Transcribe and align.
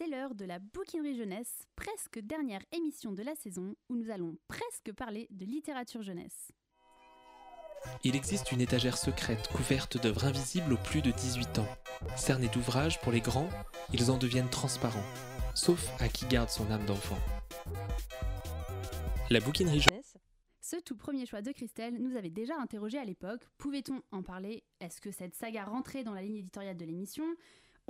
C'est 0.00 0.08
l'heure 0.08 0.34
de 0.34 0.46
la 0.46 0.58
bouquinerie 0.58 1.14
jeunesse, 1.14 1.66
presque 1.76 2.20
dernière 2.20 2.62
émission 2.72 3.12
de 3.12 3.22
la 3.22 3.34
saison 3.34 3.74
où 3.90 3.96
nous 3.96 4.08
allons 4.08 4.38
presque 4.48 4.94
parler 4.94 5.28
de 5.30 5.44
littérature 5.44 6.00
jeunesse. 6.00 6.52
Il 8.02 8.16
existe 8.16 8.50
une 8.50 8.62
étagère 8.62 8.96
secrète 8.96 9.48
couverte 9.48 10.00
d'œuvres 10.00 10.24
invisibles 10.24 10.72
aux 10.72 10.78
plus 10.78 11.02
de 11.02 11.10
18 11.10 11.58
ans. 11.58 11.68
Cernés 12.16 12.48
d'ouvrages 12.48 12.98
pour 13.02 13.12
les 13.12 13.20
grands, 13.20 13.50
ils 13.92 14.10
en 14.10 14.16
deviennent 14.16 14.48
transparents, 14.48 15.04
sauf 15.54 15.90
à 16.00 16.08
qui 16.08 16.24
garde 16.24 16.48
son 16.48 16.70
âme 16.70 16.86
d'enfant. 16.86 17.18
La 19.28 19.40
bouquinerie 19.40 19.80
jeunesse. 19.80 20.16
Ce 20.62 20.76
tout 20.76 20.96
premier 20.96 21.26
choix 21.26 21.42
de 21.42 21.52
Christelle 21.52 22.00
nous 22.00 22.16
avait 22.16 22.30
déjà 22.30 22.56
interrogé 22.56 22.96
à 22.96 23.04
l'époque. 23.04 23.42
Pouvait-on 23.58 24.00
en 24.12 24.22
parler? 24.22 24.64
Est-ce 24.80 25.02
que 25.02 25.10
cette 25.10 25.34
saga 25.34 25.64
rentrait 25.64 26.04
dans 26.04 26.14
la 26.14 26.22
ligne 26.22 26.36
éditoriale 26.36 26.78
de 26.78 26.86
l'émission? 26.86 27.26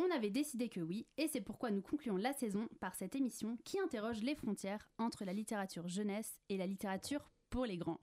On 0.03 0.11
avait 0.11 0.30
décidé 0.30 0.71
que 0.71 0.80
oui, 0.80 1.07
et 1.19 1.29
c'est 1.29 1.43
pourquoi 1.43 1.71
nous 1.71 1.83
concluons 1.83 2.16
la 2.16 2.33
saison 2.33 2.71
par 2.80 2.95
cette 2.95 3.14
émission 3.14 3.59
qui 3.64 3.79
interroge 3.79 4.23
les 4.23 4.34
frontières 4.34 4.88
entre 4.97 5.27
la 5.27 5.34
littérature 5.34 5.88
jeunesse 5.88 6.41
et 6.48 6.56
la 6.56 6.66
littérature 6.66 7.30
pour 7.51 7.66
les 7.66 7.77
grands. 7.77 8.01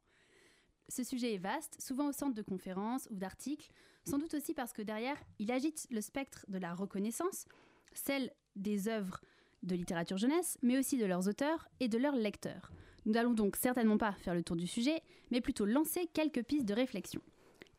Ce 0.89 1.03
sujet 1.03 1.34
est 1.34 1.39
vaste, 1.39 1.75
souvent 1.81 2.09
au 2.09 2.12
centre 2.12 2.36
de 2.36 2.44
conférences 2.44 3.08
ou 3.09 3.16
d'articles, 3.16 3.72
sans 4.05 4.20
doute 4.20 4.36
aussi 4.36 4.53
parce 4.53 4.73
que 4.73 4.84
derrière, 4.84 5.17
il 5.39 5.52
agite 5.52 5.88
le 5.89 6.02
spectre 6.02 6.45
de 6.49 6.59
la 6.59 6.75
reconnaissance, 6.75 7.45
celle 7.94 8.31
des 8.55 8.89
œuvres 8.89 9.20
de 9.64 9.73
littérature 9.73 10.17
jeunesse, 10.17 10.59
mais 10.61 10.77
aussi 10.77 11.00
de 11.00 11.05
leurs 11.08 11.27
auteurs 11.27 11.67
et 11.80 11.88
de 11.88 11.98
leurs 11.98 12.16
lecteurs. 12.16 12.72
Nous 13.08 13.14
n'allons 13.14 13.34
donc 13.34 13.55
certainement 13.55 13.98
pas 13.98 14.14
faire 14.14 14.36
le 14.36 14.44
tour 14.44 14.55
du 14.55 14.67
sujet, 14.67 15.02
mais 15.31 15.41
plutôt 15.41 15.66
lancer 15.66 16.05
quelques 16.14 16.44
pistes 16.44 16.67
de 16.67 16.75
réflexion. 16.75 17.22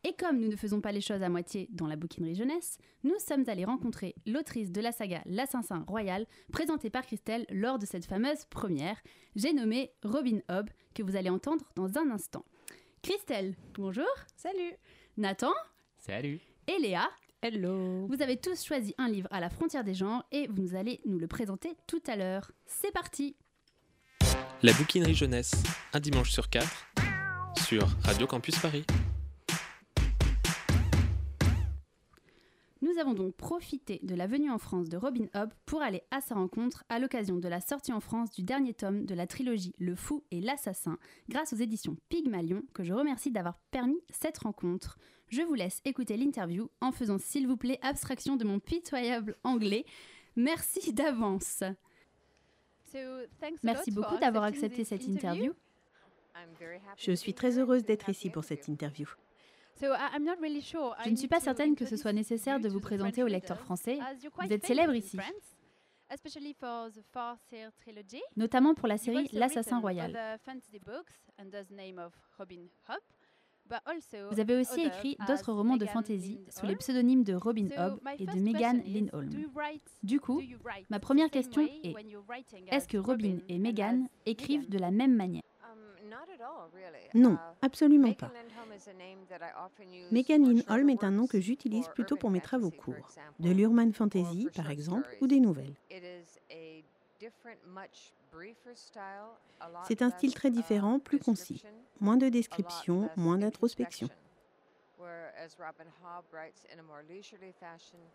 Et 0.05 0.13
comme 0.13 0.39
nous 0.39 0.47
ne 0.47 0.55
faisons 0.55 0.79
pas 0.79 0.93
les 0.93 1.01
choses 1.01 1.21
à 1.21 1.29
moitié 1.29 1.67
dans 1.71 1.87
la 1.87 1.97
bouquinerie 1.97 2.35
jeunesse, 2.35 2.77
nous 3.03 3.19
sommes 3.19 3.43
allés 3.47 3.65
rencontrer 3.65 4.15
l'autrice 4.25 4.71
de 4.71 4.79
la 4.79 4.93
saga 4.93 5.21
L'Assassin 5.25 5.83
Royal, 5.87 6.25
présentée 6.53 6.89
par 6.89 7.05
Christelle 7.05 7.45
lors 7.49 7.79
de 7.79 7.85
cette 7.85 8.05
fameuse 8.05 8.45
première. 8.49 8.95
J'ai 9.35 9.51
nommé 9.51 9.91
Robin 10.03 10.39
Hobb, 10.49 10.69
que 10.95 11.03
vous 11.03 11.17
allez 11.17 11.29
entendre 11.29 11.65
dans 11.75 11.97
un 11.97 12.11
instant. 12.11 12.45
Christelle, 13.01 13.55
bonjour. 13.73 14.07
Salut. 14.37 14.73
Nathan. 15.17 15.51
Salut. 15.97 16.39
Et 16.67 16.81
Léa. 16.81 17.09
Hello. 17.41 18.07
Vous 18.07 18.21
avez 18.21 18.37
tous 18.37 18.63
choisi 18.63 18.95
un 18.97 19.09
livre 19.09 19.27
à 19.31 19.41
la 19.41 19.49
frontière 19.49 19.83
des 19.83 19.93
genres 19.93 20.25
et 20.31 20.47
vous 20.47 20.75
allez 20.75 21.01
nous 21.05 21.19
le 21.19 21.27
présenter 21.27 21.75
tout 21.87 22.01
à 22.07 22.15
l'heure. 22.15 22.51
C'est 22.65 22.91
parti. 22.91 23.35
La 24.61 24.73
bouquinerie 24.73 25.15
jeunesse, 25.15 25.53
un 25.93 25.99
dimanche 25.99 26.31
sur 26.31 26.49
quatre, 26.49 26.87
sur 27.67 27.87
Radio 28.03 28.27
Campus 28.27 28.57
Paris. 28.59 28.85
Avons 32.99 33.13
donc 33.13 33.35
profité 33.35 33.99
de 34.03 34.15
la 34.15 34.27
venue 34.27 34.51
en 34.51 34.57
France 34.57 34.89
de 34.89 34.97
Robin 34.97 35.25
Hobb 35.33 35.51
pour 35.65 35.81
aller 35.81 36.03
à 36.11 36.21
sa 36.21 36.35
rencontre 36.35 36.83
à 36.89 36.99
l'occasion 36.99 37.37
de 37.37 37.47
la 37.47 37.61
sortie 37.61 37.93
en 37.93 37.99
France 37.99 38.31
du 38.31 38.43
dernier 38.43 38.73
tome 38.73 39.05
de 39.05 39.15
la 39.15 39.27
trilogie 39.27 39.73
Le 39.79 39.95
Fou 39.95 40.23
et 40.31 40.41
l'Assassin, 40.41 40.97
grâce 41.29 41.53
aux 41.53 41.57
éditions 41.57 41.97
Pygmalion, 42.09 42.63
que 42.73 42.83
je 42.83 42.93
remercie 42.93 43.31
d'avoir 43.31 43.57
permis 43.71 43.99
cette 44.09 44.39
rencontre. 44.39 44.97
Je 45.29 45.41
vous 45.41 45.53
laisse 45.53 45.81
écouter 45.85 46.17
l'interview 46.17 46.69
en 46.81 46.91
faisant 46.91 47.17
s'il 47.17 47.47
vous 47.47 47.57
plaît 47.57 47.79
abstraction 47.81 48.35
de 48.35 48.43
mon 48.43 48.59
pitoyable 48.59 49.37
anglais. 49.43 49.85
Merci 50.35 50.93
d'avance. 50.93 51.63
Merci 53.63 53.91
beaucoup 53.91 54.17
d'avoir 54.17 54.43
accepté 54.43 54.83
cette 54.83 55.07
interview. 55.07 55.53
Je 56.97 57.11
suis 57.11 57.33
très 57.33 57.59
heureuse 57.59 57.83
d'être 57.83 58.09
ici 58.09 58.29
pour 58.29 58.43
cette 58.43 58.67
interview. 58.67 59.07
Je 59.81 61.09
ne 61.09 61.15
suis 61.15 61.27
pas 61.27 61.39
certaine 61.39 61.75
que 61.75 61.85
ce 61.85 61.95
soit 61.95 62.13
nécessaire 62.13 62.59
de 62.59 62.69
vous 62.69 62.79
présenter 62.79 63.23
aux 63.23 63.27
lecteurs 63.27 63.59
français. 63.59 63.99
Vous 64.41 64.53
êtes 64.53 64.65
célèbre 64.65 64.93
ici, 64.93 65.17
notamment 68.35 68.73
pour 68.73 68.87
la 68.87 68.97
série 68.97 69.29
L'Assassin 69.31 69.79
Royal. 69.79 70.39
Vous 74.31 74.39
avez 74.39 74.59
aussi 74.59 74.81
écrit 74.81 75.15
d'autres 75.27 75.53
romans 75.53 75.77
de 75.77 75.85
fantasy 75.85 76.39
sous 76.49 76.65
les 76.65 76.75
pseudonymes 76.75 77.23
de 77.23 77.35
Robin 77.35 77.67
Hobb 77.77 77.99
et 78.17 78.25
de 78.25 78.39
Megan 78.39 78.81
Lindholm. 78.83 79.29
Du 80.01 80.19
coup, 80.19 80.41
ma 80.89 80.99
première 80.99 81.29
question 81.29 81.61
est 81.83 81.93
est-ce 82.71 82.87
que 82.87 82.97
Robin 82.97 83.37
et 83.47 83.59
Megan 83.59 84.07
écrivent 84.25 84.69
de 84.69 84.79
la 84.79 84.89
même 84.91 85.15
manière? 85.15 85.43
Non, 87.13 87.37
absolument 87.61 88.13
pas. 88.13 88.31
Megan 90.11 90.43
Lindholm 90.43 90.89
est 90.89 91.03
un 91.03 91.11
nom 91.11 91.27
que 91.27 91.39
j'utilise 91.39 91.87
plutôt 91.89 92.15
pour 92.15 92.29
mes 92.29 92.41
travaux 92.41 92.71
courts, 92.71 93.15
de 93.39 93.51
l'urban 93.51 93.91
fantasy 93.91 94.47
par 94.55 94.69
exemple, 94.69 95.09
ou 95.21 95.27
des 95.27 95.39
nouvelles. 95.39 95.75
C'est 99.83 100.01
un 100.01 100.09
style 100.09 100.33
très 100.33 100.51
différent, 100.51 100.99
plus 100.99 101.19
concis, 101.19 101.63
moins 101.99 102.17
de 102.17 102.29
description, 102.29 103.09
moins 103.17 103.37
d'introspection. 103.37 104.09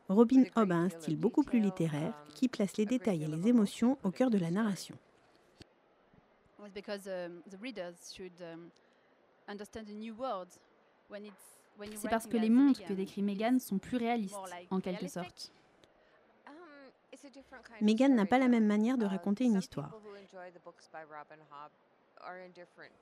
Robin 0.09 0.45
Hobb 0.55 0.73
a 0.73 0.77
un 0.77 0.89
style 0.91 1.17
beaucoup 1.17 1.43
plus 1.43 1.61
littéraire 1.61 2.15
qui 2.35 2.49
place 2.49 2.77
les 2.77 2.87
détails 2.87 3.25
et 3.25 3.29
les 3.29 3.49
émotions 3.49 3.99
au 4.03 4.11
cœur 4.11 4.31
de 4.31 4.39
la 4.39 4.51
narration. 4.51 4.97
C'est 11.97 12.09
parce 12.09 12.27
que 12.27 12.37
les 12.37 12.51
mondes 12.51 12.79
que 12.79 12.93
décrit 12.93 13.23
Megan 13.23 13.59
sont 13.59 13.79
plus 13.79 13.97
réalistes, 13.97 14.37
en 14.71 14.81
quelque 14.81 15.09
sorte. 15.09 15.53
Megan 17.81 18.15
n'a 18.15 18.27
pas 18.27 18.39
la 18.39 18.49
même 18.49 18.67
manière 18.67 18.99
de 18.99 19.07
raconter 19.07 19.45
une 19.45 19.57
histoire. 19.57 19.93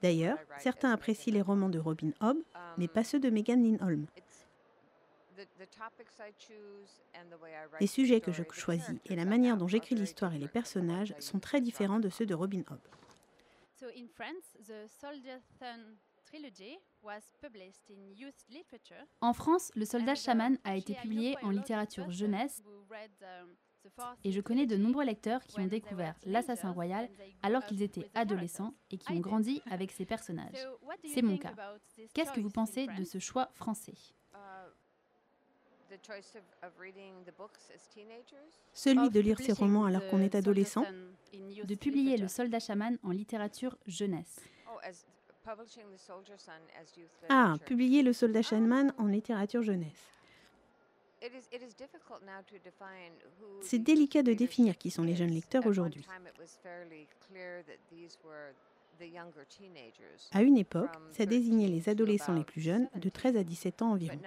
D'ailleurs, 0.03 0.39
certains 0.59 0.91
apprécient 0.91 1.33
les 1.33 1.43
romans 1.43 1.69
de 1.69 1.79
Robin 1.79 2.11
Hobb, 2.21 2.39
mais 2.79 2.89
pas 2.89 3.05
ceux 3.05 3.21
de 3.21 3.31
Megan 3.31 3.63
Lindholm. 3.63 4.07
Les 7.81 7.87
sujets 7.87 8.21
que 8.21 8.33
je 8.33 8.43
choisis 8.53 8.97
et 9.07 9.17
la 9.17 9.25
manière 9.25 9.57
dont 9.57 9.69
j'écris 9.69 9.95
l'histoire 9.95 10.35
et 10.35 10.39
les 10.39 10.49
personnages 10.49 11.15
sont 11.19 11.39
très 11.39 11.61
différents 11.61 12.01
de 12.01 12.11
ceux 12.11 12.27
de 12.27 12.35
Robin 12.35 12.63
Hobb. 12.71 12.81
En 19.21 19.33
France, 19.33 19.71
Le 19.75 19.85
Soldat 19.85 20.15
Chaman 20.15 20.59
a 20.65 20.77
été 20.77 20.95
publié 20.95 21.37
en 21.43 21.51
littérature 21.51 22.11
jeunesse 22.11 22.63
et 24.25 24.31
je 24.33 24.41
connais 24.41 24.67
de 24.67 24.77
nombreux 24.77 25.05
lecteurs 25.05 25.43
qui 25.45 25.61
ont 25.61 25.67
découvert 25.67 26.15
L'Assassin 26.25 26.71
Royal 26.71 27.09
alors 27.43 27.65
qu'ils 27.65 27.83
étaient 27.83 28.11
adolescents 28.15 28.75
et 28.91 28.99
qui 28.99 29.13
ont 29.13 29.21
grandi 29.21 29.61
avec 29.71 29.91
ces 29.93 30.05
personnages. 30.07 30.69
C'est 31.05 31.23
mon 31.23 31.37
cas. 31.37 31.55
Qu'est-ce 32.15 32.33
que 32.33 32.41
vous 32.41 32.51
pensez 32.51 32.87
de 32.87 33.05
ce 33.05 33.19
choix 33.19 33.51
français? 33.55 33.95
Celui 38.73 39.11
de 39.11 39.21
lire 39.21 39.39
ces 39.39 39.53
romans 39.53 39.85
alors 39.85 40.07
qu'on 40.09 40.21
est 40.21 40.35
adolescent 40.35 40.85
De 41.33 41.75
publier 41.75 42.17
Le 42.17 42.29
Soldat 42.29 42.61
Chaman 42.61 42.99
en 43.03 43.11
littérature 43.11 43.77
jeunesse. 43.87 44.41
Ah, 47.29 47.57
publier 47.67 48.03
Le 48.03 48.13
Soldat 48.13 48.43
Chaman 48.43 48.93
en 48.97 49.07
littérature 49.07 49.63
jeunesse. 49.63 50.09
C'est 53.63 53.79
délicat 53.79 54.23
de 54.23 54.33
définir 54.33 54.77
qui 54.77 54.91
sont 54.91 55.03
les 55.03 55.15
jeunes 55.15 55.31
lecteurs 55.31 55.67
aujourd'hui. 55.67 56.05
À 60.33 60.43
une 60.43 60.57
époque, 60.57 60.91
ça 61.11 61.27
désignait 61.27 61.69
les 61.69 61.89
adolescents 61.89 62.35
les 62.35 62.45
plus 62.45 62.61
jeunes, 62.61 62.89
de 62.95 63.09
13 63.09 63.37
à 63.37 63.45
17 63.45 63.83
ans 63.83 63.93
environ. 63.93 64.19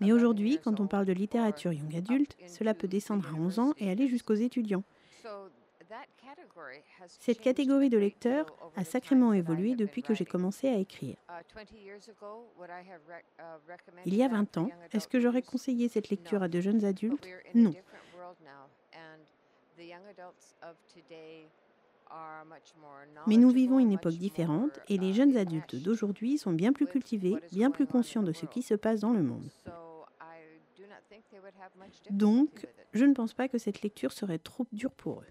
Mais 0.00 0.12
aujourd'hui, 0.12 0.58
quand 0.62 0.80
on 0.80 0.86
parle 0.86 1.04
de 1.04 1.12
littérature 1.12 1.72
young 1.72 1.94
adulte, 1.96 2.36
cela 2.46 2.74
peut 2.74 2.88
descendre 2.88 3.28
à 3.28 3.34
11 3.34 3.58
ans 3.58 3.74
et 3.78 3.90
aller 3.90 4.08
jusqu'aux 4.08 4.34
étudiants. 4.34 4.84
Cette 7.06 7.40
catégorie 7.40 7.90
de 7.90 7.98
lecteurs 7.98 8.46
a 8.76 8.84
sacrément 8.84 9.32
évolué 9.32 9.74
depuis 9.74 10.02
que 10.02 10.14
j'ai 10.14 10.24
commencé 10.24 10.68
à 10.68 10.76
écrire. 10.76 11.16
Il 14.06 14.14
y 14.14 14.22
a 14.22 14.28
20 14.28 14.58
ans, 14.58 14.70
est-ce 14.92 15.08
que 15.08 15.20
j'aurais 15.20 15.42
conseillé 15.42 15.88
cette 15.88 16.08
lecture 16.08 16.42
à 16.42 16.48
de 16.48 16.60
jeunes 16.60 16.84
adultes? 16.84 17.26
Non. 17.54 17.74
Mais 23.26 23.36
nous 23.36 23.50
vivons 23.50 23.78
une 23.78 23.92
époque 23.92 24.14
différente 24.14 24.78
et 24.88 24.98
les 24.98 25.12
jeunes 25.12 25.36
adultes 25.36 25.76
d'aujourd'hui 25.76 26.38
sont 26.38 26.52
bien 26.52 26.72
plus 26.72 26.86
cultivés, 26.86 27.36
bien 27.50 27.70
plus 27.70 27.86
conscients 27.86 28.22
de 28.22 28.32
ce 28.32 28.46
qui 28.46 28.62
se 28.62 28.74
passe 28.74 29.00
dans 29.00 29.12
le 29.12 29.22
monde. 29.22 29.48
Donc, 32.10 32.66
je 32.92 33.04
ne 33.04 33.14
pense 33.14 33.34
pas 33.34 33.48
que 33.48 33.58
cette 33.58 33.82
lecture 33.82 34.12
serait 34.12 34.38
trop 34.38 34.66
dure 34.72 34.92
pour 34.92 35.20
eux. 35.20 35.26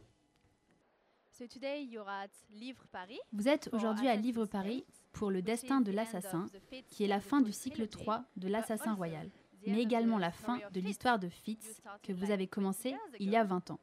Vous 3.34 3.48
êtes 3.48 3.70
aujourd'hui 3.74 4.08
à 4.08 4.16
Livre 4.16 4.46
Paris 4.46 4.86
pour 5.12 5.32
Le 5.32 5.42
Destin 5.42 5.82
de 5.82 5.92
l'Assassin, 5.92 6.46
qui 6.88 7.04
est 7.04 7.08
la 7.08 7.20
fin 7.20 7.42
du 7.42 7.52
cycle 7.52 7.88
3 7.88 8.24
de 8.38 8.48
l'Assassin 8.48 8.94
Royal. 8.94 9.30
mais 9.68 9.82
également 9.82 10.18
la 10.18 10.32
fin 10.32 10.60
de 10.72 10.80
l'histoire 10.80 11.20
de 11.20 11.30
Fitz 11.30 11.82
que 12.04 12.14
vous 12.14 12.32
avez 12.32 12.48
commencé 12.48 12.96
il 13.20 13.30
y 13.30 13.36
a 13.36 13.44
20 13.44 13.72
ans. 13.72 13.80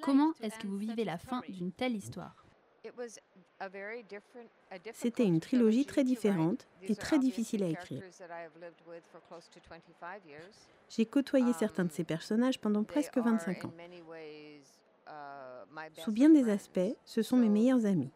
Comment 0.00 0.32
est-ce 0.40 0.58
que 0.58 0.66
vous 0.66 0.78
vivez 0.78 1.04
la 1.04 1.18
fin 1.18 1.42
d'une 1.48 1.72
telle 1.72 1.94
histoire? 1.94 2.44
C'était 4.92 5.24
une 5.24 5.40
trilogie 5.40 5.86
très 5.86 6.04
différente 6.04 6.66
et 6.82 6.96
très 6.96 7.18
difficile 7.18 7.62
à 7.62 7.68
écrire. 7.68 8.02
J'ai 10.88 11.06
côtoyé 11.06 11.52
certains 11.52 11.84
de 11.84 11.92
ces 11.92 12.04
personnages 12.04 12.58
pendant 12.58 12.82
presque 12.82 13.18
25 13.18 13.64
ans. 13.66 13.72
Sous 15.98 16.12
bien 16.12 16.28
des 16.28 16.50
aspects, 16.50 16.96
ce 17.04 17.22
sont 17.22 17.36
mes 17.36 17.48
meilleurs 17.48 17.86
amis. 17.86 18.10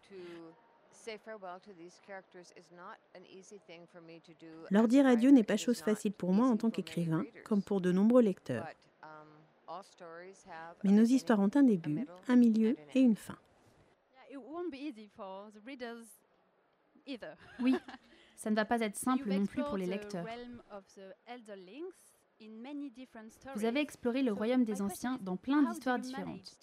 Leur 4.70 4.88
dire 4.88 5.06
adieu 5.06 5.31
n'est 5.31 5.44
pas 5.44 5.56
chose 5.56 5.81
facile 5.81 6.12
pour 6.12 6.32
moi 6.32 6.48
en 6.48 6.56
tant 6.56 6.70
qu'écrivain, 6.70 7.25
comme 7.44 7.62
pour 7.62 7.81
de 7.81 7.93
nombreux 7.93 8.22
lecteurs. 8.22 8.66
Mais 10.85 10.93
nos 10.93 11.05
histoires 11.05 11.41
ont 11.41 11.51
un 11.55 11.63
début, 11.63 12.07
un 12.29 12.37
milieu 12.37 12.77
et 12.95 13.01
une 13.01 13.17
fin. 13.17 13.37
Oui, 17.61 17.75
ça 18.37 18.51
ne 18.51 18.57
va 18.57 18.65
pas 18.65 18.81
être 18.81 18.97
simple 18.97 19.29
non 19.29 19.47
plus 19.47 19.63
pour 19.63 19.77
les 19.77 19.87
lecteurs. 19.87 20.25
Vous 23.55 23.65
avez 23.65 23.81
exploré 23.81 24.23
le 24.23 24.33
royaume 24.33 24.65
des 24.65 24.83
anciens 24.83 25.19
dans 25.23 25.37
plein 25.37 25.63
d'histoires 25.71 25.99
différentes. 25.99 26.59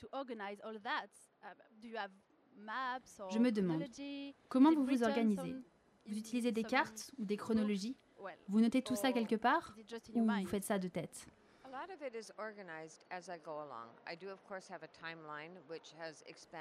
Je 3.31 3.39
me 3.39 3.51
demande, 3.51 3.83
comment 4.49 4.71
vous 4.71 4.85
vous 4.85 5.03
organisez? 5.03 5.55
Vous 6.05 6.17
utilisez 6.17 6.51
des 6.51 6.63
cartes 6.63 7.11
ou 7.17 7.25
des 7.25 7.37
chronologies? 7.37 7.95
Vous 8.47 8.59
notez 8.61 8.81
tout 8.81 8.95
ça 8.95 9.11
quelque 9.13 9.35
part 9.35 9.75
Ou 10.13 10.25
vous 10.41 10.47
faites 10.47 10.63
ça 10.65 10.77
de 10.77 10.87
tête? 10.89 11.25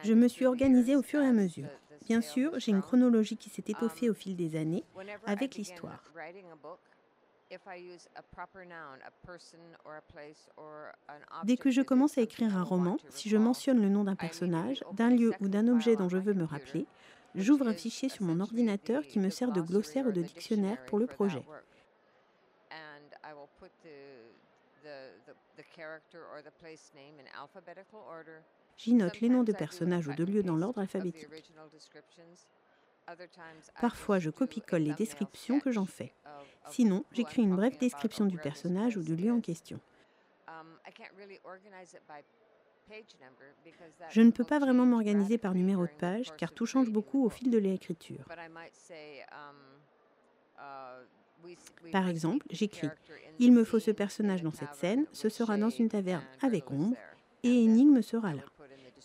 Je 0.03 0.13
me 0.15 0.29
suis 0.29 0.47
organisée 0.47 0.97
au 0.97 1.03
fur 1.03 1.21
et 1.21 1.27
à 1.27 1.33
mesure. 1.33 1.69
Bien 2.07 2.21
sûr, 2.21 2.59
j'ai 2.59 2.73
une 2.73 2.81
chronologie 2.81 3.37
qui 3.37 3.51
s'est 3.51 3.65
étoffée 3.67 4.09
au 4.09 4.15
fil 4.15 4.37
des 4.37 4.57
années 4.57 4.85
avec 5.27 5.57
l'histoire. 5.57 6.03
Dès 11.45 11.57
que 11.57 11.71
je 11.71 11.83
commence 11.83 12.17
à 12.17 12.23
écrire 12.23 12.57
un 12.57 12.63
roman, 12.63 12.97
si 13.11 13.29
je 13.29 13.37
mentionne 13.37 13.83
le 13.83 13.89
nom 13.89 14.05
d'un 14.05 14.17
personnage, 14.17 14.83
d'un 14.95 15.11
lieu 15.11 15.35
ou 15.41 15.49
d'un 15.49 15.69
objet 15.69 15.97
dont 15.97 16.09
je 16.09 16.17
veux 16.17 16.35
me 16.35 16.45
rappeler, 16.45 16.87
j'ouvre 17.35 17.69
un 17.69 17.75
fichier 17.75 18.09
sur 18.09 18.25
mon 18.25 18.41
ordinateur 18.41 19.03
qui 19.03 19.19
me 19.19 19.29
sert 19.29 19.53
de 19.53 19.61
glossaire 19.61 20.07
ou 20.07 20.13
de 20.13 20.23
dictionnaire 20.23 20.83
pour 20.87 20.99
le 20.99 21.07
projet. 21.07 21.45
J'y 28.77 28.95
note 28.95 29.21
les 29.21 29.29
noms 29.29 29.45
de 29.45 29.53
personnages 29.53 30.09
ou 30.09 30.15
de 30.15 30.25
lieux 30.25 30.43
dans 30.43 30.57
l'ordre 30.57 30.81
alphabétique. 30.81 31.29
Parfois, 33.81 34.19
je 34.19 34.31
copie-colle 34.31 34.83
les 34.83 34.95
descriptions 34.95 35.61
que 35.61 35.73
j'en 35.73 35.87
fais. 35.87 36.15
Sinon, 36.69 37.05
j'écris 37.13 37.43
une 37.43 37.57
brève 37.57 37.77
description 37.79 38.27
du 38.27 38.39
personnage 38.39 38.97
ou 38.97 39.03
du 39.03 39.17
lieu 39.17 39.33
en 39.33 39.41
question. 39.41 39.81
Je 44.11 44.21
ne 44.21 44.31
peux 44.31 44.45
pas 44.45 44.59
vraiment 44.59 44.87
m'organiser 44.87 45.39
par 45.39 45.55
numéro 45.55 45.87
de 45.87 45.93
page 45.93 46.35
car 46.37 46.53
tout 46.53 46.67
change 46.67 46.91
beaucoup 46.91 47.25
au 47.25 47.31
fil 47.31 47.51
de 47.51 47.59
l'écriture. 47.59 48.25
Par 51.91 52.09
exemple, 52.09 52.47
j'écris 52.51 52.89
Il 53.39 53.53
me 53.53 53.65
faut 53.65 53.79
ce 53.79 53.91
personnage 53.91 54.43
dans 54.43 54.53
cette 54.53 54.75
scène, 54.75 55.07
ce 55.13 55.29
sera 55.29 55.57
dans 55.57 55.71
une 55.71 55.89
taverne 55.89 56.25
avec 56.41 56.71
ombre, 56.71 56.97
et 57.43 57.65
Énigme 57.65 58.03
sera 58.03 58.35
là. 58.35 58.43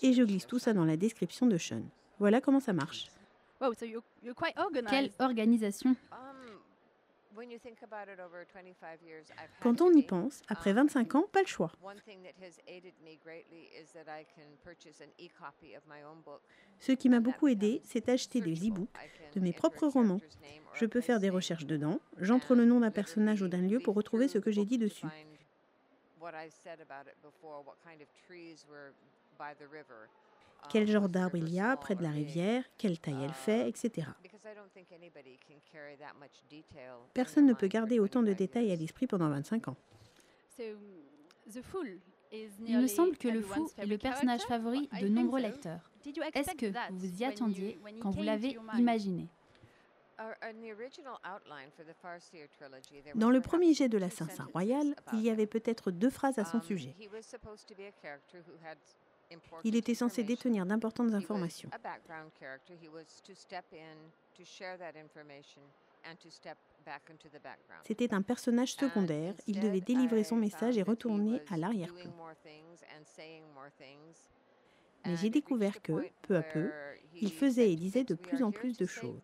Et 0.03 0.13
je 0.13 0.23
glisse 0.23 0.47
tout 0.47 0.59
ça 0.59 0.73
dans 0.73 0.85
la 0.85 0.97
description 0.97 1.47
de 1.47 1.57
Sean. 1.57 1.81
Voilà 2.19 2.41
comment 2.41 2.59
ça 2.59 2.73
marche. 2.73 3.07
Quelle 4.89 5.11
organisation 5.19 5.95
quand 9.61 9.81
on 9.81 9.91
y 9.91 10.01
pense, 10.01 10.41
après 10.47 10.73
25 10.73 11.15
ans, 11.15 11.25
pas 11.31 11.41
le 11.41 11.47
choix. 11.47 11.71
Ce 16.79 16.91
qui 16.91 17.09
m'a 17.09 17.19
beaucoup 17.19 17.47
aidé, 17.47 17.81
c'est 17.83 18.09
acheter 18.09 18.41
des 18.41 18.67
e-books 18.67 18.89
de 19.35 19.39
mes 19.39 19.53
propres 19.53 19.87
romans. 19.87 20.21
Je 20.73 20.85
peux 20.85 21.01
faire 21.01 21.19
des 21.19 21.29
recherches 21.29 21.65
dedans, 21.65 21.99
j'entre 22.17 22.55
le 22.55 22.65
nom 22.65 22.79
d'un 22.79 22.91
personnage 22.91 23.41
ou 23.41 23.47
d'un 23.47 23.61
lieu 23.61 23.79
pour 23.79 23.95
retrouver 23.95 24.27
ce 24.27 24.39
que 24.39 24.51
j'ai 24.51 24.65
dit 24.65 24.77
dessus. 24.77 25.07
Quel 30.69 30.87
genre 30.87 31.07
d'arbre 31.07 31.37
il 31.37 31.53
y 31.53 31.59
a 31.59 31.75
près 31.77 31.95
de 31.95 32.03
la 32.03 32.11
rivière, 32.11 32.63
quelle 32.77 32.99
taille 32.99 33.23
elle 33.23 33.33
fait, 33.33 33.69
etc. 33.69 34.07
Personne 37.13 37.45
ne 37.45 37.53
peut 37.53 37.67
garder 37.67 37.99
autant 37.99 38.23
de 38.23 38.33
détails 38.33 38.71
à 38.71 38.75
l'esprit 38.75 39.07
pendant 39.07 39.29
25 39.29 39.69
ans. 39.69 39.77
Il 42.31 42.79
me 42.79 42.87
semble 42.87 43.17
que 43.17 43.27
le 43.27 43.41
fou 43.41 43.69
est 43.77 43.85
le 43.85 43.97
personnage 43.97 44.41
favori 44.41 44.89
de 45.01 45.07
nombreux 45.07 45.41
lecteurs. 45.41 45.89
Est-ce 46.33 46.55
que 46.55 46.67
vous 46.91 46.97
vous 46.99 47.21
y 47.21 47.25
attendiez 47.25 47.79
quand 48.01 48.11
vous 48.11 48.23
l'avez 48.23 48.57
imaginé? 48.77 49.27
Dans 53.15 53.29
le 53.29 53.39
premier 53.39 53.73
jet 53.73 53.87
de 53.87 53.97
la 53.99 54.09
Saint-Saint 54.09 54.47
Royal, 54.51 54.95
il 55.13 55.21
y 55.21 55.29
avait 55.29 55.45
peut-être 55.45 55.91
deux 55.91 56.09
phrases 56.09 56.39
à 56.39 56.45
son 56.45 56.59
sujet. 56.59 56.95
Il 59.63 59.75
était 59.75 59.95
censé 59.95 60.23
détenir 60.23 60.65
d'importantes 60.65 61.13
informations. 61.13 61.69
C'était 67.83 68.13
un 68.13 68.21
personnage 68.21 68.73
secondaire, 68.73 69.33
il 69.47 69.59
devait 69.59 69.81
délivrer 69.81 70.23
son 70.23 70.35
message 70.35 70.77
et 70.77 70.83
retourner 70.83 71.41
à 71.49 71.57
l'arrière-plan. 71.57 72.11
Mais 75.05 75.15
j'ai 75.15 75.29
découvert 75.29 75.81
que, 75.81 76.09
peu 76.21 76.35
à 76.35 76.43
peu, 76.43 76.69
il 77.13 77.31
faisait 77.31 77.71
et 77.71 77.75
disait 77.75 78.03
de 78.03 78.15
plus 78.15 78.43
en 78.43 78.51
plus 78.51 78.77
de 78.77 78.85
choses, 78.85 79.21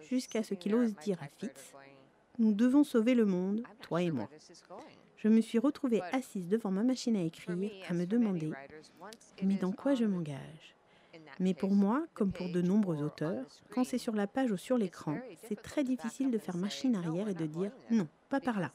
jusqu'à 0.00 0.42
ce 0.42 0.54
qu'il 0.54 0.74
ose 0.74 0.94
dire 0.96 1.22
à 1.22 1.28
Fitz, 1.28 1.72
Nous 2.38 2.52
devons 2.52 2.84
sauver 2.84 3.14
le 3.14 3.26
monde, 3.26 3.62
toi 3.82 4.02
et 4.02 4.10
moi 4.10 4.28
je 5.22 5.28
me 5.28 5.40
suis 5.40 5.58
retrouvée 5.58 6.00
assise 6.12 6.48
devant 6.48 6.70
ma 6.70 6.82
machine 6.82 7.16
à 7.16 7.22
écrire, 7.22 7.56
à 7.88 7.94
me 7.94 8.06
demander 8.06 8.52
Mais 9.42 9.56
dans 9.56 9.72
quoi 9.72 9.94
je 9.94 10.04
m'engage? 10.04 10.74
mais 11.38 11.54
pour 11.54 11.72
moi, 11.72 12.06
comme 12.14 12.32
pour 12.32 12.50
de 12.50 12.60
nombreux 12.60 13.02
auteurs, 13.02 13.46
quand 13.70 13.84
c'est 13.84 13.98
sur 13.98 14.14
la 14.14 14.26
page 14.26 14.50
ou 14.50 14.56
sur 14.56 14.76
l'écran, 14.76 15.18
c'est 15.48 15.60
très 15.60 15.84
difficile 15.84 16.30
de 16.30 16.38
faire 16.38 16.56
machine 16.56 16.96
arrière 16.96 17.28
et 17.28 17.34
de 17.34 17.46
dire 17.46 17.72
non, 17.90 18.08
pas 18.28 18.40
par 18.40 18.60
là. 18.60 18.72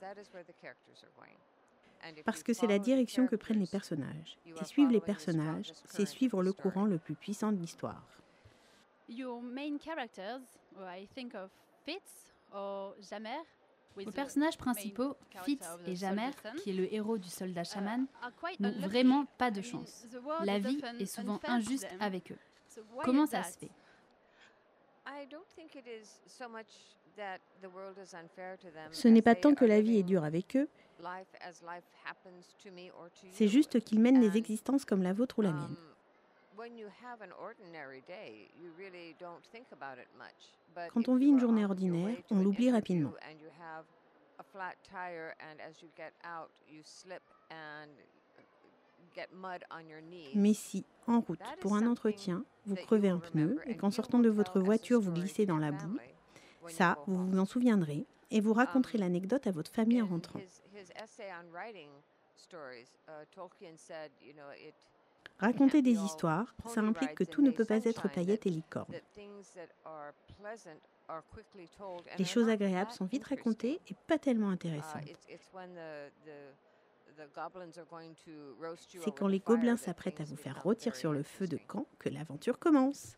Parce 2.23 2.43
que 2.43 2.53
c'est 2.53 2.67
la 2.67 2.79
direction 2.79 3.25
que 3.25 3.35
prennent 3.35 3.59
les 3.59 3.67
personnages. 3.67 4.37
Et 4.45 4.63
suivre 4.63 4.91
les 4.91 5.01
personnages, 5.01 5.71
c'est 5.85 6.05
suivre 6.05 6.43
le 6.43 6.53
courant 6.53 6.85
le 6.85 6.99
plus 6.99 7.15
puissant 7.15 7.51
de 7.51 7.57
l'histoire. 7.57 8.05
Vos 13.95 14.11
personnages 14.11 14.57
principaux, 14.57 15.15
Fitz 15.43 15.65
et 15.87 15.95
Jamer, 15.95 16.31
qui 16.61 16.71
est 16.71 16.73
le 16.73 16.93
héros 16.93 17.17
du 17.17 17.29
soldat 17.29 17.63
chaman, 17.63 18.05
n'ont 18.59 18.79
vraiment 18.79 19.25
pas 19.37 19.51
de 19.51 19.61
chance. 19.61 20.05
La 20.43 20.59
vie 20.59 20.81
est 20.99 21.05
souvent 21.05 21.39
injuste 21.45 21.87
avec 21.99 22.31
eux. 22.31 22.37
Comment 23.03 23.25
ça 23.25 23.43
se 23.43 23.57
fait? 23.57 23.71
Ce 28.91 29.07
n'est 29.07 29.21
pas 29.21 29.35
tant 29.35 29.53
que 29.55 29.65
la 29.65 29.81
vie 29.81 29.99
est 29.99 30.03
dure 30.03 30.23
avec 30.23 30.57
eux, 30.57 30.67
c'est 33.31 33.47
juste 33.47 33.79
qu'ils 33.81 33.99
mènent 33.99 34.19
des 34.19 34.37
existences 34.37 34.85
comme 34.85 35.03
la 35.03 35.13
vôtre 35.13 35.39
ou 35.39 35.41
la 35.41 35.51
mienne. 35.51 35.75
Quand 40.93 41.07
on 41.09 41.15
vit 41.15 41.27
une 41.27 41.39
journée 41.39 41.65
ordinaire, 41.65 42.17
on 42.31 42.39
l'oublie 42.41 42.71
rapidement. 42.71 43.11
Mais 50.35 50.53
si, 50.53 50.85
en 51.07 51.19
route, 51.21 51.39
pour 51.61 51.75
un 51.75 51.85
entretien, 51.87 52.43
vous 52.65 52.75
crevez 52.75 53.09
un 53.09 53.19
pneu 53.19 53.59
et 53.65 53.77
qu'en 53.77 53.91
sortant 53.91 54.19
de 54.19 54.29
votre 54.29 54.59
voiture, 54.59 54.99
vous 54.99 55.11
glissez 55.11 55.45
dans 55.45 55.57
la 55.57 55.71
boue, 55.71 55.97
ça, 56.69 56.97
vous 57.07 57.27
vous 57.27 57.39
en 57.39 57.45
souviendrez 57.45 58.05
et 58.31 58.41
vous 58.41 58.53
raconterez 58.53 58.97
l'anecdote 58.97 59.45
à 59.47 59.51
votre 59.51 59.71
famille 59.71 60.01
en 60.01 60.07
rentrant. 60.07 60.39
Raconter 65.39 65.81
des 65.81 65.99
histoires, 65.99 66.55
ça 66.65 66.81
implique 66.81 67.15
que 67.15 67.23
tout 67.23 67.41
ne 67.41 67.51
peut 67.51 67.65
pas 67.65 67.83
être 67.83 68.09
paillettes 68.09 68.45
et 68.45 68.49
licorne. 68.49 68.93
Les 72.17 72.25
choses 72.25 72.49
agréables 72.49 72.91
sont 72.91 73.05
vite 73.05 73.25
racontées 73.25 73.79
et 73.87 73.95
pas 74.07 74.17
tellement 74.17 74.49
intéressantes. 74.49 75.03
C'est 79.03 79.15
quand 79.15 79.27
les 79.27 79.39
gobelins 79.39 79.77
s'apprêtent 79.77 80.21
à 80.21 80.25
vous 80.25 80.35
faire 80.35 80.61
rôtir 80.63 80.95
sur 80.95 81.13
le 81.13 81.23
feu 81.23 81.47
de 81.47 81.57
camp 81.57 81.85
que 81.99 82.09
l'aventure 82.09 82.59
commence. 82.59 83.17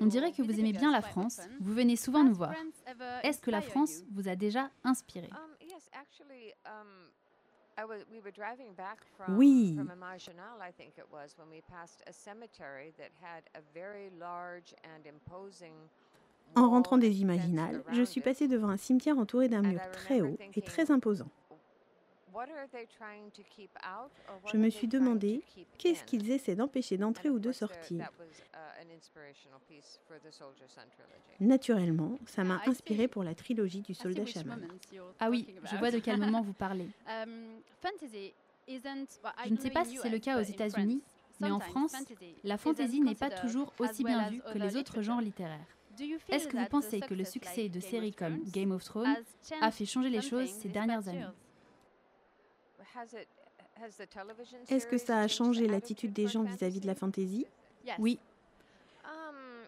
On 0.00 0.06
dirait 0.06 0.32
que 0.32 0.42
vous 0.42 0.60
aimez 0.60 0.72
bien 0.72 0.92
la 0.92 1.02
France, 1.02 1.40
vous 1.60 1.72
venez 1.72 1.96
souvent 1.96 2.22
nous 2.22 2.34
voir. 2.34 2.54
Est-ce 3.22 3.40
que 3.40 3.50
la 3.50 3.62
France 3.62 4.02
vous 4.12 4.28
a 4.28 4.36
déjà 4.36 4.70
inspiré? 4.84 5.30
Oui. 9.28 9.76
En 16.54 16.70
rentrant 16.70 16.96
des 16.96 17.20
Imaginales, 17.20 17.82
je 17.92 18.02
suis 18.02 18.20
passée 18.20 18.48
devant 18.48 18.68
un 18.68 18.76
cimetière 18.76 19.18
entouré 19.18 19.48
d'un 19.48 19.62
mur 19.62 19.80
très 19.92 20.20
haut 20.22 20.38
et 20.54 20.62
très 20.62 20.90
imposant. 20.90 21.28
Je 24.52 24.56
me 24.56 24.70
suis 24.70 24.88
demandé 24.88 25.42
qu'est-ce 25.78 26.04
qu'ils 26.04 26.30
essaient 26.30 26.56
d'empêcher 26.56 26.96
d'entrer 26.96 27.30
ou 27.30 27.38
de 27.38 27.52
sortir. 27.52 28.10
Naturellement, 31.40 32.18
ça 32.26 32.44
m'a 32.44 32.62
inspiré 32.66 33.08
pour 33.08 33.22
la 33.22 33.34
trilogie 33.34 33.82
du 33.82 33.94
soldat 33.94 34.26
chaman. 34.26 34.66
Ah 35.20 35.30
oui, 35.30 35.46
je 35.64 35.76
vois 35.76 35.90
de 35.90 35.98
quel 35.98 36.18
moment 36.18 36.42
vous 36.42 36.52
parlez. 36.52 36.88
Je 38.68 39.50
ne 39.50 39.56
sais 39.58 39.70
pas 39.70 39.84
si 39.84 39.96
c'est 39.96 40.10
le 40.10 40.18
cas 40.18 40.40
aux 40.40 40.44
États-Unis, 40.44 41.00
mais 41.40 41.50
en 41.50 41.60
France, 41.60 41.94
la 42.42 42.58
fantasy 42.58 43.00
n'est 43.00 43.14
pas 43.14 43.30
toujours 43.30 43.72
aussi 43.78 44.02
bien 44.02 44.28
vue 44.28 44.42
que 44.52 44.58
les 44.58 44.76
autres 44.76 45.02
genres 45.02 45.20
littéraires. 45.20 45.66
Est-ce 46.28 46.48
que 46.48 46.56
vous 46.56 46.66
pensez 46.66 47.00
que 47.00 47.14
le 47.14 47.24
succès 47.24 47.68
de 47.68 47.80
séries 47.80 48.12
comme 48.12 48.42
Game 48.50 48.72
of 48.72 48.84
Thrones 48.84 49.16
a 49.60 49.70
fait 49.70 49.86
changer 49.86 50.10
les 50.10 50.20
choses 50.20 50.50
ces 50.50 50.68
dernières 50.68 51.08
années? 51.08 51.24
Est-ce 54.68 54.86
que 54.86 54.98
ça 54.98 55.18
a 55.18 55.28
changé 55.28 55.66
l'attitude 55.66 56.12
des 56.12 56.26
gens 56.26 56.42
vis-à-vis 56.42 56.80
de 56.80 56.86
la 56.86 56.94
fantasy? 56.94 57.46
Oui. 57.98 58.18
Um, 59.04 59.66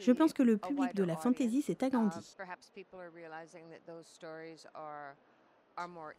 Je 0.00 0.12
pense 0.12 0.32
que 0.32 0.42
le 0.42 0.56
public 0.56 0.94
de 0.94 1.04
la 1.04 1.16
fantasy 1.16 1.62
s'est 1.62 1.84
agrandi. 1.84 2.36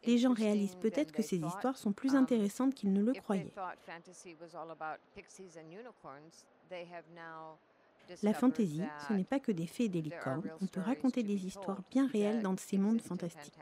Les 0.06 0.18
gens 0.18 0.34
réalisent 0.34 0.77
peut-être 0.77 1.12
que 1.12 1.22
ces 1.22 1.38
histoires 1.38 1.77
sont 1.77 1.91
plus 1.91 2.12
um, 2.12 2.22
intéressantes 2.22 2.74
qu'ils 2.74 2.94
ne 2.94 3.03
le 3.03 3.13
croyaient. 3.13 3.53
La 8.24 8.34
fantaisie, 8.34 8.84
ce 9.08 9.13
n'est 9.13 9.24
pas 9.24 9.39
que 9.39 9.51
des 9.51 9.68
fées 9.68 9.86
et 9.86 9.89
des 9.89 10.01
licornes. 10.01 10.50
On 10.62 10.68
peut 10.68 10.82
raconter 10.82 11.24
des 11.24 11.46
histoires 11.46 11.82
bien 11.91 12.08
réelles 12.08 12.41
dans 12.41 12.56
ces 12.58 12.77
mondes 12.77 13.01
fantastiques. 13.01 13.60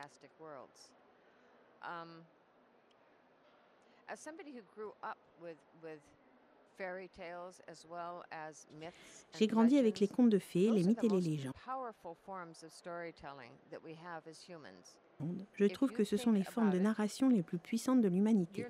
J'ai 9.33 9.47
grandi 9.47 9.77
avec 9.77 9.99
les 9.99 10.07
contes 10.07 10.29
de 10.29 10.39
fées, 10.39 10.69
les 10.69 10.83
mythes 10.83 11.03
et 11.03 11.09
les 11.09 11.21
légendes. 11.21 11.53
Je 15.53 15.65
trouve 15.65 15.91
que 15.91 16.03
ce 16.03 16.17
sont 16.17 16.31
les 16.31 16.43
formes 16.43 16.69
de 16.69 16.79
narration 16.79 17.29
les 17.29 17.43
plus 17.43 17.57
puissantes 17.57 18.01
de 18.01 18.07
l'humanité. 18.07 18.67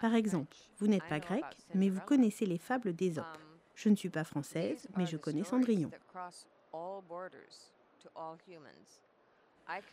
Par 0.00 0.14
exemple, 0.14 0.56
vous 0.78 0.86
n'êtes 0.86 1.08
pas 1.08 1.18
grec, 1.18 1.44
mais 1.74 1.88
vous 1.88 2.00
connaissez 2.00 2.46
les 2.46 2.58
fables 2.58 2.94
d'Ésope. 2.94 3.26
Um, 3.34 3.52
je 3.74 3.88
ne 3.88 3.96
suis 3.96 4.10
pas 4.10 4.24
française, 4.24 4.86
mais 4.96 5.06
je 5.06 5.16
connais 5.16 5.42
Cendrillon. 5.42 5.90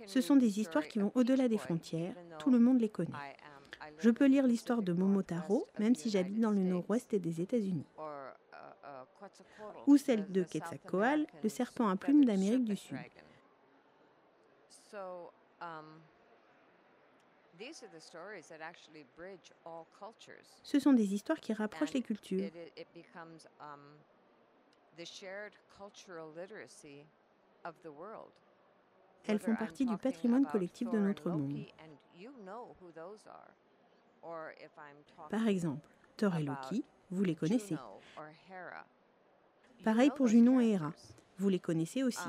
Ce 0.06 0.22
sont 0.22 0.36
des 0.36 0.60
histoires 0.60 0.88
qui 0.88 1.00
vont 1.00 1.12
au-delà 1.16 1.48
des 1.48 1.58
frontières, 1.58 2.16
tout 2.40 2.52
le 2.52 2.60
monde 2.60 2.80
les 2.80 2.90
connaît. 2.90 3.36
Je 4.00 4.10
peux 4.10 4.26
lire 4.26 4.46
l'histoire 4.46 4.82
de 4.82 4.94
Momotaro, 4.94 5.68
même 5.80 5.96
si 5.96 6.10
j'habite 6.10 6.40
dans 6.40 6.52
le 6.52 6.62
nord-ouest 6.62 7.16
des 7.16 7.42
États-Unis. 7.42 7.86
Ou 9.88 9.98
celle 9.98 10.32
de 10.32 10.44
Quetzalcoatl, 10.44 11.26
le 11.44 11.50
serpent 11.50 11.88
à 11.88 11.96
plumes 11.96 12.26
d'Amérique 12.26 12.66
du 12.66 12.76
Sud. 12.76 12.98
Ce 20.64 20.80
sont 20.80 20.94
des 20.94 21.14
histoires 21.14 21.40
qui 21.40 21.54
rapprochent 21.54 21.94
les 21.94 22.02
cultures. 22.02 22.50
Elles 29.28 29.40
font 29.40 29.56
partie 29.56 29.86
du 29.86 29.98
patrimoine 29.98 30.46
collectif 30.46 30.90
de 30.90 30.98
notre 30.98 31.30
monde. 31.30 31.66
Par 35.30 35.48
exemple, 35.48 35.88
Thor 36.18 36.36
et 36.36 36.44
Loki, 36.44 36.84
vous 37.12 37.24
les 37.24 37.36
connaissez. 37.36 37.78
Pareil 39.84 40.12
pour 40.16 40.28
Junon 40.28 40.60
et 40.60 40.72
Hera, 40.72 40.94
vous 41.38 41.50
les 41.50 41.60
connaissez 41.60 42.04
aussi. 42.04 42.28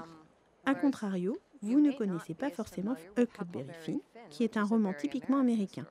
A 0.66 0.74
contrario, 0.74 1.38
vous 1.62 1.80
ne 1.80 1.92
connaissez 1.92 2.34
pas 2.34 2.50
forcément 2.50 2.96
Huckleberry 3.16 3.72
Finn, 3.72 4.00
qui 4.30 4.44
est 4.44 4.56
un 4.56 4.64
roman 4.64 4.92
typiquement 4.94 5.38
américain. 5.38 5.86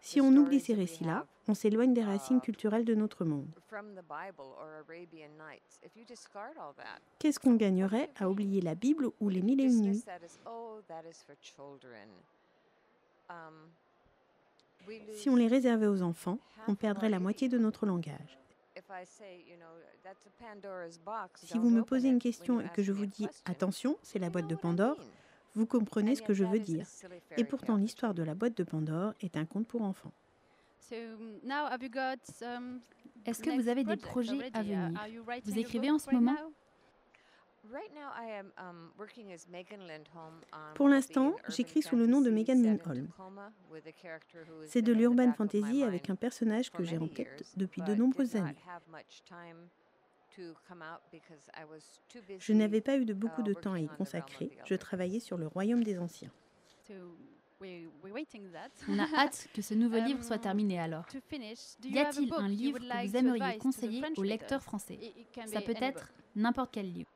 Si 0.00 0.20
on 0.20 0.34
oublie 0.36 0.60
ces 0.60 0.74
récits-là, 0.74 1.26
on 1.48 1.54
s'éloigne 1.54 1.94
des 1.94 2.04
racines 2.04 2.40
culturelles 2.40 2.84
de 2.84 2.94
notre 2.94 3.24
monde. 3.24 3.48
Qu'est-ce 7.18 7.40
qu'on 7.40 7.54
gagnerait 7.54 8.10
à 8.16 8.28
oublier 8.28 8.60
la 8.60 8.74
Bible 8.74 9.10
ou 9.20 9.28
les 9.28 9.42
mille 9.42 9.60
et 9.60 9.64
une 9.64 9.80
nuits 9.80 10.04
Si 15.14 15.28
on 15.28 15.36
les 15.36 15.48
réservait 15.48 15.86
aux 15.86 16.02
enfants, 16.02 16.38
on 16.66 16.74
perdrait 16.74 17.08
la 17.08 17.18
moitié 17.18 17.48
de 17.48 17.58
notre 17.58 17.86
langage. 17.86 18.38
Si 21.36 21.58
vous 21.58 21.70
me 21.70 21.82
posez 21.82 22.08
une 22.08 22.18
question 22.18 22.60
et 22.60 22.68
que 22.68 22.82
je 22.82 22.92
vous 22.92 23.06
dis 23.06 23.26
attention, 23.44 23.98
c'est 24.02 24.18
la 24.18 24.30
boîte 24.30 24.46
de 24.46 24.54
Pandore, 24.54 24.96
vous 25.54 25.66
comprenez 25.66 26.14
ce 26.14 26.22
que 26.22 26.34
je 26.34 26.44
veux 26.44 26.58
dire. 26.58 26.86
Et 27.36 27.44
pourtant, 27.44 27.76
l'histoire 27.76 28.14
de 28.14 28.22
la 28.22 28.34
boîte 28.34 28.56
de 28.56 28.64
Pandore 28.64 29.14
est 29.20 29.36
un 29.36 29.44
conte 29.44 29.66
pour 29.66 29.82
enfants. 29.82 30.12
Um, 30.90 32.80
Est-ce 33.26 33.42
que 33.42 33.50
vous 33.50 33.68
avez 33.68 33.84
des 33.84 33.96
projets 33.96 34.50
à 34.54 34.62
venir? 34.62 34.90
Vous 35.44 35.58
écrivez 35.58 35.90
en 35.90 35.98
ce 35.98 36.10
moment? 36.10 36.36
um, 38.72 38.92
Pour 40.74 40.88
l'instant, 40.88 41.36
j'écris 41.48 41.82
sous 41.82 41.96
le 41.96 42.06
nom 42.06 42.20
de 42.20 42.30
Megan 42.30 42.62
Lindholm. 42.62 43.08
C'est 44.66 44.82
de 44.82 44.92
l'urban 44.92 45.32
fantasy 45.32 45.82
avec 45.82 46.08
un 46.08 46.16
personnage 46.16 46.70
que 46.70 46.84
j'ai 46.84 46.98
en 46.98 47.08
tête 47.08 47.44
depuis 47.56 47.82
de 47.82 47.94
nombreuses 47.94 48.36
années. 48.36 48.56
Je 52.38 52.52
n'avais 52.52 52.80
pas 52.80 52.96
eu 52.96 53.04
de 53.04 53.14
beaucoup 53.14 53.42
de 53.42 53.52
uh, 53.52 53.56
temps 53.56 53.72
à 53.72 53.80
y 53.80 53.88
consacrer. 53.88 54.50
Je 54.64 54.74
travaillais 54.74 55.20
sur 55.20 55.36
le 55.36 55.46
royaume 55.46 55.82
des 55.82 55.98
anciens. 55.98 56.30
On 58.88 58.98
a 58.98 59.06
hâte 59.16 59.48
que 59.52 59.62
ce 59.62 59.74
nouveau 59.74 59.98
livre 59.98 60.22
soit 60.22 60.36
um, 60.36 60.42
terminé 60.42 60.78
alors. 60.78 61.04
Y 61.82 61.98
a-t-il 61.98 62.32
un 62.32 62.48
livre 62.48 62.78
que 62.78 63.06
vous 63.06 63.16
aimeriez 63.16 63.58
conseiller 63.58 64.02
aux 64.16 64.22
lecteurs 64.22 64.62
français? 64.62 64.98
Ça 65.46 65.60
peut 65.60 65.74
être 65.80 66.12
n'importe 66.36 66.70
quel 66.72 66.92
livre. 66.92 67.10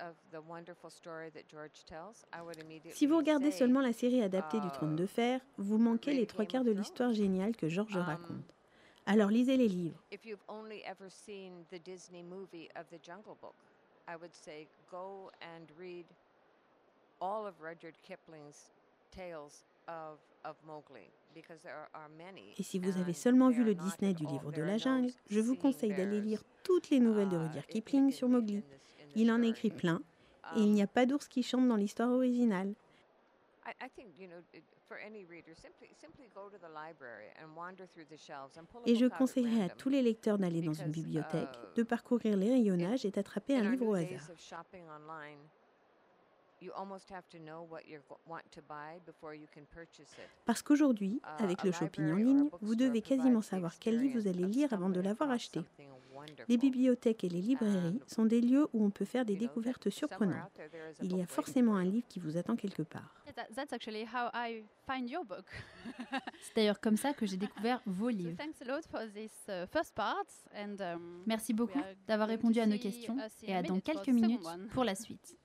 Of 0.00 0.16
si 2.94 3.06
vous 3.06 3.16
regardez 3.16 3.52
seulement 3.52 3.80
la 3.80 3.92
série 3.92 4.22
adaptée 4.22 4.58
du 4.58 4.70
Trône 4.70 4.96
de 4.96 5.06
Fer, 5.06 5.40
vous 5.58 5.78
manquez 5.78 6.12
les 6.12 6.26
trois 6.26 6.44
quarts 6.44 6.64
de 6.64 6.72
l'histoire 6.72 7.12
géniale 7.12 7.56
que 7.56 7.68
George 7.68 7.96
um, 7.96 8.02
raconte. 8.02 8.54
Alors 9.06 9.30
lisez 9.30 9.56
les 9.56 9.68
livres. 9.68 9.98
Et 22.58 22.62
si 22.62 22.78
vous 22.78 22.98
avez 22.98 23.12
seulement 23.12 23.50
vu 23.50 23.64
le 23.64 23.74
Disney 23.74 24.14
du 24.14 24.26
livre 24.26 24.52
de 24.52 24.62
la 24.62 24.78
jungle, 24.78 25.12
je 25.28 25.40
vous 25.40 25.56
conseille 25.56 25.94
d'aller 25.94 26.20
lire 26.20 26.42
toutes 26.62 26.90
les 26.90 27.00
nouvelles 27.00 27.28
de 27.28 27.36
Rudyard 27.36 27.64
uh, 27.68 27.72
Kipling 27.72 28.10
sur 28.10 28.28
Mowgli. 28.28 28.62
Il 29.14 29.30
en 29.30 29.42
écrit 29.42 29.70
plein, 29.70 30.02
et 30.56 30.60
il 30.60 30.72
n'y 30.72 30.82
a 30.82 30.86
pas 30.86 31.06
d'ours 31.06 31.28
qui 31.28 31.42
chante 31.42 31.68
dans 31.68 31.76
l'histoire 31.76 32.10
originale. 32.10 32.74
Et 38.86 38.94
je 38.96 39.06
conseillerais 39.06 39.64
à 39.64 39.68
tous 39.68 39.88
les 39.88 40.02
lecteurs 40.02 40.38
d'aller 40.38 40.60
dans 40.60 40.74
une 40.74 40.90
bibliothèque, 40.90 41.48
uh, 41.48 41.76
de 41.76 41.82
parcourir 41.82 42.36
les 42.36 42.50
rayonnages 42.50 43.04
et 43.04 43.10
d'attraper 43.10 43.56
un 43.56 43.70
livre 43.70 43.86
au 43.86 43.94
hasard. 43.94 44.30
Parce 50.44 50.62
qu'aujourd'hui, 50.62 51.20
uh, 51.22 51.42
avec 51.42 51.62
le 51.62 51.72
shopping 51.72 52.12
en 52.12 52.16
ligne, 52.16 52.48
vous 52.60 52.74
devez 52.74 53.02
quasiment 53.02 53.42
savoir 53.42 53.78
quel 53.78 53.98
livre 53.98 54.20
vous 54.20 54.28
allez 54.28 54.44
lire 54.44 54.72
avant 54.72 54.90
de 54.90 55.00
l'avoir 55.00 55.30
acheté. 55.30 55.60
Les 56.48 56.56
bibliothèques 56.56 57.24
et 57.24 57.28
les 57.28 57.40
librairies 57.40 58.00
sont 58.06 58.24
des 58.24 58.40
lieux 58.40 58.68
où 58.72 58.84
on 58.84 58.90
peut 58.90 59.04
faire 59.04 59.24
des 59.24 59.36
découvertes 59.36 59.90
surprenantes. 59.90 60.60
Il 61.02 61.16
y 61.16 61.22
a 61.22 61.26
forcément 61.26 61.76
un 61.76 61.84
livre 61.84 62.06
qui 62.08 62.20
vous 62.20 62.36
attend 62.36 62.56
quelque 62.56 62.82
part. 62.82 63.14
C'est 66.42 66.56
d'ailleurs 66.56 66.80
comme 66.80 66.96
ça 66.96 67.12
que 67.12 67.26
j'ai 67.26 67.36
découvert 67.36 67.80
vos 67.86 68.08
livres. 68.08 68.36
Merci 71.26 71.52
beaucoup 71.52 71.80
d'avoir 72.06 72.28
répondu 72.28 72.60
à 72.60 72.66
nos 72.66 72.78
questions 72.78 73.16
et 73.42 73.54
à 73.54 73.62
dans 73.62 73.80
quelques 73.80 74.08
minutes 74.08 74.46
pour 74.72 74.84
la 74.84 74.94
suite. 74.94 75.36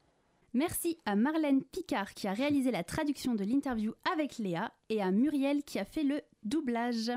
Merci 0.57 0.97
à 1.05 1.15
Marlène 1.15 1.63
Picard 1.63 2.15
qui 2.15 2.27
a 2.27 2.33
réalisé 2.33 2.71
la 2.71 2.83
traduction 2.83 3.35
de 3.35 3.43
l'interview 3.43 3.93
avec 4.11 4.39
Léa 4.39 4.73
et 4.89 5.03
à 5.03 5.11
Muriel 5.11 5.63
qui 5.63 5.77
a 5.77 5.85
fait 5.85 6.01
le 6.01 6.19
doublage. 6.41 7.11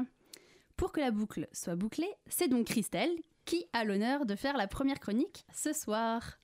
Pour 0.77 0.93
que 0.93 1.01
la 1.01 1.11
boucle 1.11 1.49
soit 1.51 1.75
bouclée, 1.75 2.13
c'est 2.27 2.49
donc 2.49 2.67
Christelle 2.67 3.17
qui 3.47 3.65
a 3.73 3.85
l'honneur 3.85 4.27
de 4.27 4.37
faire 4.37 4.59
la 4.59 4.67
première 4.67 5.01
chronique 5.01 5.47
ce 5.55 5.73
soir. 5.73 6.37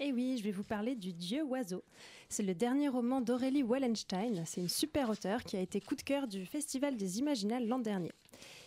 Eh 0.00 0.12
oui, 0.12 0.38
je 0.38 0.42
vais 0.42 0.50
vous 0.50 0.64
parler 0.64 0.96
du 0.96 1.12
Dieu 1.12 1.44
oiseau. 1.44 1.84
C'est 2.28 2.42
le 2.42 2.56
dernier 2.56 2.88
roman 2.88 3.20
d'Aurélie 3.20 3.62
Wallenstein. 3.62 4.42
C'est 4.44 4.60
une 4.60 4.68
super 4.68 5.08
auteure 5.08 5.44
qui 5.44 5.56
a 5.56 5.60
été 5.60 5.80
coup 5.80 5.94
de 5.94 6.02
cœur 6.02 6.26
du 6.26 6.46
Festival 6.46 6.96
des 6.96 7.20
Imaginales 7.20 7.68
l'an 7.68 7.78
dernier. 7.78 8.10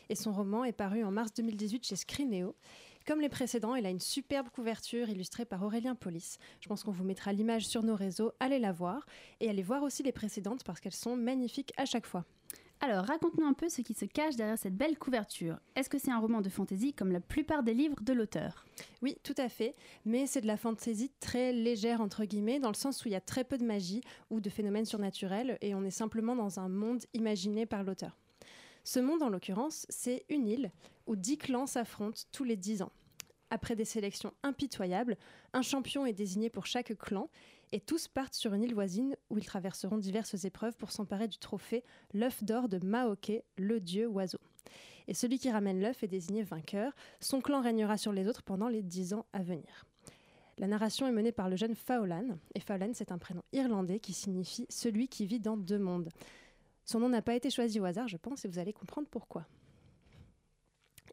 Et 0.07 0.15
son 0.15 0.31
roman 0.31 0.63
est 0.63 0.71
paru 0.71 1.03
en 1.03 1.11
mars 1.11 1.33
2018 1.33 1.85
chez 1.85 1.97
Scrineo. 1.97 2.55
Comme 3.05 3.19
les 3.19 3.27
précédents, 3.27 3.75
il 3.75 3.85
a 3.85 3.89
une 3.89 3.99
superbe 3.99 4.47
couverture 4.49 5.09
illustrée 5.09 5.43
par 5.43 5.61
Aurélien 5.61 5.93
Polis. 5.93 6.37
Je 6.61 6.69
pense 6.69 6.83
qu'on 6.83 6.91
vous 6.91 7.03
mettra 7.03 7.33
l'image 7.33 7.67
sur 7.67 7.83
nos 7.83 7.95
réseaux, 7.95 8.31
allez 8.39 8.59
la 8.59 8.71
voir 8.71 9.05
et 9.41 9.49
allez 9.49 9.61
voir 9.61 9.83
aussi 9.83 10.03
les 10.03 10.13
précédentes 10.13 10.63
parce 10.63 10.79
qu'elles 10.79 10.93
sont 10.93 11.17
magnifiques 11.17 11.73
à 11.75 11.83
chaque 11.83 12.05
fois. 12.05 12.23
Alors, 12.79 13.03
raconte-nous 13.05 13.45
un 13.45 13.53
peu 13.53 13.67
ce 13.67 13.81
qui 13.81 13.93
se 13.93 14.05
cache 14.05 14.37
derrière 14.37 14.57
cette 14.57 14.77
belle 14.77 14.97
couverture. 14.97 15.59
Est-ce 15.75 15.89
que 15.89 15.97
c'est 15.97 16.11
un 16.11 16.19
roman 16.19 16.39
de 16.39 16.49
fantaisie 16.49 16.93
comme 16.93 17.11
la 17.11 17.19
plupart 17.19 17.63
des 17.63 17.73
livres 17.73 18.01
de 18.01 18.13
l'auteur? 18.13 18.65
Oui, 19.01 19.17
tout 19.21 19.35
à 19.37 19.49
fait, 19.49 19.75
mais 20.05 20.25
c'est 20.25 20.41
de 20.41 20.47
la 20.47 20.57
fantaisie 20.57 21.11
très 21.19 21.51
légère, 21.51 21.99
entre 21.99 22.23
guillemets, 22.23 22.59
dans 22.59 22.69
le 22.69 22.75
sens 22.75 23.03
où 23.03 23.09
il 23.09 23.11
y 23.11 23.15
a 23.15 23.21
très 23.21 23.43
peu 23.43 23.57
de 23.57 23.65
magie 23.65 24.01
ou 24.29 24.39
de 24.39 24.49
phénomènes 24.49 24.85
surnaturels, 24.85 25.57
et 25.61 25.75
on 25.75 25.83
est 25.83 25.91
simplement 25.91 26.35
dans 26.37 26.59
un 26.59 26.69
monde 26.69 27.03
imaginé 27.13 27.65
par 27.65 27.83
l'auteur. 27.83 28.17
Ce 28.83 28.99
monde, 28.99 29.23
en 29.23 29.29
l'occurrence, 29.29 29.85
c'est 29.89 30.25
une 30.29 30.47
île 30.47 30.71
où 31.07 31.15
dix 31.15 31.37
clans 31.37 31.67
s'affrontent 31.67 32.21
tous 32.31 32.43
les 32.43 32.57
dix 32.57 32.81
ans. 32.81 32.91
Après 33.49 33.75
des 33.75 33.85
sélections 33.85 34.33
impitoyables, 34.43 35.17
un 35.53 35.61
champion 35.61 36.05
est 36.05 36.13
désigné 36.13 36.49
pour 36.49 36.65
chaque 36.65 36.97
clan 36.97 37.29
et 37.71 37.79
tous 37.79 38.07
partent 38.07 38.33
sur 38.33 38.53
une 38.53 38.63
île 38.63 38.73
voisine 38.73 39.15
où 39.29 39.37
ils 39.37 39.45
traverseront 39.45 39.97
diverses 39.97 40.43
épreuves 40.43 40.75
pour 40.75 40.91
s'emparer 40.91 41.27
du 41.27 41.37
trophée 41.37 41.83
l'œuf 42.13 42.43
d'or 42.43 42.67
de 42.67 42.79
Maoke, 42.85 43.43
le 43.57 43.79
dieu 43.79 44.07
oiseau. 44.07 44.39
Et 45.07 45.13
celui 45.13 45.39
qui 45.39 45.51
ramène 45.51 45.81
l'œuf 45.81 46.03
est 46.03 46.07
désigné 46.07 46.43
vainqueur. 46.43 46.93
Son 47.19 47.41
clan 47.41 47.61
régnera 47.61 47.97
sur 47.97 48.11
les 48.11 48.27
autres 48.27 48.43
pendant 48.43 48.67
les 48.69 48.81
dix 48.81 49.13
ans 49.13 49.25
à 49.33 49.43
venir. 49.43 49.85
La 50.57 50.67
narration 50.67 51.07
est 51.07 51.11
menée 51.11 51.31
par 51.31 51.49
le 51.49 51.55
jeune 51.55 51.75
Faolan, 51.75 52.37
et 52.53 52.59
Faolan 52.59 52.91
c'est 52.93 53.11
un 53.11 53.17
prénom 53.17 53.43
irlandais 53.53 53.99
qui 53.99 54.13
signifie 54.13 54.67
celui 54.69 55.07
qui 55.07 55.25
vit 55.25 55.39
dans 55.39 55.57
deux 55.57 55.79
mondes. 55.79 56.09
Son 56.85 56.99
nom 56.99 57.09
n'a 57.09 57.21
pas 57.21 57.35
été 57.35 57.49
choisi 57.49 57.79
au 57.79 57.85
hasard, 57.85 58.07
je 58.07 58.17
pense, 58.17 58.45
et 58.45 58.47
vous 58.47 58.59
allez 58.59 58.73
comprendre 58.73 59.07
pourquoi. 59.09 59.45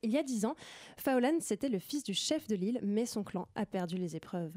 Il 0.02 0.10
y 0.10 0.18
a 0.18 0.22
dix 0.22 0.44
ans, 0.44 0.54
Faolan 0.96 1.40
c'était 1.40 1.68
le 1.68 1.78
fils 1.78 2.02
du 2.02 2.14
chef 2.14 2.46
de 2.46 2.56
l'île, 2.56 2.80
mais 2.82 3.04
son 3.04 3.22
clan 3.22 3.48
a 3.54 3.66
perdu 3.66 3.96
les 3.96 4.16
épreuves. 4.16 4.52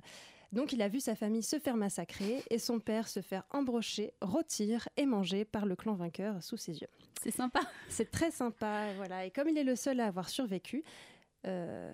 Donc 0.54 0.72
il 0.72 0.82
a 0.82 0.88
vu 0.88 1.00
sa 1.00 1.16
famille 1.16 1.44
se 1.44 1.60
faire 1.60 1.76
massacrer 1.76 2.44
et 2.50 2.60
son 2.60 2.80
père 2.80 3.08
se 3.08 3.22
faire 3.22 3.44
embrocher, 3.50 4.14
rôtir 4.22 4.88
et 4.96 5.06
manger 5.06 5.46
par 5.46 5.66
le 5.66 5.76
clan 5.76 5.96
vainqueur 5.96 6.42
sous 6.44 6.58
ses 6.58 6.80
yeux. 6.80 6.88
C'est 7.22 7.32
sympa. 7.32 7.62
C'est 7.90 8.12
très 8.12 8.32
sympa, 8.32 8.94
voilà. 8.96 9.26
Et 9.26 9.32
comme 9.32 9.50
il 9.50 9.58
est 9.58 9.64
le 9.64 9.76
seul 9.76 10.00
à 10.00 10.06
avoir 10.06 10.30
survécu, 10.30 10.84
euh, 11.48 11.92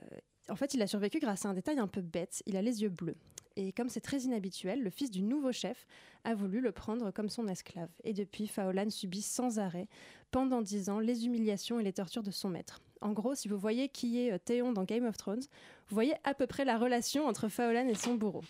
en 0.50 0.56
fait, 0.56 0.74
il 0.74 0.82
a 0.82 0.88
survécu 0.88 1.20
grâce 1.20 1.46
à 1.46 1.50
un 1.50 1.54
détail 1.54 1.80
un 1.80 1.88
peu 1.88 2.02
bête. 2.02 2.44
Il 2.46 2.58
a 2.58 2.62
les 2.62 2.82
yeux 2.82 2.90
bleus. 2.90 3.16
Et 3.60 3.74
comme 3.74 3.90
c'est 3.90 4.00
très 4.00 4.20
inhabituel, 4.20 4.82
le 4.82 4.90
fils 4.90 5.12
du 5.12 5.22
nouveau 5.22 5.52
chef 5.52 5.86
a 6.24 6.34
voulu 6.34 6.62
le 6.62 6.72
prendre 6.72 7.12
comme 7.12 7.28
son 7.28 7.46
esclave. 7.50 7.90
Et 8.06 8.14
depuis, 8.14 8.48
Faolan 8.48 8.90
subit 8.90 9.22
sans 9.22 9.60
arrêt, 9.60 9.90
pendant 10.32 10.62
dix 10.62 10.90
ans, 10.90 11.00
les 11.00 11.26
humiliations 11.26 11.78
et 11.78 11.84
les 11.84 11.92
tortures 11.92 12.24
de 12.24 12.32
son 12.32 12.48
maître. 12.48 12.80
En 13.02 13.12
gros, 13.12 13.36
si 13.36 13.50
vous 13.50 13.58
voyez 13.58 13.90
qui 13.90 14.22
est 14.22 14.32
euh, 14.32 14.38
Théon 14.38 14.72
dans 14.72 14.86
Game 14.86 15.06
of 15.06 15.18
Thrones, 15.18 15.44
vous 15.90 15.94
voyez 15.94 16.14
à 16.24 16.34
peu 16.34 16.48
près 16.48 16.64
la 16.64 16.78
relation 16.78 17.28
entre 17.28 17.50
Faolan 17.50 17.90
et 17.90 17.96
son 17.96 18.16
bourreau. 18.16 18.46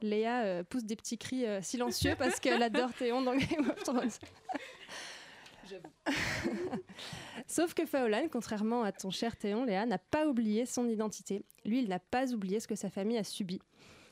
Léa 0.00 0.44
euh, 0.44 0.64
pousse 0.64 0.84
des 0.84 0.96
petits 0.96 1.18
cris 1.18 1.44
euh, 1.44 1.60
silencieux 1.60 2.14
parce 2.18 2.40
qu'elle 2.40 2.62
adore 2.62 2.92
Théon 2.98 3.20
dans 3.20 3.36
Game 3.36 3.68
of 3.68 3.84
Thrones. 3.84 4.12
Sauf 7.46 7.74
que 7.74 7.84
Faolan, 7.84 8.28
contrairement 8.32 8.82
à 8.82 8.92
ton 8.92 9.10
cher 9.10 9.36
Théon, 9.36 9.64
Léa, 9.64 9.84
n'a 9.84 9.98
pas 9.98 10.26
oublié 10.26 10.64
son 10.64 10.88
identité. 10.88 11.44
Lui, 11.66 11.82
il 11.82 11.88
n'a 11.88 11.98
pas 11.98 12.32
oublié 12.32 12.60
ce 12.60 12.68
que 12.68 12.76
sa 12.76 12.88
famille 12.88 13.18
a 13.18 13.24
subi. 13.24 13.60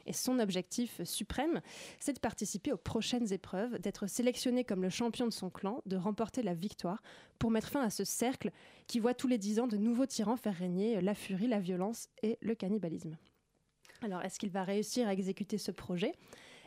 Et 0.07 0.13
son 0.13 0.39
objectif 0.39 1.03
suprême, 1.05 1.61
c'est 2.01 2.13
de 2.13 2.21
participer 2.21 2.73
aux 2.73 2.77
prochaines 2.77 3.33
épreuves, 3.33 3.79
d'être 3.79 4.07
sélectionné 4.07 4.65
comme 4.65 4.83
le 4.83 4.91
champion 4.91 5.27
de 5.27 5.33
son 5.33 5.51
clan, 5.51 5.83
de 5.87 5.97
remporter 5.97 6.43
la 6.43 6.55
victoire, 6.55 7.03
pour 7.39 7.51
mettre 7.51 7.69
fin 7.69 7.83
à 7.83 7.91
ce 7.91 8.05
cercle 8.05 8.51
qui 8.87 9.01
voit 9.01 9.15
tous 9.15 9.29
les 9.29 9.39
dix 9.39 9.61
ans 9.61 9.67
de 9.67 9.77
nouveaux 9.77 10.07
tyrans 10.07 10.37
faire 10.37 10.57
régner 10.57 11.01
la 11.01 11.15
furie, 11.15 11.49
la 11.49 11.61
violence 11.61 12.09
et 12.23 12.39
le 12.41 12.55
cannibalisme. 12.55 13.17
Alors, 14.03 14.23
est-ce 14.23 14.39
qu'il 14.39 14.51
va 14.51 14.65
réussir 14.65 15.07
à 15.07 15.13
exécuter 15.13 15.59
ce 15.59 15.71
projet? 15.71 16.13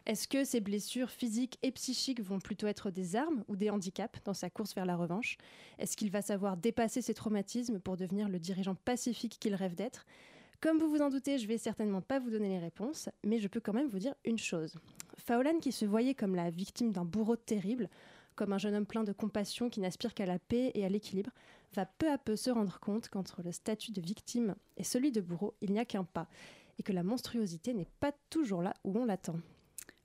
Est-ce 0.05 0.27
que 0.27 0.43
ses 0.43 0.59
blessures 0.59 1.09
physiques 1.09 1.57
et 1.63 1.71
psychiques 1.71 2.21
vont 2.21 2.39
plutôt 2.39 2.67
être 2.67 2.91
des 2.91 3.15
armes 3.15 3.43
ou 3.47 3.55
des 3.55 3.71
handicaps 3.71 4.21
dans 4.23 4.35
sa 4.35 4.51
course 4.51 4.75
vers 4.75 4.85
la 4.85 4.95
revanche? 4.95 5.37
Est-ce 5.79 5.97
qu'il 5.97 6.11
va 6.11 6.21
savoir 6.21 6.57
dépasser 6.57 7.01
ses 7.01 7.15
traumatismes 7.15 7.79
pour 7.79 7.97
devenir 7.97 8.29
le 8.29 8.39
dirigeant 8.39 8.75
pacifique 8.75 9.37
qu'il 9.39 9.55
rêve 9.55 9.73
d'être? 9.73 10.05
Comme 10.65 10.79
vous 10.79 10.89
vous 10.89 11.03
en 11.03 11.11
doutez, 11.11 11.37
je 11.37 11.45
vais 11.45 11.59
certainement 11.59 12.01
pas 12.01 12.17
vous 12.17 12.31
donner 12.31 12.49
les 12.49 12.57
réponses, 12.57 13.07
mais 13.23 13.37
je 13.37 13.47
peux 13.47 13.59
quand 13.59 13.71
même 13.71 13.87
vous 13.87 13.99
dire 13.99 14.15
une 14.25 14.39
chose. 14.39 14.73
Faolan, 15.15 15.59
qui 15.59 15.71
se 15.71 15.85
voyait 15.85 16.15
comme 16.15 16.33
la 16.33 16.49
victime 16.49 16.91
d'un 16.91 17.05
bourreau 17.05 17.35
terrible, 17.35 17.87
comme 18.35 18.51
un 18.51 18.57
jeune 18.57 18.73
homme 18.73 18.87
plein 18.87 19.03
de 19.03 19.11
compassion 19.11 19.69
qui 19.69 19.79
n'aspire 19.79 20.15
qu'à 20.15 20.25
la 20.25 20.39
paix 20.39 20.71
et 20.73 20.83
à 20.83 20.89
l'équilibre, 20.89 21.29
va 21.75 21.85
peu 21.85 22.09
à 22.09 22.17
peu 22.17 22.35
se 22.35 22.49
rendre 22.49 22.79
compte 22.79 23.09
qu'entre 23.09 23.43
le 23.43 23.51
statut 23.51 23.91
de 23.91 24.01
victime 24.01 24.55
et 24.75 24.83
celui 24.83 25.11
de 25.11 25.21
bourreau, 25.21 25.53
il 25.61 25.71
n'y 25.71 25.77
a 25.77 25.85
qu'un 25.85 26.03
pas, 26.03 26.27
et 26.79 26.83
que 26.83 26.93
la 26.93 27.03
monstruosité 27.03 27.75
n'est 27.75 27.87
pas 27.99 28.13
toujours 28.31 28.63
là 28.63 28.73
où 28.83 28.97
on 28.97 29.05
l'attend. 29.05 29.37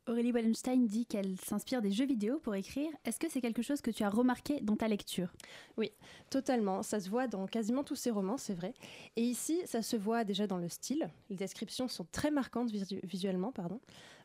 Aurélie 0.06 0.32
Wallenstein 0.32 0.86
dit 0.86 1.06
qu'elle 1.06 1.36
s'inspire 1.38 1.82
des 1.82 1.92
jeux 1.92 2.06
vidéo 2.06 2.38
pour 2.38 2.54
écrire. 2.54 2.90
Est-ce 3.04 3.18
que 3.18 3.28
c'est 3.28 3.40
quelque 3.40 3.62
chose 3.62 3.80
que 3.80 3.90
tu 3.90 4.02
as 4.02 4.08
remarqué 4.08 4.60
dans 4.60 4.76
ta 4.76 4.88
lecture? 4.88 5.32
Oui, 5.76 5.92
totalement. 6.30 6.82
Ça 6.82 7.00
se 7.00 7.10
voit 7.10 7.28
dans 7.28 7.46
quasiment 7.46 7.84
tous 7.84 7.96
ses 7.96 8.10
romans, 8.10 8.38
c'est 8.38 8.54
vrai. 8.54 8.74
Et 9.16 9.22
ici, 9.22 9.60
ça 9.66 9.82
se 9.82 9.96
voit 9.96 10.24
déjà 10.24 10.46
dans 10.46 10.56
le 10.56 10.68
style. 10.68 11.10
Les 11.28 11.36
descriptions 11.36 11.86
sont 11.86 12.06
très 12.10 12.30
marquantes 12.30 12.70
visuellement, 13.04 13.52
pardon. 13.52 13.80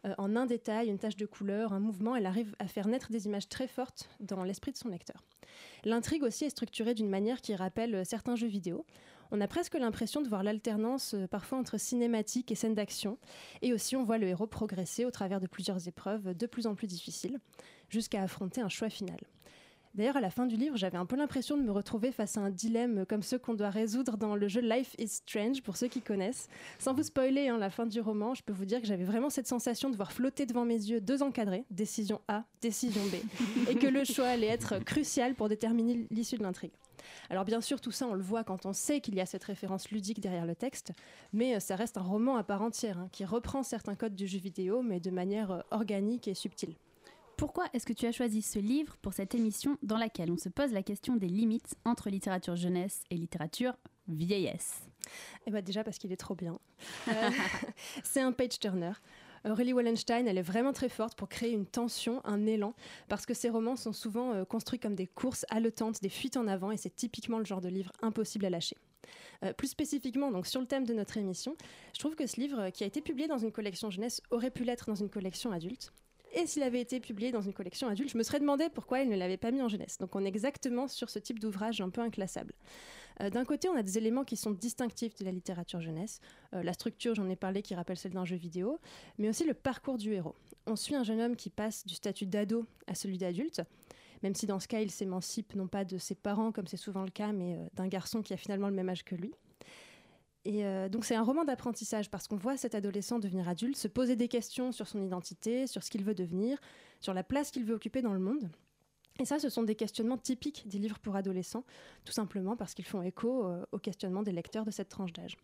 Euh, 0.06 0.16
en 0.18 0.36
un 0.36 0.46
détail, 0.46 0.88
une 0.88 0.98
tache 0.98 1.18
de 1.18 1.26
couleur, 1.26 1.74
un 1.74 1.80
mouvement, 1.80 2.16
elle 2.16 2.26
arrive 2.26 2.56
à 2.60 2.68
faire 2.68 2.88
naître 2.88 3.12
des 3.12 3.26
images 3.26 3.50
très 3.50 3.68
fortes 3.68 4.10
dans 4.20 4.44
l'esprit 4.44 4.72
de 4.72 4.78
son 4.78 4.90
lecteur. 4.90 5.24
L'intrigue 5.84 6.24
aussi 6.24 6.46
est 6.46 6.50
structurée 6.50 6.96
d'une 6.96 7.10
manière 7.10 7.42
qui 7.42 7.54
rappelle 7.54 8.06
certains 8.06 8.36
jeux 8.36 8.48
vidéo 8.48 8.86
on 9.32 9.42
a 9.42 9.48
presque 9.48 9.76
l'impression 9.76 10.22
de 10.22 10.28
voir 10.28 10.44
l'alternance 10.44 11.14
euh, 11.14 11.28
parfois 11.28 11.58
entre 11.58 11.78
cinématique 11.78 12.52
et 12.52 12.56
scène 12.56 12.76
d'action. 12.76 13.18
Et 13.62 13.74
aussi, 13.74 13.96
on 13.96 14.04
voit 14.04 14.18
le 14.18 14.28
héros 14.28 14.48
progresser 14.48 15.06
au 15.06 15.12
travers 15.12 15.40
de 15.40 15.48
plusieurs 15.48 15.88
épreuves 15.88 16.34
de 16.36 16.46
plus 16.48 16.68
en 16.68 16.76
plus 16.76 16.88
difficiles, 16.88 17.40
jusqu'à 17.90 18.22
affronter 18.22 18.62
un 18.62 18.70
choix 18.70 18.90
final. 18.90 19.20
D'ailleurs, 19.95 20.17
à 20.17 20.21
la 20.21 20.29
fin 20.29 20.45
du 20.45 20.58
livre, 20.58 20.75
j'avais 20.75 20.97
un 20.97 21.05
peu 21.05 21.15
l'impression 21.15 21.55
de 21.55 21.63
me 21.63 21.71
retrouver 21.71 22.12
face 22.12 22.36
à 22.36 22.41
un 22.41 22.49
dilemme 22.49 23.05
comme 23.08 23.23
ceux 23.23 23.39
qu'on 23.39 23.53
doit 23.53 23.69
résoudre 23.69 24.17
dans 24.17 24.36
le 24.36 24.49
jeu 24.49 24.60
Life 24.60 24.93
is 24.99 25.08
Strange, 25.08 25.62
pour 25.62 25.77
ceux 25.77 25.88
qui 25.88 26.01
connaissent. 26.01 26.49
Sans 26.79 26.93
vous 26.93 27.03
spoiler 27.03 27.47
hein, 27.47 27.58
la 27.58 27.69
fin 27.69 27.86
du 27.86 28.01
roman, 28.01 28.34
je 28.34 28.43
peux 28.43 28.51
vous 28.51 28.65
dire 28.65 28.81
que 28.81 28.88
j'avais 28.88 29.05
vraiment 29.05 29.29
cette 29.29 29.47
sensation 29.47 29.89
de 29.89 29.95
voir 29.95 30.12
flotter 30.12 30.45
devant 30.45 30.65
mes 30.65 30.75
yeux 30.75 30.99
deux 30.99 31.23
encadrés, 31.23 31.63
décision 31.71 32.19
A, 32.27 32.43
décision 32.60 33.01
B, 33.05 33.15
et 33.69 33.75
que 33.75 33.88
le 33.88 34.03
choix 34.03 34.27
allait 34.27 34.47
être 34.47 34.79
crucial 34.79 35.34
pour 35.34 35.47
déterminer 35.47 36.08
l'issue 36.12 36.38
de 36.38 36.43
l'intrigue. 36.43 36.73
Alors 37.29 37.45
bien 37.45 37.62
sûr, 37.62 37.79
tout 37.79 37.91
ça, 37.91 38.05
on 38.08 38.15
le 38.15 38.21
voit 38.21 38.43
quand 38.43 38.65
on 38.65 38.73
sait 38.73 38.99
qu'il 38.99 39.15
y 39.15 39.21
a 39.21 39.25
cette 39.25 39.45
référence 39.45 39.91
ludique 39.91 40.19
derrière 40.19 40.45
le 40.45 40.55
texte, 40.55 40.91
mais 41.31 41.55
euh, 41.55 41.60
ça 41.62 41.77
reste 41.77 41.97
un 41.97 42.01
roman 42.01 42.36
à 42.36 42.43
part 42.43 42.62
entière, 42.62 42.97
hein, 42.97 43.08
qui 43.13 43.23
reprend 43.23 43.63
certains 43.63 43.95
codes 43.95 44.15
du 44.15 44.27
jeu 44.27 44.39
vidéo, 44.39 44.81
mais 44.81 44.99
de 44.99 45.12
manière 45.12 45.51
euh, 45.51 45.62
organique 45.71 46.27
et 46.27 46.34
subtile. 46.34 46.75
Pourquoi 47.38 47.65
est-ce 47.74 47.86
que 47.86 47.91
tu 47.91 48.06
as 48.06 48.13
choisi 48.13 48.41
ce 48.41 48.60
livre 48.60 48.95
pour 49.02 49.12
cette 49.12 49.36
émission 49.36 49.78
dans 49.84 49.98
laquelle 49.98 50.32
on 50.32 50.38
se 50.38 50.48
pose 50.48 50.71
la 50.71 50.84
question 50.84 51.17
des 51.17 51.28
limites 51.28 51.76
entre 51.84 52.10
littérature 52.10 52.56
jeunesse 52.56 53.04
et 53.12 53.15
littérature 53.15 53.76
vieillesse? 54.08 54.84
Eh 55.45 55.52
bien 55.52 55.62
déjà 55.62 55.84
parce 55.84 55.98
qu'il 55.98 56.13
est 56.13 56.17
trop 56.17 56.36
bien. 56.36 56.58
Euh, 57.10 57.30
c'est 58.04 58.21
un 58.21 58.32
page 58.32 58.60
turner. 58.60 58.93
Aurélie 59.43 59.74
Wallenstein, 59.74 60.28
elle 60.28 60.38
est 60.38 60.41
vraiment 60.41 60.71
très 60.71 60.88
forte 60.88 61.15
pour 61.15 61.28
créer 61.28 61.52
une 61.52 61.65
tension, 61.65 62.21
un 62.24 62.45
élan, 62.45 62.74
parce 63.10 63.26
que 63.26 63.34
ses 63.34 63.50
romans 63.50 63.76
sont 63.76 63.93
souvent 63.93 64.34
euh, 64.34 64.45
construits 64.45 64.80
comme 64.80 64.95
des 64.95 65.06
courses 65.06 65.45
haletantes, 65.50 66.02
des 66.02 66.10
fuites 66.10 66.38
en 66.38 66.48
avant, 66.48 66.71
et 66.71 66.78
c'est 66.78 66.95
typiquement 66.95 67.38
le 67.38 67.45
genre 67.45 67.62
de 67.62 67.69
livre 67.69 67.91
impossible 68.02 68.45
à 68.45 68.50
lâcher. 68.50 68.78
Euh, 69.43 69.52
plus 69.52 69.67
spécifiquement, 69.67 70.32
donc 70.32 70.48
sur 70.48 70.62
le 70.62 70.67
thème 70.67 70.86
de 70.86 70.93
notre 70.93 71.17
émission, 71.17 71.56
je 71.93 72.00
trouve 72.00 72.15
que 72.15 72.26
ce 72.26 72.39
livre, 72.39 72.69
qui 72.69 72.86
a 72.86 72.88
été 72.88 73.02
publié 73.02 73.28
dans 73.28 73.38
une 73.38 73.52
collection 73.52 73.91
jeunesse, 73.91 74.21
aurait 74.32 74.52
pu 74.52 74.63
l'être 74.63 74.88
dans 74.88 74.95
une 74.95 75.10
collection 75.10 75.52
adulte. 75.52 75.91
Et 76.36 76.45
s'il 76.45 76.63
avait 76.63 76.82
été 76.82 77.00
publié 77.00 77.32
dans 77.32 77.41
une 77.41 77.54
collection 77.54 77.88
adulte, 77.88 78.12
je 78.12 78.17
me 78.17 78.24
serais 78.24 78.39
demandé 78.39 78.67
pourquoi 78.69 79.00
il 79.00 79.10
ne 79.10 79.15
l'avait 79.15 79.38
pas 79.38 79.52
mis 79.52 79.62
en 79.62 79.69
jeunesse. 79.69 79.98
Donc 79.98 80.15
on 80.15 80.24
est 80.24 80.28
exactement 80.28 80.88
sur 80.88 81.10
ce 81.10 81.17
type 81.17 81.39
d'ouvrage 81.39 81.82
un 81.82 81.89
peu 81.89 82.02
inclassable. 82.02 82.54
Euh, 83.21 83.30
d'un 83.30 83.45
côté, 83.45 83.69
on 83.69 83.76
a 83.76 83.84
des 83.84 83.98
éléments 83.98 84.26
qui 84.26 84.36
sont 84.36 84.52
distinctifs 84.52 85.15
de 85.15 85.26
la 85.26 85.32
littérature 85.32 85.80
jeunesse. 85.80 86.19
la 86.52 86.74
structure, 86.74 87.15
j'en 87.15 87.30
ai 87.30 87.36
parlé, 87.36 87.62
qui 87.62 87.74
rappelle 87.74 87.98
celle 87.98 88.13
d'un 88.13 88.26
jeu 88.26 88.36
vidéo, 88.36 88.80
mais 89.17 89.30
aussi 89.30 89.45
le 89.45 89.54
parcours 89.54 89.98
du 89.98 90.13
héros. 90.13 90.36
On 90.67 90.76
suit 90.76 90.95
un 90.95 91.04
jeune 91.04 91.21
homme 91.21 91.36
qui 91.36 91.50
passe 91.50 91.86
du 91.86 91.95
statut 91.95 92.26
d'ado 92.26 92.65
à 92.88 92.95
celui 92.95 93.17
d'adulte, 93.17 93.62
même 94.24 94.36
si 94.36 94.48
dans 94.48 94.60
ce 94.60 94.67
cas, 94.67 94.82
il 94.82 94.91
s'émancipe 94.91 95.56
non 95.56 95.67
pas 95.67 95.86
de 95.86 95.98
ses 95.98 96.15
parents, 96.15 96.52
comme 96.52 96.67
c'est 96.67 96.78
souvent 96.78 97.04
le 97.04 97.12
cas, 97.12 97.32
mais 97.32 97.56
euh, 97.56 97.67
d'un 97.76 97.88
garçon 97.88 98.21
qui 98.21 98.34
a 98.34 98.38
finalement 98.38 98.67
le 98.67 98.74
même 98.74 98.89
âge 98.89 99.04
que 99.04 99.15
lui. 99.15 99.32
Et 100.45 100.63
euh, 100.63 100.89
donc 100.89 101.05
c'est 101.05 101.15
un 101.15 101.23
roman 101.23 101.43
d'apprentissage 101.43 102.10
parce 102.12 102.27
qu'on 102.27 102.36
voit 102.36 102.55
cet 102.55 102.75
adolescent 102.75 103.17
devenir 103.19 103.49
adulte, 103.49 103.75
se 103.75 103.88
poser 103.88 104.15
des 104.15 104.27
questions 104.27 104.71
sur 104.71 104.88
son 104.88 105.01
identité, 105.01 105.65
sur 105.65 105.84
ce 105.84 105.89
qu'il 105.89 106.03
veut 106.03 106.13
devenir, 106.13 106.60
sur 107.01 107.13
la 107.15 107.23
place 107.23 107.49
qu'il 107.49 107.65
veut 107.65 107.73
occuper 107.73 108.03
dans 108.03 108.13
le 108.13 108.19
monde. 108.19 108.49
Et 109.19 109.25
ça, 109.25 109.39
ce 109.39 109.49
sont 109.49 109.63
des 109.63 109.75
questionnements 109.75 110.17
typiques 110.17 110.67
des 110.67 110.77
livres 110.77 110.99
pour 110.99 111.15
adolescents, 111.15 111.63
tout 112.03 112.12
simplement 112.12 112.55
parce 112.55 112.75
qu'ils 112.75 112.86
font 112.86 113.01
écho 113.01 113.45
euh, 113.45 113.65
aux 113.71 113.79
questionnements 113.79 114.23
des 114.23 114.34
lecteurs 114.34 114.65
de 114.65 114.71
cette 114.71 114.89
tranche 114.89 115.13
d'âge. 115.13 115.38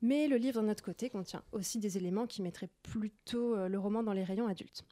Mais 0.00 0.26
le 0.26 0.36
livre, 0.36 0.60
d'un 0.60 0.70
autre 0.70 0.82
côté, 0.82 1.10
contient 1.10 1.42
aussi 1.52 1.78
des 1.78 1.96
éléments 1.98 2.26
qui 2.26 2.42
mettraient 2.42 2.70
plutôt 2.82 3.56
le 3.68 3.78
roman 3.78 4.02
dans 4.02 4.12
les 4.12 4.24
rayons 4.24 4.46
adultes. 4.46 4.84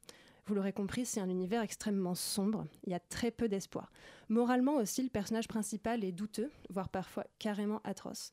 Vous 0.47 0.55
l'aurez 0.55 0.73
compris, 0.73 1.05
c'est 1.05 1.21
un 1.21 1.29
univers 1.29 1.63
extrêmement 1.63 2.15
sombre. 2.15 2.67
Il 2.85 2.91
y 2.91 2.95
a 2.95 3.01
très 3.01 3.31
peu 3.31 3.49
d'espoir. 3.49 3.93
Moralement 4.29 4.77
aussi, 4.77 5.03
le 5.03 5.09
personnage 5.09 5.47
principal 5.47 6.03
est 6.03 6.13
douteux, 6.13 6.51
voire 6.71 6.89
parfois 6.89 7.27
carrément 7.39 7.81
atroce. 7.85 8.33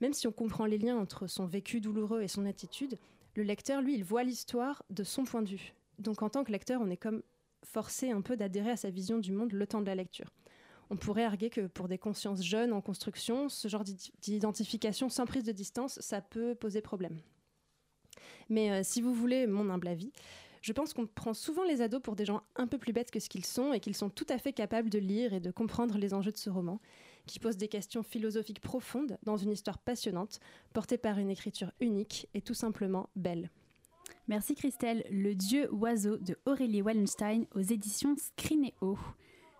Même 0.00 0.12
si 0.12 0.26
on 0.26 0.32
comprend 0.32 0.66
les 0.66 0.78
liens 0.78 0.96
entre 0.96 1.26
son 1.26 1.46
vécu 1.46 1.80
douloureux 1.80 2.22
et 2.22 2.28
son 2.28 2.46
attitude, 2.46 2.98
le 3.34 3.42
lecteur, 3.42 3.82
lui, 3.82 3.94
il 3.94 4.04
voit 4.04 4.24
l'histoire 4.24 4.82
de 4.90 5.04
son 5.04 5.24
point 5.24 5.42
de 5.42 5.48
vue. 5.48 5.74
Donc 5.98 6.22
en 6.22 6.28
tant 6.28 6.44
que 6.44 6.52
lecteur, 6.52 6.80
on 6.82 6.90
est 6.90 6.96
comme 6.96 7.22
forcé 7.64 8.10
un 8.10 8.20
peu 8.20 8.36
d'adhérer 8.36 8.70
à 8.70 8.76
sa 8.76 8.90
vision 8.90 9.18
du 9.18 9.32
monde 9.32 9.52
le 9.52 9.66
temps 9.66 9.80
de 9.80 9.86
la 9.86 9.94
lecture. 9.94 10.30
On 10.88 10.96
pourrait 10.96 11.24
arguer 11.24 11.50
que 11.50 11.66
pour 11.66 11.88
des 11.88 11.98
consciences 11.98 12.42
jeunes 12.42 12.72
en 12.72 12.80
construction, 12.80 13.48
ce 13.48 13.68
genre 13.68 13.84
d'identification 14.22 15.08
sans 15.08 15.26
prise 15.26 15.44
de 15.44 15.52
distance, 15.52 15.98
ça 16.00 16.20
peut 16.20 16.54
poser 16.54 16.80
problème. 16.80 17.18
Mais 18.48 18.70
euh, 18.70 18.80
si 18.84 19.00
vous 19.00 19.12
voulez 19.12 19.46
mon 19.46 19.68
humble 19.68 19.88
avis, 19.88 20.12
je 20.62 20.72
pense 20.72 20.94
qu'on 20.94 21.06
prend 21.06 21.34
souvent 21.34 21.64
les 21.64 21.80
ados 21.80 22.00
pour 22.02 22.16
des 22.16 22.24
gens 22.24 22.42
un 22.56 22.66
peu 22.66 22.78
plus 22.78 22.92
bêtes 22.92 23.10
que 23.10 23.20
ce 23.20 23.28
qu'ils 23.28 23.44
sont 23.44 23.72
et 23.72 23.80
qu'ils 23.80 23.96
sont 23.96 24.10
tout 24.10 24.26
à 24.28 24.38
fait 24.38 24.52
capables 24.52 24.90
de 24.90 24.98
lire 24.98 25.32
et 25.32 25.40
de 25.40 25.50
comprendre 25.50 25.98
les 25.98 26.14
enjeux 26.14 26.32
de 26.32 26.36
ce 26.36 26.50
roman, 26.50 26.80
qui 27.26 27.38
pose 27.38 27.56
des 27.56 27.68
questions 27.68 28.02
philosophiques 28.02 28.60
profondes 28.60 29.18
dans 29.22 29.36
une 29.36 29.50
histoire 29.50 29.78
passionnante, 29.78 30.40
portée 30.72 30.98
par 30.98 31.18
une 31.18 31.30
écriture 31.30 31.72
unique 31.80 32.28
et 32.34 32.40
tout 32.40 32.54
simplement 32.54 33.08
belle. 33.16 33.50
Merci 34.28 34.54
Christelle, 34.54 35.04
Le 35.10 35.34
Dieu 35.34 35.68
oiseau 35.72 36.16
de 36.16 36.36
Aurélie 36.46 36.82
Wallenstein 36.82 37.46
aux 37.54 37.60
éditions 37.60 38.16
Scrinéo. 38.16 38.98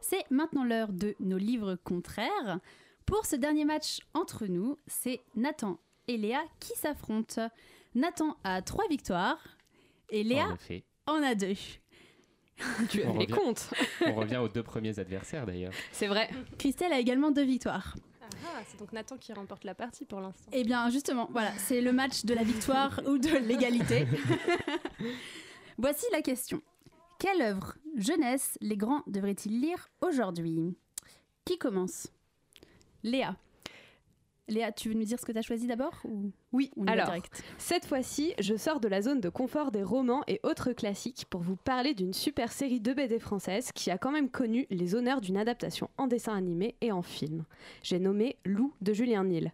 C'est 0.00 0.24
maintenant 0.31 0.64
l'heure 0.64 0.92
de 0.92 1.14
nos 1.20 1.38
livres 1.38 1.76
contraires. 1.76 2.61
Pour 3.07 3.26
ce 3.26 3.37
dernier 3.37 3.64
match 3.64 4.00
entre 4.14 4.46
nous, 4.46 4.76
c'est 4.87 5.20
Nathan 5.35 5.79
et 6.09 6.16
Léa 6.16 6.42
qui 6.61 6.76
s'affrontent. 6.76 7.48
Nathan 7.94 8.37
a 8.44 8.62
trois 8.62 8.87
victoires 8.88 9.57
et 10.11 10.22
Léa 10.22 10.57
on 11.09 11.22
a 11.22 11.35
deux. 11.35 11.55
tu 12.88 13.03
as 13.03 13.12
les 13.12 13.27
comptes. 13.27 13.71
on 14.07 14.14
revient 14.14 14.38
aux 14.38 14.49
deux 14.49 14.62
premiers 14.62 14.99
adversaires 14.99 15.47
d'ailleurs. 15.47 15.73
C'est 15.92 16.07
vrai. 16.07 16.31
Christelle 16.59 16.92
a 16.92 16.99
également 16.99 17.31
deux 17.31 17.45
victoires. 17.45 17.97
Ah, 18.45 18.61
c'est 18.66 18.79
donc 18.79 18.92
Nathan 18.92 19.16
qui 19.16 19.33
remporte 19.33 19.64
la 19.64 19.75
partie 19.75 20.05
pour 20.05 20.21
l'instant. 20.21 20.51
Eh 20.53 20.64
bien, 20.64 20.88
justement, 20.90 21.29
voilà, 21.31 21.53
c'est 21.59 21.81
le 21.81 21.92
match 21.92 22.25
de 22.25 22.35
la 22.35 22.42
victoire 22.42 23.01
ou 23.07 23.19
de 23.19 23.37
l'égalité. 23.38 24.07
Voici 25.79 26.07
la 26.12 26.23
question. 26.23 26.62
Quelle 27.19 27.42
œuvre 27.42 27.77
jeunesse 27.97 28.59
les 28.61 28.77
grands 28.77 29.03
devraient-ils 29.07 29.61
lire 29.61 29.88
aujourd'hui? 30.01 30.77
Qui 31.45 31.59
commence? 31.59 32.09
Léa. 33.03 33.37
Léa, 34.49 34.71
tu 34.71 34.89
veux 34.89 34.95
nous 34.95 35.05
dire 35.05 35.19
ce 35.19 35.27
que 35.27 35.33
tu 35.33 35.39
as 35.39 35.43
choisi 35.43 35.67
d'abord 35.67 36.01
Oui, 36.53 36.71
alors, 36.87 37.13
cette 37.59 37.85
fois-ci, 37.85 38.33
je 38.39 38.55
sors 38.55 38.79
de 38.79 38.87
la 38.87 39.03
zone 39.03 39.21
de 39.21 39.29
confort 39.29 39.73
des 39.73 39.83
romans 39.83 40.23
et 40.29 40.39
autres 40.45 40.73
classiques 40.73 41.27
pour 41.29 41.41
vous 41.41 41.57
parler 41.57 41.95
d'une 41.95 42.13
super 42.13 42.53
série 42.53 42.81
de 42.81 42.93
BD 42.93 43.19
française 43.19 43.73
qui 43.75 43.91
a 43.91 43.99
quand 43.99 44.13
même 44.13 44.31
connu 44.31 44.67
les 44.71 44.95
honneurs 44.95 45.21
d'une 45.21 45.37
adaptation 45.37 45.91
en 45.99 46.07
dessin 46.07 46.37
animé 46.37 46.77
et 46.81 46.93
en 46.93 47.03
film. 47.03 47.45
J'ai 47.83 47.99
nommé 47.99 48.37
Lou 48.45 48.73
de 48.83 48.93
Julien 48.93 49.25
Nil. 49.25 49.53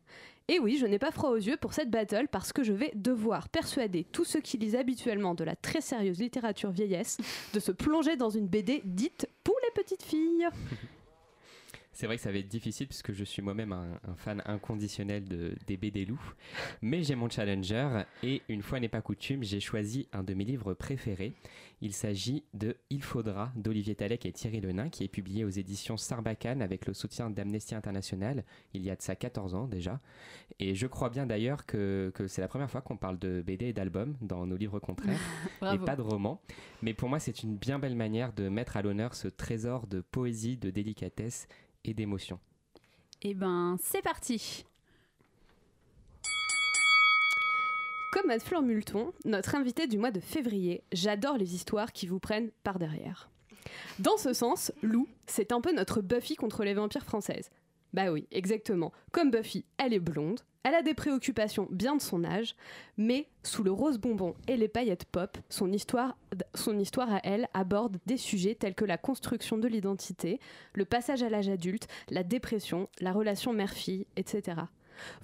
Et 0.49 0.59
oui, 0.59 0.77
je 0.77 0.87
n'ai 0.87 0.99
pas 0.99 1.11
froid 1.11 1.31
aux 1.31 1.37
yeux 1.37 1.57
pour 1.57 1.73
cette 1.73 1.91
battle 1.91 2.29
parce 2.31 2.53
que 2.53 2.63
je 2.63 2.75
vais 2.75 2.93
devoir 2.95 3.49
persuader 3.49 4.05
tous 4.05 4.25
ceux 4.25 4.41
qui 4.41 4.59
lisent 4.59 4.77
habituellement 4.77 5.35
de 5.35 5.45
la 5.45 5.57
très 5.57 5.81
sérieuse 5.81 6.19
littérature 6.19 6.71
vieillesse 6.71 7.17
de 7.55 7.61
se 7.61 7.73
plonger 7.73 8.17
dans 8.17 8.29
une 8.29 8.49
BD 8.49 8.83
dite 8.85 9.27
pour 9.45 9.57
les 9.63 9.83
petites 9.83 10.03
filles. 10.03 10.49
C'est 12.03 12.07
vrai 12.07 12.17
que 12.17 12.23
ça 12.23 12.33
va 12.33 12.38
être 12.38 12.49
difficile 12.49 12.88
puisque 12.88 13.12
je 13.12 13.23
suis 13.23 13.43
moi-même 13.43 13.71
un, 13.71 14.17
fan 14.17 14.43
inconditionnel 14.45 15.25
de, 15.25 15.55
des 15.69 15.77
BD 15.77 16.05
loups. 16.05 16.35
Mais 16.81 17.05
j'ai 17.05 17.15
mon 17.15 17.31
challenger 17.31 18.03
et 18.25 18.43
une 18.49 18.61
fois 18.62 18.81
n'est 18.81 18.88
pas 18.88 19.03
coutume, 19.03 19.45
j'ai 19.45 19.61
choisi 19.61 20.09
un 20.12 20.25
de 20.25 20.35
mes 20.35 20.43
livres 20.43 20.75
préférés. 20.75 21.33
Il 21.81 21.93
s'agit 21.93 22.43
de 22.55 22.77
Il 22.91 23.05
faudra 23.05 23.53
d'Olivier 23.55 23.95
Talek 23.95 24.27
et 24.27 24.33
Thierry 24.33 24.61
Lenain 24.61 24.88
qui 24.88 25.05
est 25.05 25.09
publié 25.09 25.45
aux 25.45 25.49
éditions 25.49 25.97
Sarbacane 25.97 26.61
avec 26.61 26.87
le 26.87 26.95
soutien 26.95 27.31
d'Amnesty 27.31 27.77
International 27.77 28.45
il 28.75 28.83
y 28.83 28.91
a 28.91 28.97
de 28.97 29.03
ça 29.03 29.15
14 29.15 29.55
ans 29.55 29.69
déjà. 29.69 30.01
Et 30.59 30.75
je 30.75 30.88
crois 30.88 31.09
bien 31.09 31.27
d'ailleurs 31.27 31.67
que, 31.67 32.11
que 32.17 32.27
c'est 32.27 32.41
la 32.41 32.49
première 32.49 32.71
fois 32.71 32.81
qu'on 32.81 32.97
parle 32.97 33.19
de 33.21 33.43
BD 33.47 33.67
et 33.67 33.73
d'albums 33.73 34.17
dans 34.21 34.45
nos 34.45 34.57
livres 34.57 34.81
contraires 34.81 35.21
et 35.73 35.79
pas 35.79 35.95
de 35.95 36.03
romans. 36.03 36.41
Mais 36.83 36.95
pour 36.95 37.09
moi, 37.09 37.21
c'est 37.21 37.45
une 37.45 37.57
bien 37.57 37.79
belle 37.79 37.97
manière 37.97 38.33
de 38.33 38.49
mettre 38.49 38.77
à 38.77 38.83
l'honneur 38.83 39.15
ce 39.15 39.29
trésor 39.29 39.87
de 39.87 40.01
poésie, 40.01 40.57
de 40.57 40.71
délicatesse 40.71 41.47
et 41.85 41.95
d'émotion. 41.95 42.38
Eh 43.23 43.35
ben, 43.35 43.77
c'est 43.83 44.03
parti 44.03 44.64
Comme 48.12 48.27
Matt 48.27 48.42
Fleur 48.42 48.62
Multon, 48.62 49.12
notre 49.25 49.55
invité 49.55 49.87
du 49.87 49.97
mois 49.97 50.11
de 50.11 50.21
février, 50.21 50.85
j'adore 50.92 51.38
les 51.38 51.55
histoires 51.55 51.92
qui 51.92 52.07
vous 52.07 52.21
prennent 52.21 52.51
par 52.62 52.79
derrière. 52.79 53.31
Dans 53.99 54.16
ce 54.16 54.33
sens, 54.33 54.71
Lou, 54.83 55.09
c'est 55.27 55.53
un 55.53 55.61
peu 55.61 55.73
notre 55.73 56.03
Buffy 56.03 56.37
contre 56.37 56.64
les 56.64 56.75
vampires 56.75 57.05
françaises. 57.05 57.51
Bah 57.93 58.11
oui, 58.11 58.27
exactement. 58.31 58.93
Comme 59.11 59.31
Buffy, 59.31 59.65
elle 59.77 59.93
est 59.93 60.01
blonde, 60.01 60.41
elle 60.65 60.75
a 60.75 60.83
des 60.83 60.95
préoccupations 60.95 61.69
bien 61.71 61.97
de 61.97 62.01
son 62.01 62.25
âge, 62.25 62.55
mais 62.97 63.29
sous 63.43 63.63
le 63.63 63.73
rose 63.73 63.99
bonbon 63.99 64.35
et 64.47 64.57
les 64.57 64.69
paillettes 64.69 65.05
pop, 65.05 65.37
son 65.49 65.73
histoire, 65.73 66.17
son 66.55 66.79
histoire 66.79 67.13
à 67.13 67.21
elle 67.25 67.49
aborde 67.53 67.99
des 68.07 68.17
sujets 68.17 68.55
tels 68.55 68.75
que 68.75 68.85
la 68.85 68.97
construction 68.97 69.59
de 69.59 69.69
l'identité, 69.69 70.41
le 70.75 70.85
passage 70.85 71.23
à 71.23 71.29
l'âge 71.29 71.49
adulte, 71.49 71.89
la 72.11 72.23
dépression, 72.23 72.89
la 73.01 73.13
relation 73.13 73.53
mère-fille, 73.53 74.07
etc. 74.17 74.63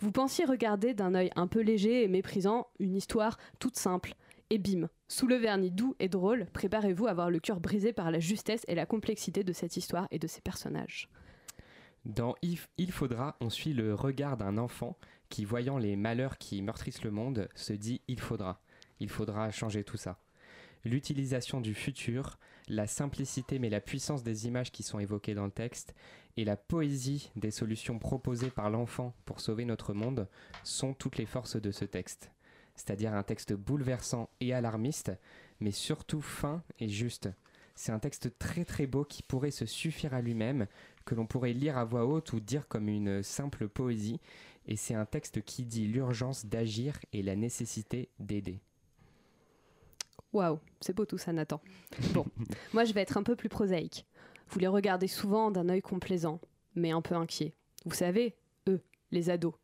Vous 0.01 0.11
pensiez 0.11 0.45
regarder 0.45 0.93
d'un 0.93 1.15
œil 1.15 1.31
un 1.37 1.47
peu 1.47 1.61
léger 1.61 2.03
et 2.03 2.09
méprisant 2.09 2.67
une 2.81 2.97
histoire 2.97 3.39
toute 3.61 3.77
simple, 3.77 4.15
et 4.51 4.59
bim, 4.59 4.89
sous 5.09 5.27
le 5.27 5.37
vernis 5.37 5.71
doux 5.71 5.95
et 6.01 6.09
drôle, 6.09 6.47
préparez-vous 6.53 7.07
à 7.07 7.11
avoir 7.11 7.31
le 7.31 7.39
cœur 7.39 7.61
brisé 7.61 7.93
par 7.93 8.11
la 8.11 8.19
justesse 8.19 8.65
et 8.67 8.75
la 8.75 8.87
complexité 8.87 9.45
de 9.45 9.53
cette 9.53 9.77
histoire 9.77 10.09
et 10.11 10.19
de 10.19 10.27
ses 10.27 10.41
personnages. 10.41 11.09
Dans 12.05 12.35
Il 12.43 12.93
faudra, 12.93 13.37
on 13.41 13.51
suit 13.51 13.75
le 13.75 13.95
regard 13.95 14.37
d'un 14.37 14.57
enfant 14.57 14.97
qui, 15.29 15.45
voyant 15.45 15.79
les 15.79 15.97
malheurs 15.97 16.39
qui 16.39 16.63
meurtrissent 16.63 17.05
le 17.05 17.11
monde, 17.11 17.49
se 17.55 17.73
dit 17.73 18.01
Il 18.09 18.21
faudra, 18.21 18.61
il 19.01 19.09
faudra 19.09 19.51
changer 19.51 19.85
tout 19.85 19.97
ça. 19.97 20.19
L'utilisation 20.85 21.61
du 21.61 21.75
futur, 21.75 22.39
la 22.69 22.87
simplicité 22.87 23.59
mais 23.59 23.69
la 23.69 23.81
puissance 23.81 24.23
des 24.23 24.47
images 24.47 24.71
qui 24.71 24.83
sont 24.83 24.99
évoquées 24.99 25.35
dans 25.35 25.45
le 25.45 25.51
texte 25.51 25.95
et 26.37 26.45
la 26.45 26.57
poésie 26.57 27.31
des 27.37 27.51
solutions 27.51 27.99
proposées 27.99 28.51
par 28.51 28.71
l'enfant 28.71 29.15
pour 29.25 29.41
sauver 29.41 29.65
notre 29.65 29.93
monde 29.93 30.29
sont 30.63 30.95
toutes 30.95 31.19
les 31.19 31.27
forces 31.27 31.61
de 31.61 31.73
ce 31.73 31.85
texte. 31.85 32.31
C'est-à-dire 32.77 33.13
un 33.13 33.25
texte 33.25 33.55
bouleversant 33.55 34.31
et 34.41 34.55
alarmiste, 34.55 35.11
mais 35.59 35.73
surtout 35.73 36.21
fin 36.21 36.63
et 36.79 36.89
juste. 36.89 37.29
C'est 37.75 37.93
un 37.93 37.99
texte 37.99 38.39
très 38.39 38.65
très 38.65 38.87
beau 38.87 39.05
qui 39.05 39.23
pourrait 39.23 39.51
se 39.51 39.67
suffire 39.67 40.15
à 40.15 40.21
lui-même, 40.21 40.67
que 41.09 41.14
l'on 41.14 41.27
pourrait 41.27 41.55
lire 41.55 41.79
à 41.79 41.87
voix 41.87 42.05
haute 42.05 42.35
ou 42.35 42.40
dire 42.40 42.68
comme 42.68 42.87
une 42.87 43.23
simple 43.23 43.66
poésie, 43.66 44.21
et 44.66 44.77
c'est 44.77 44.92
un 44.92 45.07
texte 45.07 45.40
qui 45.40 45.64
dit 45.64 45.87
l'urgence 45.87 46.44
d'agir 46.44 46.99
et 47.14 47.23
la 47.23 47.35
nécessité 47.35 48.11
d'aider. 48.18 48.61
Waouh, 50.35 50.59
c'est 50.83 50.94
beau 50.94 51.07
tout 51.07 51.16
ça, 51.16 51.33
Nathan. 51.33 51.62
Bon, 52.12 52.27
moi 52.75 52.85
je 52.85 52.92
vais 52.92 53.01
être 53.01 53.16
un 53.16 53.23
peu 53.23 53.37
plus 53.37 53.49
prosaïque. 53.49 54.05
Vous 54.51 54.59
les 54.59 54.66
regardez 54.66 55.07
souvent 55.07 55.51
d'un 55.51 55.71
œil 55.71 55.81
complaisant, 55.81 56.42
mais 56.75 56.90
un 56.90 57.01
peu 57.01 57.14
inquiet. 57.14 57.55
Vous 57.87 57.94
savez, 57.94 58.37
eux, 58.68 58.83
les 59.11 59.31
ados. 59.31 59.55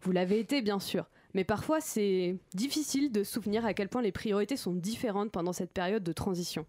Vous 0.00 0.12
l'avez 0.12 0.38
été, 0.38 0.62
bien 0.62 0.80
sûr, 0.80 1.06
Mais 1.34 1.44
parfois, 1.44 1.82
c'est 1.82 2.38
difficile 2.54 3.12
de 3.12 3.24
se 3.24 3.32
souvenir 3.34 3.66
à 3.66 3.74
quel 3.74 3.90
point 3.90 4.00
les 4.00 4.12
priorités 4.12 4.56
sont 4.56 4.72
différentes 4.72 5.32
pendant 5.32 5.52
cette 5.52 5.72
période 5.72 6.02
de 6.02 6.12
transition. 6.12 6.64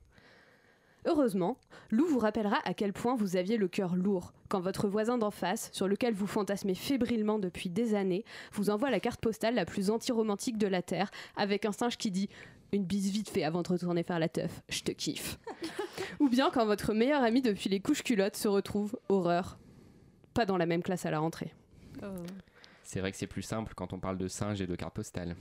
Heureusement, 1.05 1.57
Lou 1.91 2.05
vous 2.07 2.19
rappellera 2.19 2.59
à 2.65 2.73
quel 2.73 2.91
point 2.91 3.15
vous 3.15 3.35
aviez 3.35 3.57
le 3.57 3.67
cœur 3.67 3.95
lourd 3.95 4.33
quand 4.49 4.59
votre 4.59 4.87
voisin 4.87 5.17
d'en 5.17 5.31
face, 5.31 5.69
sur 5.71 5.87
lequel 5.87 6.13
vous 6.13 6.27
fantasmez 6.27 6.73
fébrilement 6.73 7.37
depuis 7.37 7.69
des 7.69 7.93
années, 7.93 8.25
vous 8.53 8.69
envoie 8.69 8.89
la 8.89 8.99
carte 8.99 9.21
postale 9.21 9.55
la 9.55 9.65
plus 9.65 9.89
anti-romantique 9.89 10.57
de 10.57 10.67
la 10.67 10.81
Terre, 10.81 11.11
avec 11.35 11.65
un 11.65 11.71
singe 11.71 11.97
qui 11.97 12.09
dit 12.09 12.29
une 12.71 12.83
bise 12.83 13.11
vite 13.11 13.29
fait 13.29 13.43
avant 13.43 13.61
de 13.61 13.69
retourner 13.69 14.03
faire 14.03 14.19
la 14.19 14.29
teuf, 14.29 14.61
je 14.69 14.81
te 14.81 14.91
kiffe. 14.91 15.37
Ou 16.19 16.27
bien 16.29 16.49
quand 16.51 16.65
votre 16.65 16.93
meilleur 16.93 17.23
ami 17.23 17.41
depuis 17.41 17.69
les 17.69 17.79
couches 17.79 18.03
culottes 18.03 18.35
se 18.35 18.47
retrouve, 18.47 18.97
horreur, 19.07 19.57
pas 20.33 20.45
dans 20.45 20.57
la 20.57 20.65
même 20.65 20.81
classe 20.81 21.05
à 21.05 21.11
la 21.11 21.19
rentrée. 21.19 21.53
Oh. 22.03 22.07
C'est 22.83 22.99
vrai 22.99 23.11
que 23.11 23.17
c'est 23.17 23.27
plus 23.27 23.41
simple 23.41 23.73
quand 23.75 23.93
on 23.93 23.99
parle 23.99 24.17
de 24.17 24.27
singe 24.27 24.61
et 24.61 24.67
de 24.67 24.75
carte 24.75 24.95
postale. 24.95 25.35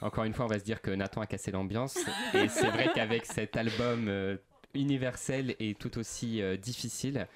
Encore 0.00 0.24
une 0.24 0.32
fois, 0.32 0.44
on 0.44 0.48
va 0.48 0.58
se 0.58 0.64
dire 0.64 0.82
que 0.82 0.90
Nathan 0.90 1.20
a 1.20 1.26
cassé 1.26 1.50
l'ambiance. 1.50 1.96
Et 2.34 2.48
c'est 2.48 2.68
vrai 2.68 2.90
qu'avec 2.94 3.24
cet 3.24 3.56
album 3.56 4.08
euh, 4.08 4.36
universel 4.74 5.56
et 5.58 5.74
tout 5.74 5.98
aussi 5.98 6.42
euh, 6.42 6.56
difficile, 6.56 7.26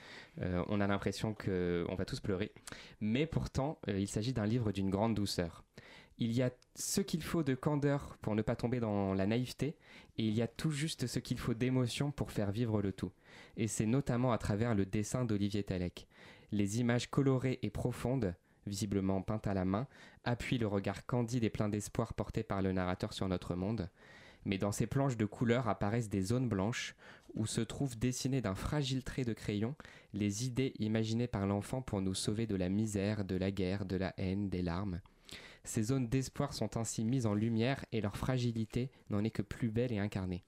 euh, 0.40 0.64
on 0.68 0.80
a 0.80 0.86
l'impression 0.86 1.34
qu'on 1.34 1.94
va 1.94 2.04
tous 2.04 2.20
pleurer. 2.20 2.52
Mais 3.00 3.26
pourtant, 3.26 3.78
il 3.88 4.08
s'agit 4.08 4.32
d'un 4.32 4.46
livre 4.46 4.72
d'une 4.72 4.90
grande 4.90 5.14
douceur. 5.14 5.64
Il 6.18 6.32
y 6.32 6.42
a 6.42 6.50
ce 6.74 7.00
qu'il 7.00 7.22
faut 7.22 7.42
de 7.42 7.54
candeur 7.54 8.18
pour 8.20 8.34
ne 8.34 8.42
pas 8.42 8.54
tomber 8.54 8.78
dans 8.78 9.14
la 9.14 9.26
naïveté, 9.26 9.76
et 10.18 10.24
il 10.24 10.34
y 10.34 10.42
a 10.42 10.46
tout 10.46 10.70
juste 10.70 11.06
ce 11.06 11.18
qu'il 11.18 11.38
faut 11.38 11.54
d'émotion 11.54 12.10
pour 12.10 12.30
faire 12.30 12.50
vivre 12.50 12.82
le 12.82 12.92
tout. 12.92 13.10
Et 13.56 13.68
c'est 13.68 13.86
notamment 13.86 14.32
à 14.32 14.38
travers 14.38 14.74
le 14.74 14.84
dessin 14.84 15.24
d'Olivier 15.24 15.62
Talek. 15.62 16.06
Les 16.52 16.80
images 16.80 17.08
colorées 17.08 17.58
et 17.62 17.70
profondes, 17.70 18.34
visiblement 18.66 19.22
peintes 19.22 19.46
à 19.46 19.54
la 19.54 19.64
main, 19.64 19.86
appuient 20.24 20.58
le 20.58 20.66
regard 20.66 21.06
candide 21.06 21.44
et 21.44 21.50
plein 21.50 21.70
d'espoir 21.70 22.12
porté 22.12 22.42
par 22.42 22.60
le 22.60 22.72
narrateur 22.72 23.14
sur 23.14 23.26
notre 23.28 23.54
monde. 23.54 23.88
Mais 24.44 24.58
dans 24.58 24.72
ces 24.72 24.86
planches 24.86 25.16
de 25.16 25.26
couleurs 25.26 25.68
apparaissent 25.68 26.08
des 26.08 26.22
zones 26.22 26.48
blanches 26.48 26.94
où 27.34 27.46
se 27.46 27.60
trouvent 27.60 27.98
dessinées 27.98 28.40
d'un 28.40 28.54
fragile 28.54 29.02
trait 29.02 29.24
de 29.24 29.32
crayon 29.32 29.74
les 30.12 30.46
idées 30.46 30.72
imaginées 30.78 31.26
par 31.26 31.46
l'enfant 31.46 31.82
pour 31.82 32.00
nous 32.00 32.14
sauver 32.14 32.46
de 32.46 32.56
la 32.56 32.68
misère, 32.68 33.24
de 33.24 33.36
la 33.36 33.50
guerre, 33.50 33.84
de 33.84 33.96
la 33.96 34.14
haine, 34.16 34.48
des 34.48 34.62
larmes. 34.62 35.00
Ces 35.64 35.84
zones 35.84 36.08
d'espoir 36.08 36.54
sont 36.54 36.76
ainsi 36.76 37.04
mises 37.04 37.26
en 37.26 37.34
lumière 37.34 37.84
et 37.92 38.00
leur 38.00 38.16
fragilité 38.16 38.90
n'en 39.10 39.24
est 39.24 39.30
que 39.30 39.42
plus 39.42 39.68
belle 39.68 39.92
et 39.92 39.98
incarnée. 39.98 40.42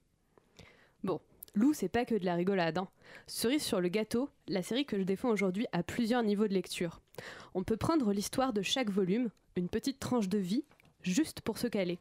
Bon, 1.05 1.21
Lou, 1.55 1.75
c'est 1.75 1.89
pas 1.89 2.07
que 2.07 2.15
de 2.15 2.25
la 2.25 2.35
rigolade. 2.35 2.79
Hein. 2.79 2.89
Cerise 3.27 3.63
sur 3.63 3.81
le 3.81 3.89
gâteau, 3.89 4.31
la 4.49 4.63
série 4.63 4.87
que 4.87 4.99
je 4.99 5.03
défends 5.03 5.29
aujourd'hui 5.29 5.67
a 5.73 5.83
plusieurs 5.83 6.23
niveaux 6.23 6.49
de 6.49 6.55
lecture. 6.55 7.01
On 7.55 7.63
peut 7.63 7.77
prendre 7.77 8.13
l'histoire 8.13 8.55
de 8.55 8.63
chaque 8.63 8.91
volume, 8.91 9.29
une 9.57 9.69
petite 9.69 10.01
tranche 10.01 10.29
de 10.29 10.39
vie, 10.39 10.65
juste 11.03 11.43
pour 11.43 11.59
se 11.59 11.67
caler. 11.67 11.99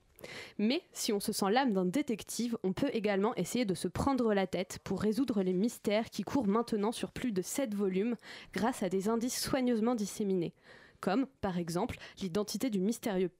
Mais 0.57 0.81
si 0.93 1.13
on 1.13 1.19
se 1.19 1.31
sent 1.31 1.51
l'âme 1.51 1.73
d'un 1.73 1.85
détective, 1.85 2.57
on 2.63 2.73
peut 2.73 2.89
également 2.93 3.35
essayer 3.35 3.65
de 3.65 3.73
se 3.73 3.87
prendre 3.87 4.33
la 4.33 4.47
tête 4.47 4.79
pour 4.83 5.01
résoudre 5.01 5.43
les 5.43 5.53
mystères 5.53 6.09
qui 6.09 6.23
courent 6.23 6.47
maintenant 6.47 6.91
sur 6.91 7.11
plus 7.11 7.31
de 7.31 7.41
7 7.41 7.73
volumes 7.73 8.15
grâce 8.53 8.83
à 8.83 8.89
des 8.89 9.09
indices 9.09 9.39
soigneusement 9.39 9.95
disséminés 9.95 10.53
comme 11.01 11.25
par 11.41 11.57
exemple 11.57 11.97
l'identité 12.21 12.69
du 12.69 12.79
mystérieux 12.79 13.31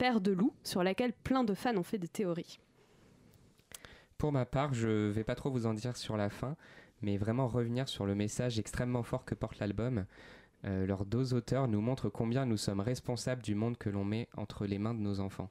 père 0.00 0.22
de 0.22 0.32
loup 0.32 0.54
sur 0.64 0.82
laquelle 0.82 1.12
plein 1.12 1.44
de 1.44 1.52
fans 1.52 1.76
ont 1.76 1.82
fait 1.82 1.98
des 1.98 2.08
théories. 2.08 2.58
Pour 4.16 4.32
ma 4.32 4.46
part, 4.46 4.72
je 4.72 4.88
ne 4.88 5.10
vais 5.10 5.24
pas 5.24 5.34
trop 5.34 5.50
vous 5.50 5.66
en 5.66 5.74
dire 5.74 5.94
sur 5.94 6.16
la 6.16 6.30
fin, 6.30 6.56
mais 7.02 7.18
vraiment 7.18 7.46
revenir 7.46 7.86
sur 7.86 8.06
le 8.06 8.14
message 8.14 8.58
extrêmement 8.58 9.02
fort 9.02 9.26
que 9.26 9.34
porte 9.34 9.58
l'album. 9.58 10.06
Euh, 10.64 10.86
leurs 10.86 11.04
deux 11.04 11.34
auteurs 11.34 11.68
nous 11.68 11.82
montrent 11.82 12.08
combien 12.08 12.46
nous 12.46 12.56
sommes 12.56 12.80
responsables 12.80 13.42
du 13.42 13.54
monde 13.54 13.76
que 13.76 13.90
l'on 13.90 14.04
met 14.04 14.28
entre 14.38 14.64
les 14.64 14.78
mains 14.78 14.94
de 14.94 15.00
nos 15.00 15.20
enfants. 15.20 15.50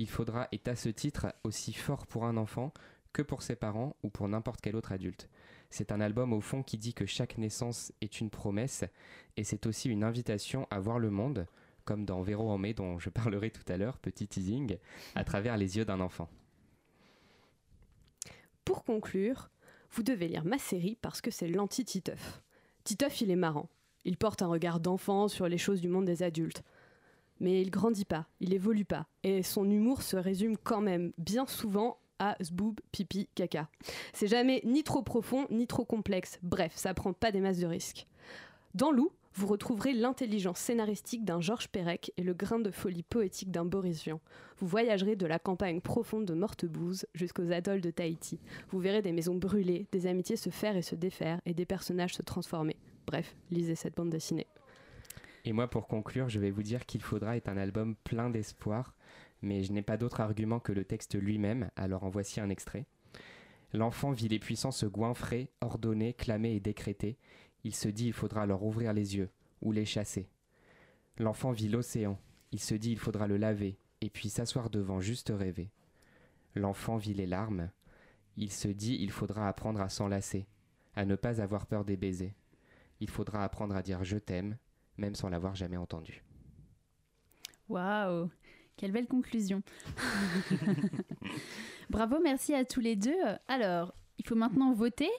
Il 0.00 0.08
faudra, 0.08 0.46
est 0.52 0.68
à 0.68 0.76
ce 0.76 0.88
titre, 0.88 1.26
aussi 1.42 1.72
fort 1.72 2.06
pour 2.06 2.24
un 2.24 2.36
enfant 2.36 2.72
que 3.12 3.20
pour 3.20 3.42
ses 3.42 3.56
parents 3.56 3.96
ou 4.04 4.10
pour 4.10 4.28
n'importe 4.28 4.60
quel 4.60 4.76
autre 4.76 4.92
adulte. 4.92 5.28
C'est 5.70 5.90
un 5.90 6.00
album 6.00 6.32
au 6.32 6.40
fond 6.40 6.62
qui 6.62 6.78
dit 6.78 6.94
que 6.94 7.04
chaque 7.04 7.36
naissance 7.36 7.92
est 8.00 8.20
une 8.20 8.30
promesse 8.30 8.84
et 9.36 9.42
c'est 9.42 9.66
aussi 9.66 9.88
une 9.88 10.04
invitation 10.04 10.68
à 10.70 10.78
voir 10.78 11.00
le 11.00 11.10
monde, 11.10 11.48
comme 11.84 12.04
dans 12.04 12.22
Véro 12.22 12.48
en 12.48 12.58
mai 12.58 12.74
dont 12.74 13.00
je 13.00 13.10
parlerai 13.10 13.50
tout 13.50 13.64
à 13.66 13.76
l'heure, 13.76 13.98
petit 13.98 14.28
teasing, 14.28 14.78
à 15.16 15.24
travers 15.24 15.56
les 15.56 15.76
yeux 15.78 15.84
d'un 15.84 15.98
enfant. 15.98 16.28
Pour 18.64 18.84
conclure, 18.84 19.50
vous 19.90 20.04
devez 20.04 20.28
lire 20.28 20.44
ma 20.44 20.58
série 20.58 20.96
parce 21.02 21.20
que 21.20 21.32
c'est 21.32 21.48
l'anti-Titeuf. 21.48 22.40
Titeuf, 22.84 23.20
il 23.20 23.32
est 23.32 23.36
marrant. 23.36 23.68
Il 24.04 24.16
porte 24.16 24.42
un 24.42 24.46
regard 24.46 24.78
d'enfant 24.78 25.26
sur 25.26 25.48
les 25.48 25.58
choses 25.58 25.80
du 25.80 25.88
monde 25.88 26.04
des 26.04 26.22
adultes. 26.22 26.62
Mais 27.40 27.62
il 27.62 27.70
grandit 27.70 28.04
pas, 28.04 28.26
il 28.40 28.52
évolue 28.52 28.84
pas, 28.84 29.06
et 29.22 29.42
son 29.42 29.68
humour 29.68 30.02
se 30.02 30.16
résume 30.16 30.56
quand 30.56 30.80
même 30.80 31.12
bien 31.18 31.46
souvent 31.46 31.98
à 32.18 32.36
zboob, 32.42 32.80
pipi, 32.90 33.28
caca. 33.34 33.68
C'est 34.12 34.26
jamais 34.26 34.60
ni 34.64 34.82
trop 34.82 35.02
profond, 35.02 35.46
ni 35.50 35.66
trop 35.66 35.84
complexe. 35.84 36.38
Bref, 36.42 36.72
ça 36.74 36.94
prend 36.94 37.12
pas 37.12 37.30
des 37.30 37.40
masses 37.40 37.58
de 37.58 37.66
risques. 37.66 38.06
Dans 38.74 38.90
Lou, 38.90 39.12
vous 39.34 39.46
retrouverez 39.46 39.92
l'intelligence 39.92 40.58
scénaristique 40.58 41.24
d'un 41.24 41.40
Georges 41.40 41.68
Perec 41.68 42.12
et 42.16 42.24
le 42.24 42.34
grain 42.34 42.58
de 42.58 42.72
folie 42.72 43.04
poétique 43.04 43.52
d'un 43.52 43.64
Boris 43.64 44.02
Vian. 44.02 44.20
Vous 44.58 44.66
voyagerez 44.66 45.14
de 45.14 45.26
la 45.26 45.38
campagne 45.38 45.80
profonde 45.80 46.24
de 46.24 46.34
Mortebouze 46.34 47.06
jusqu'aux 47.14 47.52
atolls 47.52 47.80
de 47.80 47.90
Tahiti. 47.90 48.40
Vous 48.70 48.80
verrez 48.80 49.00
des 49.00 49.12
maisons 49.12 49.36
brûlées, 49.36 49.86
des 49.92 50.06
amitiés 50.08 50.36
se 50.36 50.50
faire 50.50 50.76
et 50.76 50.82
se 50.82 50.96
défaire 50.96 51.40
et 51.46 51.54
des 51.54 51.66
personnages 51.66 52.14
se 52.14 52.22
transformer. 52.22 52.76
Bref, 53.06 53.36
lisez 53.52 53.76
cette 53.76 53.96
bande 53.96 54.10
dessinée. 54.10 54.48
Et 55.48 55.52
moi, 55.54 55.66
pour 55.66 55.88
conclure, 55.88 56.28
je 56.28 56.40
vais 56.40 56.50
vous 56.50 56.62
dire 56.62 56.84
qu'il 56.84 57.00
faudra 57.00 57.34
est 57.34 57.48
un 57.48 57.56
album 57.56 57.96
plein 58.04 58.28
d'espoir, 58.28 58.94
mais 59.40 59.62
je 59.62 59.72
n'ai 59.72 59.80
pas 59.80 59.96
d'autre 59.96 60.20
argument 60.20 60.60
que 60.60 60.72
le 60.72 60.84
texte 60.84 61.18
lui-même, 61.18 61.70
alors 61.74 62.04
en 62.04 62.10
voici 62.10 62.38
un 62.38 62.50
extrait. 62.50 62.84
L'enfant 63.72 64.10
vit 64.10 64.28
les 64.28 64.40
puissants 64.40 64.72
se 64.72 64.84
goinfrer, 64.84 65.48
ordonner, 65.62 66.12
clamer 66.12 66.54
et 66.54 66.60
décréter. 66.60 67.16
Il 67.64 67.74
se 67.74 67.88
dit 67.88 68.08
il 68.08 68.12
faudra 68.12 68.44
leur 68.44 68.62
ouvrir 68.62 68.92
les 68.92 69.16
yeux, 69.16 69.30
ou 69.62 69.72
les 69.72 69.86
chasser. 69.86 70.28
L'enfant 71.16 71.52
vit 71.52 71.70
l'océan. 71.70 72.18
Il 72.52 72.60
se 72.60 72.74
dit 72.74 72.92
il 72.92 72.98
faudra 72.98 73.26
le 73.26 73.38
laver, 73.38 73.78
et 74.02 74.10
puis 74.10 74.28
s'asseoir 74.28 74.68
devant 74.68 75.00
juste 75.00 75.32
rêver. 75.34 75.70
L'enfant 76.56 76.98
vit 76.98 77.14
les 77.14 77.26
larmes. 77.26 77.70
Il 78.36 78.52
se 78.52 78.68
dit 78.68 78.98
il 79.00 79.10
faudra 79.10 79.48
apprendre 79.48 79.80
à 79.80 79.88
s'enlacer, 79.88 80.46
à 80.94 81.06
ne 81.06 81.16
pas 81.16 81.40
avoir 81.40 81.64
peur 81.64 81.86
des 81.86 81.96
baisers. 81.96 82.34
Il 83.00 83.08
faudra 83.08 83.44
apprendre 83.44 83.74
à 83.74 83.80
dire 83.80 84.04
je 84.04 84.18
t'aime, 84.18 84.58
même 84.98 85.14
sans 85.14 85.28
l'avoir 85.28 85.54
jamais 85.54 85.76
entendu. 85.76 86.22
Waouh 87.68 88.28
quelle 88.78 88.92
belle 88.92 89.08
conclusion. 89.08 89.60
Bravo, 91.90 92.18
merci 92.22 92.54
à 92.54 92.64
tous 92.64 92.80
les 92.80 92.94
deux. 92.96 93.16
Alors, 93.48 93.92
il 94.18 94.26
faut 94.26 94.36
maintenant 94.36 94.72
voter. 94.72 95.10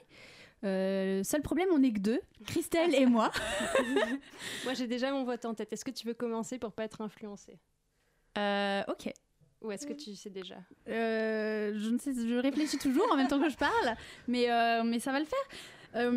Euh, 0.63 1.23
seul 1.23 1.41
problème, 1.41 1.67
on 1.73 1.79
n'est 1.79 1.91
que 1.91 1.99
deux, 1.99 2.21
Christelle 2.47 2.95
et 2.95 3.05
moi. 3.05 3.31
moi, 4.63 4.73
j'ai 4.73 4.87
déjà 4.87 5.11
mon 5.11 5.25
vote 5.25 5.43
en 5.45 5.53
tête. 5.53 5.73
Est-ce 5.73 5.83
que 5.85 5.91
tu 5.91 6.07
veux 6.07 6.13
commencer 6.13 6.57
pour 6.57 6.71
pas 6.71 6.85
être 6.85 7.01
influencée? 7.01 7.59
Euh, 8.37 8.81
Ok. 8.87 9.11
Ou 9.61 9.73
est-ce 9.73 9.85
que 9.85 9.91
tu 9.91 10.15
sais 10.15 10.29
déjà? 10.29 10.55
Euh, 10.87 11.73
Je 11.77 11.89
ne 11.89 11.97
sais, 11.97 12.13
je 12.13 12.35
réfléchis 12.35 12.77
toujours 12.77 13.11
en 13.11 13.17
même 13.17 13.27
temps 13.27 13.41
que 13.41 13.49
je 13.49 13.57
parle, 13.57 13.95
mais, 14.29 14.47
mais 14.85 14.99
ça 14.99 15.11
va 15.11 15.19
le 15.19 15.25
faire. 15.25 16.11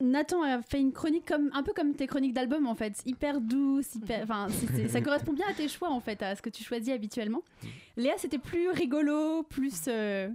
Nathan 0.00 0.42
a 0.42 0.62
fait 0.62 0.80
une 0.80 0.92
chronique 0.92 1.26
comme 1.26 1.50
un 1.52 1.62
peu 1.62 1.72
comme 1.74 1.94
tes 1.94 2.06
chroniques 2.06 2.32
d'album 2.32 2.66
en 2.66 2.74
fait, 2.74 3.02
hyper 3.04 3.40
douce, 3.40 3.94
hyper, 3.94 4.22
enfin 4.22 4.48
ça 4.88 5.00
correspond 5.02 5.32
bien 5.32 5.46
à 5.48 5.54
tes 5.54 5.68
choix 5.68 5.90
en 5.90 6.00
fait, 6.00 6.22
à 6.22 6.34
ce 6.34 6.42
que 6.42 6.48
tu 6.50 6.64
choisis 6.64 6.92
habituellement. 6.92 7.42
Léa 7.96 8.14
c'était 8.16 8.38
plus 8.38 8.70
rigolo, 8.70 9.42
plus 9.42 9.84
euh, 9.88 10.28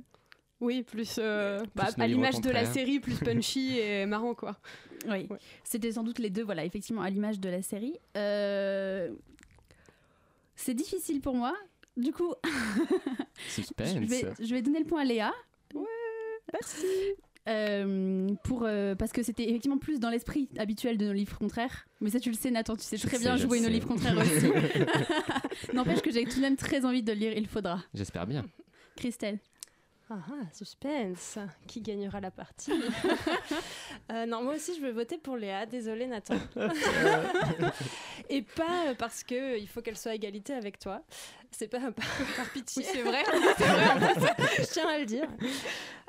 oui, 0.59 0.83
plus, 0.83 1.15
euh, 1.17 1.59
bah, 1.75 1.89
à 1.97 2.07
l'image 2.07 2.39
de 2.39 2.51
la 2.51 2.65
série, 2.65 2.99
plus 2.99 3.15
punchy 3.19 3.79
et 3.79 4.05
marrant 4.05 4.35
quoi. 4.35 4.57
Oui, 5.09 5.27
c'était 5.63 5.91
sans 5.91 6.03
doute 6.03 6.19
les 6.19 6.29
deux, 6.29 6.43
voilà, 6.43 6.63
effectivement 6.63 7.01
à 7.01 7.09
l'image 7.09 7.39
de 7.39 7.49
la 7.49 7.63
série. 7.63 7.97
Euh, 8.15 9.09
c'est 10.55 10.75
difficile 10.75 11.19
pour 11.19 11.33
moi, 11.33 11.55
du 11.97 12.11
coup. 12.11 12.33
Suspense. 13.49 13.95
je, 13.95 13.99
vais, 13.99 14.33
je 14.39 14.53
vais 14.53 14.61
donner 14.61 14.79
le 14.79 14.85
point 14.85 15.01
à 15.01 15.05
Léa. 15.05 15.33
Ouais, 15.73 15.85
merci. 16.53 16.85
Euh, 17.49 18.29
pour, 18.43 18.63
euh, 18.65 18.93
parce 18.93 19.11
que 19.11 19.23
c'était 19.23 19.49
effectivement 19.49 19.79
plus 19.79 19.99
dans 19.99 20.09
l'esprit 20.11 20.47
habituel 20.57 20.97
de 20.97 21.05
nos 21.07 21.13
livres 21.13 21.37
contraires. 21.37 21.87
Mais 21.99 22.11
ça, 22.11 22.19
tu 22.19 22.29
le 22.29 22.35
sais, 22.35 22.51
Nathan, 22.51 22.75
tu 22.75 22.83
sais 22.83 22.97
très 22.97 23.17
bien 23.17 23.35
jouer 23.35 23.59
nos 23.61 23.69
livres 23.69 23.87
contraires 23.87 24.17
aussi. 24.21 24.51
N'empêche 25.73 26.01
que 26.01 26.11
j'ai 26.11 26.23
tout 26.25 26.35
de 26.35 26.41
même 26.41 26.55
très 26.55 26.85
envie 26.85 27.01
de 27.01 27.11
lire 27.11 27.33
Il 27.35 27.47
faudra. 27.47 27.83
J'espère 27.93 28.27
bien. 28.27 28.45
Christelle. 28.95 29.39
Ah, 30.13 30.19
ah, 30.29 30.45
suspense. 30.51 31.39
Qui 31.67 31.79
gagnera 31.79 32.19
la 32.19 32.31
partie 32.31 32.73
euh, 34.11 34.25
Non, 34.25 34.43
moi 34.43 34.55
aussi, 34.55 34.75
je 34.75 34.81
veux 34.81 34.91
voter 34.91 35.17
pour 35.17 35.37
Léa. 35.37 35.65
Désolée, 35.65 36.05
Nathan. 36.05 36.35
Et 38.29 38.41
pas 38.41 38.93
parce 38.97 39.23
que 39.23 39.57
il 39.57 39.69
faut 39.69 39.81
qu'elle 39.81 39.95
soit 39.95 40.11
à 40.11 40.15
égalité 40.15 40.51
avec 40.51 40.79
toi. 40.79 41.01
C'est 41.49 41.69
pas 41.69 41.79
par, 41.79 41.91
par 42.35 42.49
pitié. 42.51 42.83
c'est 42.83 43.03
vrai. 43.03 43.23
je 44.57 44.73
tiens 44.73 44.89
à 44.89 44.97
le 44.97 45.05
dire. 45.05 45.29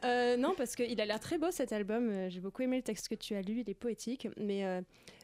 Euh, 0.04 0.36
non, 0.36 0.54
parce 0.56 0.74
qu'il 0.74 1.00
a 1.00 1.04
l'air 1.04 1.20
très 1.20 1.38
beau 1.38 1.52
cet 1.52 1.72
album. 1.72 2.10
Euh, 2.10 2.28
j'ai 2.28 2.40
beaucoup 2.40 2.62
aimé 2.62 2.78
le 2.78 2.82
texte 2.82 3.06
que 3.06 3.14
tu 3.14 3.36
as 3.36 3.42
lu. 3.42 3.60
Il 3.60 3.70
est 3.70 3.74
poétique. 3.74 4.26
Mais 4.36 4.64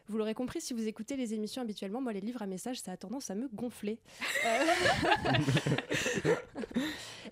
Vous 0.08 0.16
l'aurez 0.16 0.34
compris 0.34 0.60
si 0.62 0.72
vous 0.72 0.88
écoutez 0.88 1.16
les 1.16 1.34
émissions 1.34 1.60
habituellement, 1.60 2.00
moi 2.00 2.14
les 2.14 2.20
livres 2.20 2.40
à 2.40 2.46
message, 2.46 2.80
ça 2.80 2.92
a 2.92 2.96
tendance 2.96 3.30
à 3.30 3.34
me 3.34 3.46
gonfler. 3.52 3.98
Euh, 4.46 4.64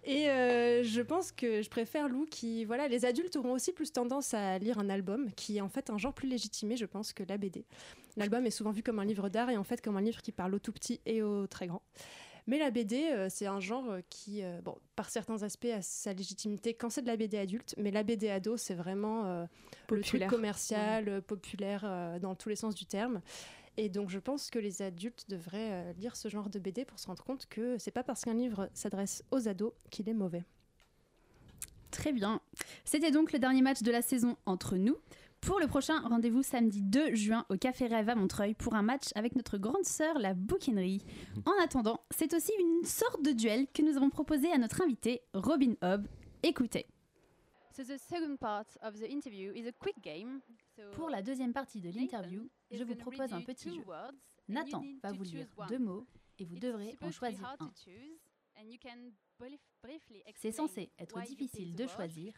et 0.04 0.28
euh, 0.28 0.82
je 0.82 1.00
pense 1.00 1.32
que 1.32 1.62
je 1.62 1.70
préfère 1.70 2.08
Lou 2.08 2.26
qui, 2.30 2.66
voilà, 2.66 2.86
les 2.86 3.06
adultes 3.06 3.36
auront 3.36 3.52
aussi 3.52 3.72
plus 3.72 3.92
tendance 3.92 4.34
à 4.34 4.58
lire 4.58 4.78
un 4.78 4.90
album 4.90 5.32
qui 5.32 5.56
est 5.56 5.62
en 5.62 5.70
fait 5.70 5.88
un 5.88 5.96
genre 5.96 6.12
plus 6.12 6.28
légitimé, 6.28 6.76
je 6.76 6.84
pense, 6.84 7.14
que 7.14 7.22
la 7.26 7.38
BD. 7.38 7.64
L'album 8.18 8.44
est 8.44 8.50
souvent 8.50 8.72
vu 8.72 8.82
comme 8.82 8.98
un 8.98 9.06
livre 9.06 9.30
d'art 9.30 9.48
et 9.48 9.56
en 9.56 9.64
fait 9.64 9.80
comme 9.80 9.96
un 9.96 10.02
livre 10.02 10.20
qui 10.20 10.32
parle 10.32 10.54
aux 10.54 10.58
tout 10.58 10.72
petits 10.72 11.00
et 11.06 11.22
aux 11.22 11.46
très 11.46 11.66
grands. 11.66 11.82
Mais 12.46 12.58
la 12.58 12.70
BD, 12.70 13.08
euh, 13.10 13.28
c'est 13.28 13.46
un 13.46 13.58
genre 13.58 13.90
euh, 13.90 14.00
qui, 14.08 14.42
euh, 14.42 14.60
bon, 14.62 14.76
par 14.94 15.10
certains 15.10 15.42
aspects, 15.42 15.66
a 15.66 15.82
sa 15.82 16.12
légitimité 16.12 16.74
quand 16.74 16.90
c'est 16.90 17.02
de 17.02 17.08
la 17.08 17.16
BD 17.16 17.38
adulte, 17.38 17.74
mais 17.76 17.90
la 17.90 18.04
BD 18.04 18.30
ado, 18.30 18.56
c'est 18.56 18.74
vraiment 18.74 19.46
le 19.90 20.00
truc 20.02 20.26
commercial, 20.28 21.22
populaire 21.22 22.18
dans 22.20 22.34
tous 22.34 22.48
les 22.48 22.56
sens 22.56 22.74
du 22.74 22.86
terme. 22.86 23.20
Et 23.76 23.88
donc, 23.88 24.08
je 24.08 24.18
pense 24.18 24.50
que 24.50 24.58
les 24.58 24.80
adultes 24.80 25.26
devraient 25.28 25.92
lire 25.94 26.16
ce 26.16 26.28
genre 26.28 26.48
de 26.48 26.58
BD 26.58 26.84
pour 26.84 26.98
se 26.98 27.06
rendre 27.06 27.22
compte 27.22 27.46
que 27.46 27.76
c'est 27.78 27.90
pas 27.90 28.02
parce 28.02 28.22
qu'un 28.22 28.34
livre 28.34 28.70
s'adresse 28.72 29.22
aux 29.30 29.48
ados 29.48 29.72
qu'il 29.90 30.08
est 30.08 30.14
mauvais. 30.14 30.44
Très 31.90 32.12
bien. 32.12 32.40
C'était 32.84 33.10
donc 33.10 33.32
le 33.32 33.38
dernier 33.38 33.62
match 33.62 33.82
de 33.82 33.90
la 33.90 34.02
saison 34.02 34.36
entre 34.46 34.76
nous. 34.76 34.96
Pour 35.46 35.60
le 35.60 35.68
prochain, 35.68 36.00
rendez-vous 36.00 36.42
samedi 36.42 36.82
2 36.82 37.14
juin 37.14 37.46
au 37.50 37.56
Café 37.56 37.86
Rêve 37.86 38.08
à 38.08 38.16
Montreuil 38.16 38.54
pour 38.54 38.74
un 38.74 38.82
match 38.82 39.10
avec 39.14 39.36
notre 39.36 39.58
grande 39.58 39.84
sœur, 39.84 40.18
la 40.18 40.34
bouquinerie. 40.34 41.04
En 41.46 41.52
attendant, 41.62 42.00
c'est 42.10 42.34
aussi 42.34 42.50
une 42.58 42.84
sorte 42.84 43.22
de 43.22 43.30
duel 43.30 43.68
que 43.72 43.80
nous 43.82 43.96
avons 43.96 44.10
proposé 44.10 44.50
à 44.50 44.58
notre 44.58 44.82
invité, 44.82 45.22
Robin 45.34 45.74
Hobb. 45.82 46.08
Écoutez. 46.42 46.86
Pour 50.94 51.10
la 51.10 51.22
deuxième 51.22 51.52
partie 51.52 51.80
de 51.80 51.90
l'interview, 51.90 52.50
je 52.72 52.82
vous 52.82 52.96
propose 52.96 53.32
un 53.32 53.42
petit 53.42 53.72
jeu. 53.72 53.84
Nathan 54.48 54.82
va 55.00 55.12
vous 55.12 55.22
lire 55.22 55.46
deux 55.68 55.78
mots 55.78 56.08
et 56.40 56.44
vous 56.44 56.58
devrez 56.58 56.96
en 57.00 57.12
choisir 57.12 57.56
un. 57.60 57.70
C'est 60.34 60.50
censé 60.52 60.90
être 60.98 61.20
difficile 61.22 61.76
de 61.76 61.86
choisir. 61.86 62.32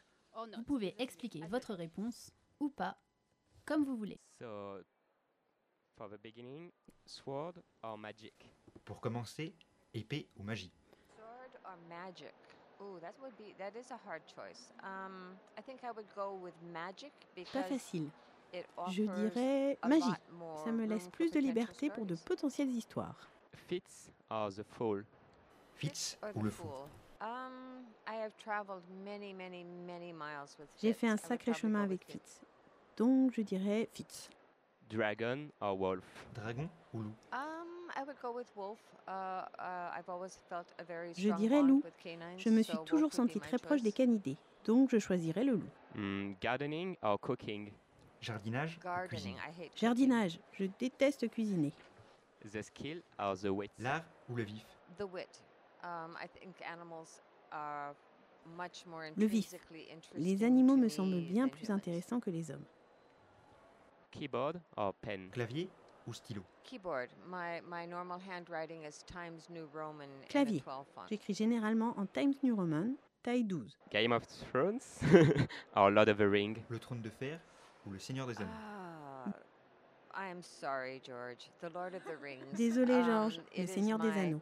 Vous 0.56 0.62
pouvez 0.62 0.94
expliquer 0.98 1.40
votre 1.48 1.72
réponse 1.72 2.34
ou 2.60 2.68
pas, 2.70 2.96
comme 3.64 3.84
vous 3.84 3.96
voulez. 3.96 4.18
So, 4.40 4.82
for 5.96 6.08
the 6.08 6.18
beginning, 6.22 6.70
sword 7.06 7.62
or 7.82 7.98
magic? 7.98 8.34
Pour 8.84 9.00
commencer, 9.00 9.52
épée 9.94 10.26
ou 10.38 10.42
magie? 10.42 10.72
Sword 11.16 11.60
or 11.64 11.76
magic? 11.88 12.34
Oh, 12.80 12.98
that 13.00 13.12
would 13.20 13.36
be 13.36 13.54
that 13.58 13.76
is 13.76 13.90
a 13.90 13.98
hard 14.06 14.22
choice. 14.26 14.72
Um, 14.82 15.36
I 15.58 15.62
think 15.62 15.82
I 15.82 15.90
would 15.90 16.06
go 16.14 16.34
with 16.40 16.54
magic 16.72 17.12
because 17.34 17.52
Pas 17.52 17.64
facile. 17.64 18.10
Je 18.88 19.02
dirais 19.02 19.78
magie. 19.86 20.14
Ça 20.64 20.72
me 20.72 20.86
laisse 20.86 21.08
plus 21.08 21.30
de 21.30 21.40
liberté 21.40 21.90
pour 21.90 22.06
de 22.06 22.14
potentielles 22.14 22.70
histoires. 22.70 23.28
Fits 23.54 24.10
or 24.30 24.50
the 24.52 24.62
fool? 24.62 25.04
Fits 25.74 26.16
ou 26.34 26.42
le 26.42 26.50
fou? 26.50 26.68
Um, 27.20 27.84
J'ai 30.80 30.92
fait 30.92 31.08
un 31.08 31.16
sacré 31.16 31.52
chemin 31.52 31.82
avec 31.82 32.04
Fitz. 32.04 32.40
Donc 32.96 33.32
je 33.32 33.42
dirais 33.42 33.88
Fitz. 33.92 34.30
Dragon 34.88 35.48
or 35.60 35.76
wolf? 35.76 36.04
Dragon 36.34 36.68
ou 36.94 37.02
loup? 37.02 37.14
Je 41.16 41.30
dirais 41.36 41.62
loup. 41.62 41.82
Je 42.36 42.50
me 42.50 42.62
suis 42.62 42.78
toujours 42.86 43.12
senti 43.12 43.40
très 43.40 43.58
proche 43.58 43.82
des 43.82 43.92
canidés. 43.92 44.36
Donc 44.64 44.90
je 44.90 44.98
choisirais 44.98 45.44
le 45.44 45.54
loup. 45.54 45.70
Hmm, 45.94 46.34
gardening 46.40 46.96
or 47.02 47.18
cooking? 47.18 47.72
Jardinage 48.20 48.78
ou 48.84 49.08
cuisine? 49.08 49.36
Jardinage. 49.76 50.38
Je 50.52 50.66
déteste 50.78 51.28
cuisiner. 51.30 51.72
The 52.52 52.62
skill 52.62 53.02
or 53.18 53.36
the 53.36 53.46
wit? 53.46 53.70
L'art 53.78 54.04
ou 54.28 54.36
le 54.36 54.44
vif? 54.44 54.64
The 54.98 55.02
wit. 55.02 55.44
Um, 55.82 56.16
I 56.16 56.26
think 56.26 56.56
animals 56.62 57.22
le 59.16 59.26
vif. 59.26 59.54
Les 60.14 60.42
animaux 60.44 60.76
me 60.76 60.88
semblent 60.88 61.20
bien 61.20 61.48
plus 61.48 61.70
intéressants 61.70 62.20
que 62.20 62.30
les 62.30 62.50
hommes. 62.50 62.64
Keyboard 64.10 64.60
or 64.76 64.94
pen? 64.94 65.28
Clavier 65.30 65.68
ou 66.06 66.12
stylo? 66.12 66.42
Clavier. 70.28 70.62
J'écris 71.08 71.34
généralement 71.34 71.94
en 71.98 72.06
Times 72.06 72.34
New 72.42 72.56
Roman, 72.56 72.94
taille 73.22 73.44
12. 73.44 73.76
Game 73.92 74.12
of 74.12 74.26
Thrones 74.26 74.80
or 75.76 75.90
Lord 75.90 76.08
of 76.08 76.16
the 76.16 76.28
Ring? 76.30 76.62
Le 76.68 76.78
trône 76.78 77.02
de 77.02 77.10
fer 77.10 77.38
ou 77.86 77.90
le 77.90 77.98
Seigneur 77.98 78.26
des 78.26 78.38
Anneaux? 78.38 78.50
Ah, 78.50 79.32
Désolé 82.54 82.94
um, 82.94 83.04
George, 83.04 83.40
le 83.56 83.66
Seigneur 83.66 83.98
des 83.98 84.10
Anneaux. 84.10 84.40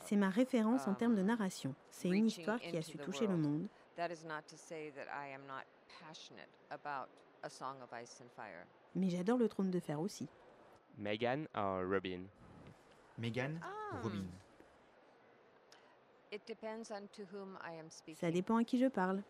C'est 0.00 0.16
ma 0.16 0.30
référence 0.30 0.86
en 0.86 0.94
termes 0.94 1.14
de 1.14 1.20
um, 1.20 1.26
narration. 1.26 1.74
C'est 1.90 2.08
une 2.08 2.26
histoire 2.26 2.60
qui 2.60 2.76
a 2.76 2.82
su 2.82 2.98
toucher 2.98 3.26
le 3.26 3.36
monde. 3.36 3.66
Mais 8.94 9.10
j'adore 9.10 9.38
le 9.38 9.48
trône 9.48 9.70
de 9.70 9.80
fer 9.80 10.00
aussi. 10.00 10.28
Megan 10.98 11.46
ou 11.54 11.90
Robin? 11.90 12.22
Megan 13.18 13.60
ou 13.92 14.02
Robin? 14.02 14.24
Ça 18.14 18.30
dépend 18.30 18.56
à 18.56 18.64
qui 18.64 18.78
je 18.78 18.86
parle. 18.86 19.22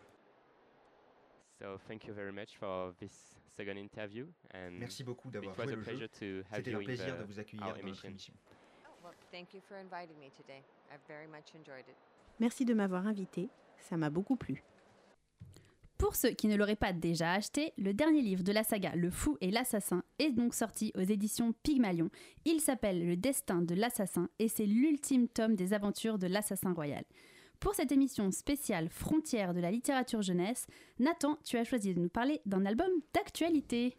So 1.59 1.79
thank 1.87 2.05
you 2.05 2.13
very 2.13 2.31
much 2.31 2.57
for 2.59 2.93
this 2.99 3.11
second 3.55 3.77
interview. 3.77 4.27
And 4.53 4.71
Merci 4.79 5.03
beaucoup 5.03 5.31
d'avoir 5.31 5.55
joué 5.55 5.75
le 5.75 5.83
jeu. 5.83 6.07
C'était 6.53 6.73
un 6.73 6.79
plaisir 6.79 7.17
de 7.17 7.23
vous 7.23 7.39
accueillir 7.39 7.67
dans 7.67 7.83
notre 7.83 8.05
émission. 8.05 8.33
Merci 12.39 12.65
de 12.65 12.73
m'avoir 12.73 13.07
invité, 13.07 13.49
ça 13.79 13.97
m'a 13.97 14.09
beaucoup 14.09 14.35
plu. 14.35 14.63
Pour 15.97 16.15
ceux 16.15 16.29
qui 16.29 16.47
ne 16.47 16.55
l'auraient 16.55 16.75
pas 16.75 16.93
déjà 16.93 17.31
acheté, 17.31 17.73
le 17.77 17.91
dernier 17.91 18.21
livre 18.21 18.43
de 18.43 18.51
la 18.51 18.63
saga 18.63 18.93
Le 18.95 19.09
Fou 19.09 19.35
et 19.41 19.49
l'Assassin 19.49 20.03
est 20.19 20.29
donc 20.29 20.53
sorti 20.53 20.91
aux 20.95 21.01
éditions 21.01 21.53
Pygmalion. 21.63 22.11
Il 22.45 22.61
s'appelle 22.61 23.03
Le 23.03 23.17
Destin 23.17 23.63
de 23.63 23.73
l'Assassin 23.73 24.29
et 24.37 24.47
c'est 24.47 24.67
l'ultime 24.67 25.27
tome 25.27 25.55
des 25.55 25.73
aventures 25.73 26.19
de 26.19 26.27
l'Assassin 26.27 26.73
Royal. 26.73 27.03
Pour 27.59 27.73
cette 27.73 27.91
émission 27.91 28.31
spéciale 28.31 28.87
Frontières 28.89 29.53
de 29.53 29.59
la 29.59 29.71
littérature 29.71 30.21
jeunesse, 30.21 30.67
Nathan, 30.99 31.37
tu 31.43 31.57
as 31.57 31.63
choisi 31.63 31.93
de 31.93 31.99
nous 31.99 32.09
parler 32.09 32.41
d'un 32.45 32.65
album 32.65 32.89
d'actualité. 33.13 33.95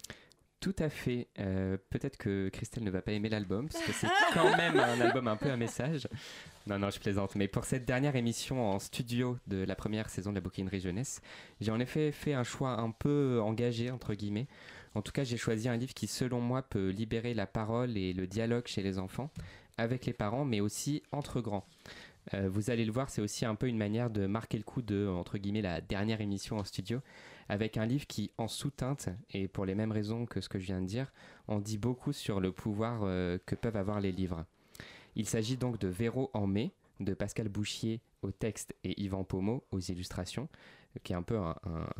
Tout 0.61 0.75
à 0.79 0.89
fait. 0.89 1.29
Euh, 1.39 1.77
peut-être 1.91 2.17
que 2.17 2.49
Christelle 2.49 2.85
ne 2.85 2.91
va 2.91 3.03
pas 3.03 3.13
aimer 3.13 3.29
l'album, 3.29 3.69
parce 3.69 3.85
que 3.85 3.93
c'est 3.93 4.09
quand 4.35 4.57
même 4.57 4.79
un 4.79 5.01
album 5.01 5.29
un 5.29 5.37
peu 5.37 5.51
un 5.51 5.57
message. 5.57 6.09
Non, 6.67 6.79
non, 6.79 6.91
je 6.91 6.99
plaisante. 7.01 7.37
Mais 7.37 7.49
pour 7.49 7.65
cette 7.65 7.85
dernière 7.85 8.17
émission 8.17 8.69
en 8.69 8.79
studio 8.79 9.39
de 9.47 9.59
la 9.59 9.77
première 9.77 10.09
saison 10.09 10.31
de 10.31 10.37
la 10.37 10.41
bouquinerie 10.41 10.81
jeunesse, 10.81 11.21
j'ai 11.61 11.71
en 11.71 11.81
effet 11.81 12.13
fait 12.13 12.35
un 12.35 12.45
choix 12.45 12.81
un 12.81 12.91
peu 12.91 13.41
engagé, 13.41 13.91
entre 13.91 14.15
guillemets. 14.15 14.47
En 14.95 15.03
tout 15.03 15.13
cas, 15.13 15.23
j'ai 15.23 15.37
choisi 15.37 15.69
un 15.69 15.77
livre 15.77 15.95
qui, 15.95 16.07
selon 16.07 16.41
moi, 16.41 16.63
peut 16.63 16.89
libérer 16.89 17.35
la 17.35 17.47
parole 17.47 17.97
et 17.97 18.13
le 18.13 18.27
dialogue 18.27 18.67
chez 18.67 18.83
les 18.83 18.99
enfants, 18.99 19.31
avec 19.77 20.07
les 20.07 20.13
parents, 20.13 20.45
mais 20.45 20.61
aussi 20.61 21.03
entre 21.13 21.41
grands. 21.41 21.67
Euh, 22.35 22.49
vous 22.49 22.71
allez 22.71 22.85
le 22.85 22.93
voir, 22.93 23.11
c'est 23.11 23.23
aussi 23.23 23.45
un 23.45 23.55
peu 23.55 23.69
une 23.69 23.79
manière 23.79 24.11
de 24.11 24.27
marquer 24.27 24.59
le 24.59 24.65
coup 24.65 24.83
de, 24.83 25.07
entre 25.07 25.39
guillemets, 25.39 25.63
la 25.63 25.81
dernière 25.81 26.21
émission 26.21 26.59
en 26.59 26.65
studio, 26.65 27.01
avec 27.49 27.77
un 27.77 27.87
livre 27.87 28.07
qui, 28.07 28.31
en 28.39 28.49
sous-teinte, 28.49 29.09
et 29.31 29.49
pour 29.49 29.65
les 29.65 29.75
mêmes 29.75 29.93
raisons 29.93 30.27
que 30.27 30.41
ce 30.41 30.49
que 30.49 30.59
je 30.59 30.67
viens 30.67 30.81
de 30.81 30.87
dire, 30.87 31.13
en 31.47 31.61
dit 31.61 31.79
beaucoup 31.79 32.13
sur 32.13 32.41
le 32.41 32.53
pouvoir 32.53 33.01
euh, 33.03 33.39
que 33.47 33.55
peuvent 33.55 33.77
avoir 33.77 34.01
les 34.01 34.13
livres. 34.13 34.45
Il 35.17 35.27
s'agit 35.27 35.57
donc 35.57 35.79
de 35.79 35.89
Véro 35.89 36.31
en 36.35 36.47
mai, 36.47 36.73
de 37.01 37.15
Pascal 37.15 37.49
Bouchier 37.49 38.01
au 38.23 38.31
texte 38.31 38.75
et 38.85 39.01
Yvan 39.01 39.25
Pomo 39.25 39.65
aux 39.71 39.81
illustrations, 39.81 40.49
qui 41.03 41.13
est 41.13 41.17
un 41.17 41.23
peu 41.23 41.39
un, 41.39 41.57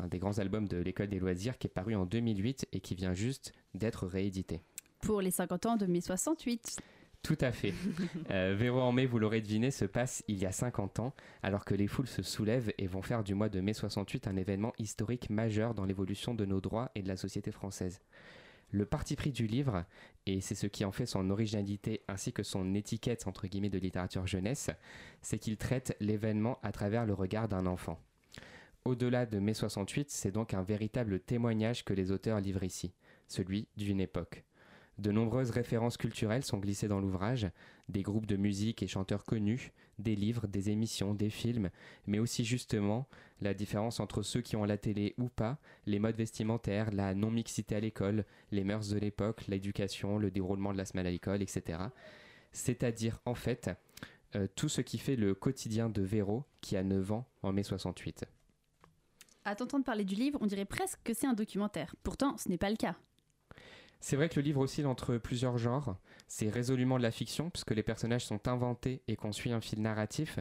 des 0.07 0.19
grands 0.19 0.39
albums 0.39 0.67
de 0.67 0.77
l'école 0.77 1.07
des 1.07 1.19
loisirs, 1.19 1.57
qui 1.57 1.67
est 1.67 1.69
paru 1.69 1.95
en 1.95 2.05
2008 2.05 2.67
et 2.73 2.79
qui 2.79 2.95
vient 2.95 3.13
juste 3.13 3.53
d'être 3.73 4.07
réédité. 4.07 4.61
Pour 5.01 5.21
les 5.21 5.31
50 5.31 5.65
ans 5.65 5.77
de 5.77 5.85
mai 5.85 6.01
68. 6.01 6.81
Tout 7.21 7.37
à 7.41 7.51
fait. 7.51 7.73
Euh, 8.31 8.55
Véro 8.55 8.79
en 8.79 8.91
mai, 8.91 9.07
vous 9.07 9.17
l'aurez 9.17 9.41
deviné, 9.41 9.71
se 9.71 9.85
passe 9.85 10.23
il 10.27 10.37
y 10.37 10.45
a 10.45 10.51
50 10.51 10.99
ans, 10.99 11.15
alors 11.41 11.65
que 11.65 11.73
les 11.73 11.87
foules 11.87 12.07
se 12.07 12.21
soulèvent 12.21 12.71
et 12.77 12.85
vont 12.85 13.01
faire 13.01 13.23
du 13.23 13.33
mois 13.33 13.49
de 13.49 13.59
mai 13.59 13.73
68 13.73 14.27
un 14.27 14.35
événement 14.35 14.71
historique 14.77 15.31
majeur 15.31 15.73
dans 15.73 15.85
l'évolution 15.85 16.35
de 16.35 16.45
nos 16.45 16.61
droits 16.61 16.91
et 16.93 17.01
de 17.01 17.07
la 17.07 17.17
société 17.17 17.51
française. 17.51 18.01
Le 18.71 18.85
parti 18.85 19.15
pris 19.15 19.31
du 19.31 19.47
livre, 19.47 19.83
et 20.27 20.41
c'est 20.41 20.53
ce 20.53 20.67
qui 20.67 20.85
en 20.85 20.91
fait 20.91 21.07
son 21.07 21.31
originalité 21.31 22.03
ainsi 22.07 22.33
que 22.33 22.43
son 22.43 22.75
étiquette 22.75 23.25
entre 23.25 23.47
guillemets 23.47 23.71
de 23.71 23.79
littérature 23.79 24.27
jeunesse, 24.27 24.69
c'est 25.23 25.39
qu'il 25.39 25.57
traite 25.57 25.97
l'événement 25.99 26.59
à 26.61 26.71
travers 26.71 27.07
le 27.07 27.13
regard 27.13 27.47
d'un 27.47 27.65
enfant. 27.65 27.99
Au-delà 28.85 29.25
de 29.25 29.39
mai 29.39 29.55
68, 29.55 30.11
c'est 30.11 30.31
donc 30.31 30.53
un 30.53 30.61
véritable 30.61 31.19
témoignage 31.19 31.83
que 31.83 31.93
les 31.93 32.11
auteurs 32.11 32.39
livrent 32.39 32.63
ici, 32.63 32.93
celui 33.27 33.67
d'une 33.75 34.01
époque. 34.01 34.43
De 34.99 35.13
nombreuses 35.13 35.51
références 35.51 35.95
culturelles 35.95 36.43
sont 36.43 36.57
glissées 36.57 36.89
dans 36.89 36.99
l'ouvrage, 36.99 37.47
des 37.87 38.01
groupes 38.01 38.25
de 38.25 38.35
musique 38.35 38.83
et 38.83 38.87
chanteurs 38.87 39.23
connus, 39.23 39.71
des 39.97 40.13
livres, 40.13 40.45
des 40.45 40.71
émissions, 40.71 41.13
des 41.13 41.29
films, 41.29 41.69
mais 42.05 42.19
aussi 42.19 42.43
justement 42.43 43.07
la 43.39 43.53
différence 43.53 44.01
entre 44.01 44.23
ceux 44.23 44.41
qui 44.41 44.57
ont 44.57 44.65
la 44.65 44.77
télé 44.77 45.15
ou 45.17 45.29
pas, 45.29 45.57
les 45.85 45.99
modes 45.99 46.17
vestimentaires, 46.17 46.91
la 46.91 47.15
non-mixité 47.15 47.77
à 47.77 47.79
l'école, 47.79 48.25
les 48.51 48.65
mœurs 48.65 48.89
de 48.89 48.99
l'époque, 48.99 49.47
l'éducation, 49.47 50.17
le 50.17 50.31
déroulement 50.31 50.73
de 50.73 50.77
la 50.77 50.83
semaine 50.83 51.07
à 51.07 51.11
l'école, 51.11 51.41
etc. 51.41 51.79
C'est-à-dire, 52.51 53.21
en 53.23 53.35
fait, 53.35 53.69
euh, 54.35 54.47
tout 54.53 54.67
ce 54.67 54.81
qui 54.81 54.97
fait 54.97 55.15
le 55.15 55.33
quotidien 55.33 55.87
de 55.87 56.01
Véro, 56.01 56.43
qui 56.59 56.75
a 56.75 56.83
9 56.83 57.13
ans 57.13 57.25
en 57.41 57.53
mai 57.53 57.63
68. 57.63 58.25
À 59.45 59.55
t'entendre 59.55 59.85
parler 59.85 60.03
du 60.03 60.15
livre, 60.15 60.39
on 60.41 60.45
dirait 60.45 60.65
presque 60.65 60.99
que 61.05 61.13
c'est 61.13 61.25
un 61.25 61.33
documentaire. 61.33 61.95
Pourtant, 62.03 62.35
ce 62.35 62.49
n'est 62.49 62.57
pas 62.57 62.69
le 62.69 62.75
cas. 62.75 62.97
C'est 63.99 64.15
vrai 64.15 64.29
que 64.29 64.39
le 64.39 64.45
livre 64.45 64.61
oscille 64.61 64.85
entre 64.85 65.17
plusieurs 65.17 65.57
genres. 65.57 65.97
C'est 66.27 66.49
résolument 66.49 66.97
de 66.97 67.03
la 67.03 67.11
fiction, 67.11 67.49
puisque 67.49 67.71
les 67.71 67.83
personnages 67.83 68.25
sont 68.25 68.47
inventés 68.47 69.01
et 69.07 69.15
qu'on 69.15 69.31
suit 69.31 69.51
un 69.51 69.61
fil 69.61 69.81
narratif. 69.81 70.39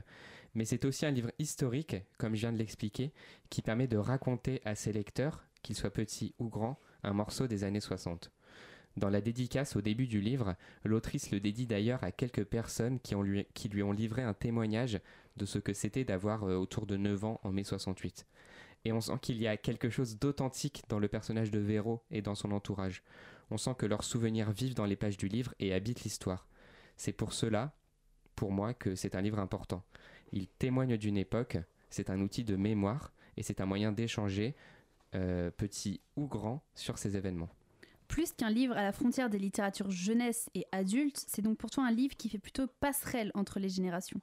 Mais 0.54 0.64
c'est 0.64 0.84
aussi 0.84 1.06
un 1.06 1.10
livre 1.10 1.32
historique, 1.38 1.96
comme 2.18 2.34
je 2.34 2.40
viens 2.40 2.52
de 2.52 2.58
l'expliquer, 2.58 3.12
qui 3.50 3.62
permet 3.62 3.88
de 3.88 3.96
raconter 3.96 4.60
à 4.64 4.74
ses 4.74 4.92
lecteurs, 4.92 5.44
qu'ils 5.62 5.76
soient 5.76 5.90
petits 5.90 6.34
ou 6.38 6.48
grands, 6.48 6.78
un 7.02 7.12
morceau 7.12 7.46
des 7.46 7.64
années 7.64 7.80
60. 7.80 8.30
Dans 8.96 9.10
la 9.10 9.20
dédicace 9.20 9.76
au 9.76 9.80
début 9.80 10.06
du 10.06 10.20
livre, 10.20 10.56
l'autrice 10.84 11.30
le 11.30 11.40
dédie 11.40 11.66
d'ailleurs 11.66 12.02
à 12.02 12.10
quelques 12.10 12.44
personnes 12.44 12.98
qui, 12.98 13.14
lui, 13.14 13.46
lui, 13.70 13.82
ont 13.82 13.92
livré 13.92 14.22
un 14.22 14.34
témoignage 14.34 15.00
de 15.36 15.46
ce 15.46 15.58
que 15.58 15.72
c'était 15.72 16.04
d'avoir 16.04 16.44
euh, 16.44 16.56
autour 16.56 16.86
de 16.86 16.96
9 16.96 17.24
ans 17.24 17.40
en 17.44 17.52
mai 17.52 17.64
68. 17.64 18.26
Et 18.84 18.92
on 18.92 19.00
sent 19.00 19.18
qu'il 19.22 19.38
y 19.38 19.46
a 19.46 19.56
quelque 19.56 19.90
chose 19.90 20.18
d'authentique 20.18 20.82
dans 20.88 20.98
le 20.98 21.08
personnage 21.08 21.50
de 21.50 21.58
Véro 21.58 22.02
et 22.10 22.22
dans 22.22 22.34
son 22.34 22.50
entourage. 22.52 23.02
On 23.50 23.56
sent 23.56 23.74
que 23.78 23.86
leurs 23.86 24.04
souvenirs 24.04 24.50
vivent 24.50 24.74
dans 24.74 24.84
les 24.84 24.96
pages 24.96 25.16
du 25.16 25.28
livre 25.28 25.54
et 25.58 25.72
habitent 25.72 26.04
l'histoire. 26.04 26.46
C'est 26.96 27.12
pour 27.12 27.32
cela, 27.32 27.72
pour 28.34 28.52
moi, 28.52 28.74
que 28.74 28.94
c'est 28.94 29.14
un 29.14 29.20
livre 29.20 29.38
important. 29.38 29.84
Il 30.32 30.46
témoigne 30.48 30.96
d'une 30.96 31.16
époque, 31.16 31.58
c'est 31.90 32.10
un 32.10 32.20
outil 32.20 32.44
de 32.44 32.56
mémoire 32.56 33.12
et 33.36 33.42
c'est 33.42 33.60
un 33.60 33.66
moyen 33.66 33.92
d'échanger, 33.92 34.54
euh, 35.14 35.50
petit 35.50 36.00
ou 36.16 36.26
grand, 36.26 36.62
sur 36.74 36.98
ces 36.98 37.16
événements. 37.16 37.48
Plus 38.08 38.32
qu'un 38.32 38.50
livre 38.50 38.76
à 38.76 38.82
la 38.82 38.92
frontière 38.92 39.30
des 39.30 39.38
littératures 39.38 39.90
jeunesse 39.90 40.48
et 40.54 40.66
adulte, 40.72 41.22
c'est 41.26 41.42
donc 41.42 41.58
pour 41.58 41.70
toi 41.70 41.86
un 41.86 41.92
livre 41.92 42.16
qui 42.16 42.28
fait 42.28 42.38
plutôt 42.38 42.66
passerelle 42.80 43.30
entre 43.34 43.60
les 43.60 43.68
générations. 43.68 44.20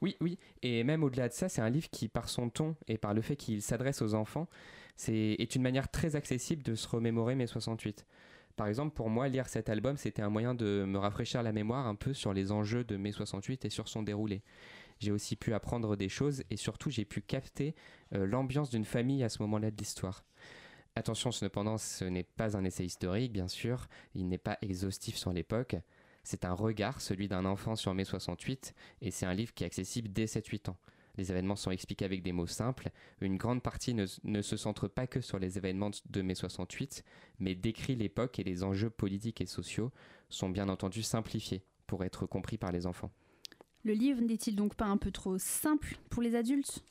Oui, 0.00 0.16
oui, 0.20 0.38
et 0.62 0.84
même 0.84 1.02
au-delà 1.02 1.28
de 1.28 1.32
ça, 1.32 1.48
c'est 1.48 1.60
un 1.60 1.70
livre 1.70 1.88
qui, 1.90 2.08
par 2.08 2.28
son 2.28 2.50
ton 2.50 2.76
et 2.88 2.98
par 2.98 3.14
le 3.14 3.22
fait 3.22 3.36
qu'il 3.36 3.62
s'adresse 3.62 4.02
aux 4.02 4.14
enfants, 4.14 4.48
c'est, 4.96 5.36
est 5.38 5.54
une 5.54 5.62
manière 5.62 5.90
très 5.90 6.16
accessible 6.16 6.62
de 6.62 6.74
se 6.74 6.88
remémorer 6.88 7.34
mes 7.34 7.46
68. 7.46 8.06
Par 8.56 8.66
exemple, 8.66 8.94
pour 8.94 9.08
moi, 9.08 9.28
lire 9.28 9.48
cet 9.48 9.68
album, 9.68 9.96
c'était 9.96 10.22
un 10.22 10.28
moyen 10.28 10.54
de 10.54 10.84
me 10.86 10.98
rafraîchir 10.98 11.42
la 11.42 11.52
mémoire 11.52 11.86
un 11.86 11.94
peu 11.94 12.12
sur 12.12 12.32
les 12.32 12.52
enjeux 12.52 12.84
de 12.84 12.96
mai 12.96 13.12
68 13.12 13.64
et 13.64 13.70
sur 13.70 13.88
son 13.88 14.02
déroulé. 14.02 14.42
J'ai 14.98 15.10
aussi 15.10 15.36
pu 15.36 15.52
apprendre 15.54 15.96
des 15.96 16.08
choses 16.08 16.44
et 16.50 16.56
surtout 16.56 16.90
j'ai 16.90 17.04
pu 17.04 17.22
capter 17.22 17.74
euh, 18.14 18.26
l'ambiance 18.26 18.70
d'une 18.70 18.84
famille 18.84 19.24
à 19.24 19.28
ce 19.28 19.42
moment-là 19.42 19.70
de 19.70 19.76
l'histoire. 19.76 20.24
Attention, 20.94 21.32
cependant, 21.32 21.78
ce 21.78 22.04
n'est 22.04 22.22
pas 22.22 22.56
un 22.56 22.64
essai 22.64 22.84
historique, 22.84 23.32
bien 23.32 23.48
sûr, 23.48 23.88
il 24.14 24.28
n'est 24.28 24.38
pas 24.38 24.58
exhaustif 24.60 25.16
sur 25.16 25.32
l'époque. 25.32 25.76
C'est 26.22 26.44
un 26.44 26.52
regard, 26.52 27.00
celui 27.00 27.28
d'un 27.28 27.46
enfant 27.46 27.74
sur 27.74 27.94
mai 27.94 28.04
68, 28.04 28.74
et 29.00 29.10
c'est 29.10 29.26
un 29.26 29.34
livre 29.34 29.54
qui 29.54 29.64
est 29.64 29.66
accessible 29.66 30.12
dès 30.12 30.26
7-8 30.26 30.70
ans. 30.70 30.76
Les 31.16 31.30
événements 31.30 31.56
sont 31.56 31.70
expliqués 31.70 32.04
avec 32.04 32.22
des 32.22 32.32
mots 32.32 32.46
simples. 32.46 32.90
Une 33.20 33.36
grande 33.36 33.62
partie 33.62 33.94
ne, 33.94 34.06
ne, 34.24 34.42
se 34.42 34.56
centre 34.56 34.88
pas 34.88 35.06
que 35.06 35.20
sur 35.20 35.38
les 35.38 35.58
événements 35.58 35.90
de 36.08 36.22
mai 36.22 36.34
68, 36.34 37.04
mais 37.38 37.54
décrit 37.54 37.96
l'époque 37.96 38.38
et 38.38 38.44
les 38.44 38.64
enjeux 38.64 38.90
politiques 38.90 39.40
et 39.40 39.46
sociaux 39.46 39.90
sont 40.30 40.48
bien 40.48 40.68
entendu 40.68 41.02
simplifiés 41.02 41.62
pour 41.86 42.04
être 42.04 42.26
compris 42.26 42.56
par 42.56 42.72
les 42.72 42.86
enfants. 42.86 43.10
Le 43.84 43.92
livre 43.92 44.20
n'est-il 44.20 44.56
donc 44.56 44.74
pas 44.74 44.86
un 44.86 44.96
peu 44.96 45.10
trop 45.10 45.38
simple 45.38 45.96
pour 46.08 46.22
les 46.22 46.36
adultes? 46.36 46.84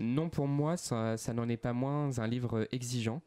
Non, 0.00 0.28
pour 0.28 0.48
moi, 0.48 0.76
ça, 0.76 1.16
n'en 1.32 1.48
est 1.48 1.56
pas 1.56 1.72
moins 1.72 2.18
un 2.18 2.26
livre 2.26 2.68
exigeant. 2.72 3.22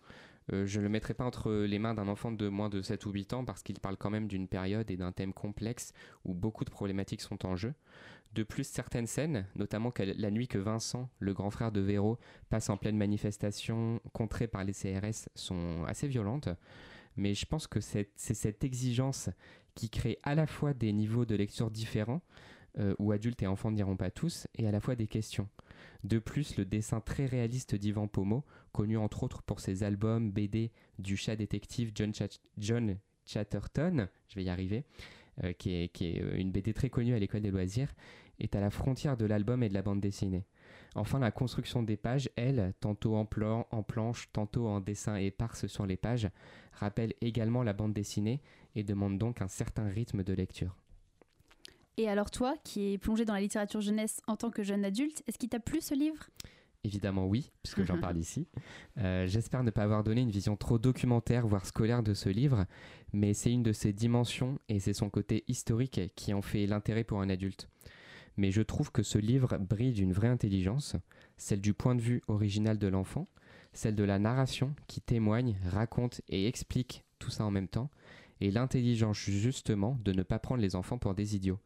Euh, 0.53 0.65
je 0.65 0.79
ne 0.79 0.83
le 0.83 0.89
mettrai 0.89 1.13
pas 1.13 1.25
entre 1.25 1.51
les 1.51 1.79
mains 1.79 1.93
d'un 1.93 2.07
enfant 2.07 2.31
de 2.31 2.47
moins 2.47 2.69
de 2.69 2.81
7 2.81 3.05
ou 3.05 3.11
8 3.11 3.33
ans 3.33 3.45
parce 3.45 3.63
qu'il 3.63 3.79
parle 3.79 3.97
quand 3.97 4.09
même 4.09 4.27
d'une 4.27 4.47
période 4.47 4.89
et 4.89 4.97
d'un 4.97 5.11
thème 5.11 5.33
complexe 5.33 5.93
où 6.25 6.33
beaucoup 6.33 6.65
de 6.65 6.69
problématiques 6.69 7.21
sont 7.21 7.45
en 7.45 7.55
jeu. 7.55 7.73
De 8.33 8.43
plus, 8.43 8.65
certaines 8.65 9.07
scènes, 9.07 9.45
notamment 9.55 9.91
la 9.99 10.31
nuit 10.31 10.47
que 10.47 10.57
Vincent, 10.57 11.09
le 11.19 11.33
grand 11.33 11.49
frère 11.49 11.71
de 11.71 11.81
Véro, 11.81 12.19
passe 12.49 12.69
en 12.69 12.77
pleine 12.77 12.97
manifestation 12.97 13.99
contrée 14.13 14.47
par 14.47 14.63
les 14.63 14.73
CRS, 14.73 15.29
sont 15.33 15.83
assez 15.87 16.07
violentes. 16.07 16.49
Mais 17.15 17.33
je 17.33 17.45
pense 17.45 17.67
que 17.67 17.79
c'est 17.79 18.09
cette 18.15 18.63
exigence 18.63 19.29
qui 19.75 19.89
crée 19.89 20.19
à 20.23 20.35
la 20.35 20.45
fois 20.45 20.73
des 20.73 20.93
niveaux 20.93 21.25
de 21.25 21.35
lecture 21.35 21.71
différents, 21.71 22.21
euh, 22.79 22.93
où 22.99 23.11
adultes 23.11 23.41
et 23.41 23.47
enfants 23.47 23.71
n'iront 23.71 23.97
pas 23.97 24.11
tous, 24.11 24.47
et 24.55 24.67
à 24.67 24.71
la 24.71 24.79
fois 24.79 24.95
des 24.95 25.07
questions. 25.07 25.47
De 26.03 26.19
plus, 26.19 26.57
le 26.57 26.65
dessin 26.65 26.99
très 26.99 27.25
réaliste 27.25 27.75
d'Ivan 27.75 28.07
Pomo, 28.07 28.43
connu 28.71 28.97
entre 28.97 29.23
autres 29.23 29.41
pour 29.43 29.59
ses 29.59 29.84
albums 29.84 30.32
BD 30.32 30.71
du 30.99 31.17
chat 31.17 31.36
détective 31.36 31.91
John, 31.95 32.97
Chatterton, 33.25 34.07
je 34.28 34.36
vais 34.36 34.43
y 34.43 34.49
arriver, 34.49 34.86
euh, 35.43 35.53
qui, 35.53 35.73
est, 35.73 36.01
euh, 36.03 36.38
une 36.38 36.51
BD 36.51 36.73
très 36.73 36.89
connue 36.89 37.13
à 37.13 37.19
l'école 37.19 37.41
des 37.41 37.51
loisirs, 37.51 37.93
est 38.39 38.55
à 38.55 38.61
la 38.61 38.69
frontière 38.69 39.17
de 39.17 39.25
l'album 39.25 39.63
et 39.63 39.69
de 39.69 39.73
la 39.73 39.82
bande 39.82 39.99
dessinée. 39.99 40.45
Enfin, 40.95 41.19
la 41.19 41.32
construction 41.32 41.84
des 41.84 41.97
pages, 41.97 42.30
elle, 42.36 42.73
tantôt 42.80 43.15
en, 43.15 43.25
plan, 43.25 43.67
en 43.71 43.84
planche, 43.84 44.30
tantôt 44.32 44.67
en 44.67 44.80
dessin 44.80 45.15
éparse 45.15 45.67
sur 45.67 45.86
les 45.86 45.97
pages, 45.97 46.30
rappelle 46.71 47.13
également 47.21 47.63
la 47.63 47.73
bande 47.73 47.93
dessinée 47.93 48.41
et 48.75 48.84
demande 48.84 49.17
donc 49.17 49.41
un 49.41 49.47
certain 49.47 49.88
rythme 49.88 50.23
de 50.23 50.34
lecture. 50.34 50.75
Et 51.97 52.07
alors 52.07 52.29
toi, 52.29 52.55
qui 52.63 52.93
es 52.93 52.97
plongé 52.99 53.25
dans 53.25 53.33
la 53.33 53.41
littérature 53.41 53.81
jeunesse 53.81 54.21
en 54.27 54.35
tant 54.37 54.51
que 54.51 54.61
jeune 54.61 54.85
adulte, 54.85 55.23
est-ce 55.25 55.39
qu'il 55.39 55.49
t'a 55.49 55.59
plu 55.59 55.81
ce 55.81 55.95
livre? 55.95 56.29
Évidemment 56.83 57.25
oui, 57.25 57.51
puisque 57.63 57.83
j'en 57.83 57.99
parle 57.99 58.17
ici. 58.19 58.47
Euh, 58.99 59.25
j'espère 59.25 59.63
ne 59.63 59.71
pas 59.71 59.81
avoir 59.81 60.03
donné 60.03 60.21
une 60.21 60.29
vision 60.29 60.55
trop 60.55 60.77
documentaire, 60.77 61.47
voire 61.47 61.65
scolaire 61.65 62.03
de 62.03 62.13
ce 62.13 62.29
livre, 62.29 62.65
mais 63.13 63.33
c'est 63.33 63.51
une 63.51 63.63
de 63.63 63.73
ses 63.73 63.93
dimensions 63.93 64.59
et 64.69 64.79
c'est 64.79 64.93
son 64.93 65.09
côté 65.09 65.43
historique 65.47 65.99
qui 66.15 66.35
en 66.35 66.43
fait 66.43 66.67
l'intérêt 66.67 67.03
pour 67.03 67.19
un 67.19 67.29
adulte. 67.29 67.67
Mais 68.37 68.51
je 68.51 68.61
trouve 68.61 68.91
que 68.91 69.01
ce 69.01 69.17
livre 69.17 69.57
brille 69.57 69.93
d'une 69.93 70.13
vraie 70.13 70.27
intelligence, 70.27 70.95
celle 71.35 71.61
du 71.61 71.73
point 71.73 71.95
de 71.95 72.01
vue 72.01 72.21
original 72.27 72.77
de 72.77 72.87
l'enfant, 72.87 73.27
celle 73.73 73.95
de 73.95 74.03
la 74.03 74.19
narration 74.19 74.75
qui 74.85 75.01
témoigne, 75.01 75.57
raconte 75.65 76.21
et 76.29 76.47
explique 76.47 77.03
tout 77.17 77.31
ça 77.31 77.43
en 77.43 77.51
même 77.51 77.67
temps, 77.67 77.89
et 78.41 78.51
l'intelligence 78.51 79.17
justement 79.17 79.97
de 80.03 80.11
ne 80.11 80.23
pas 80.23 80.39
prendre 80.39 80.61
les 80.61 80.75
enfants 80.75 80.97
pour 80.97 81.15
des 81.15 81.35
idiots 81.35 81.59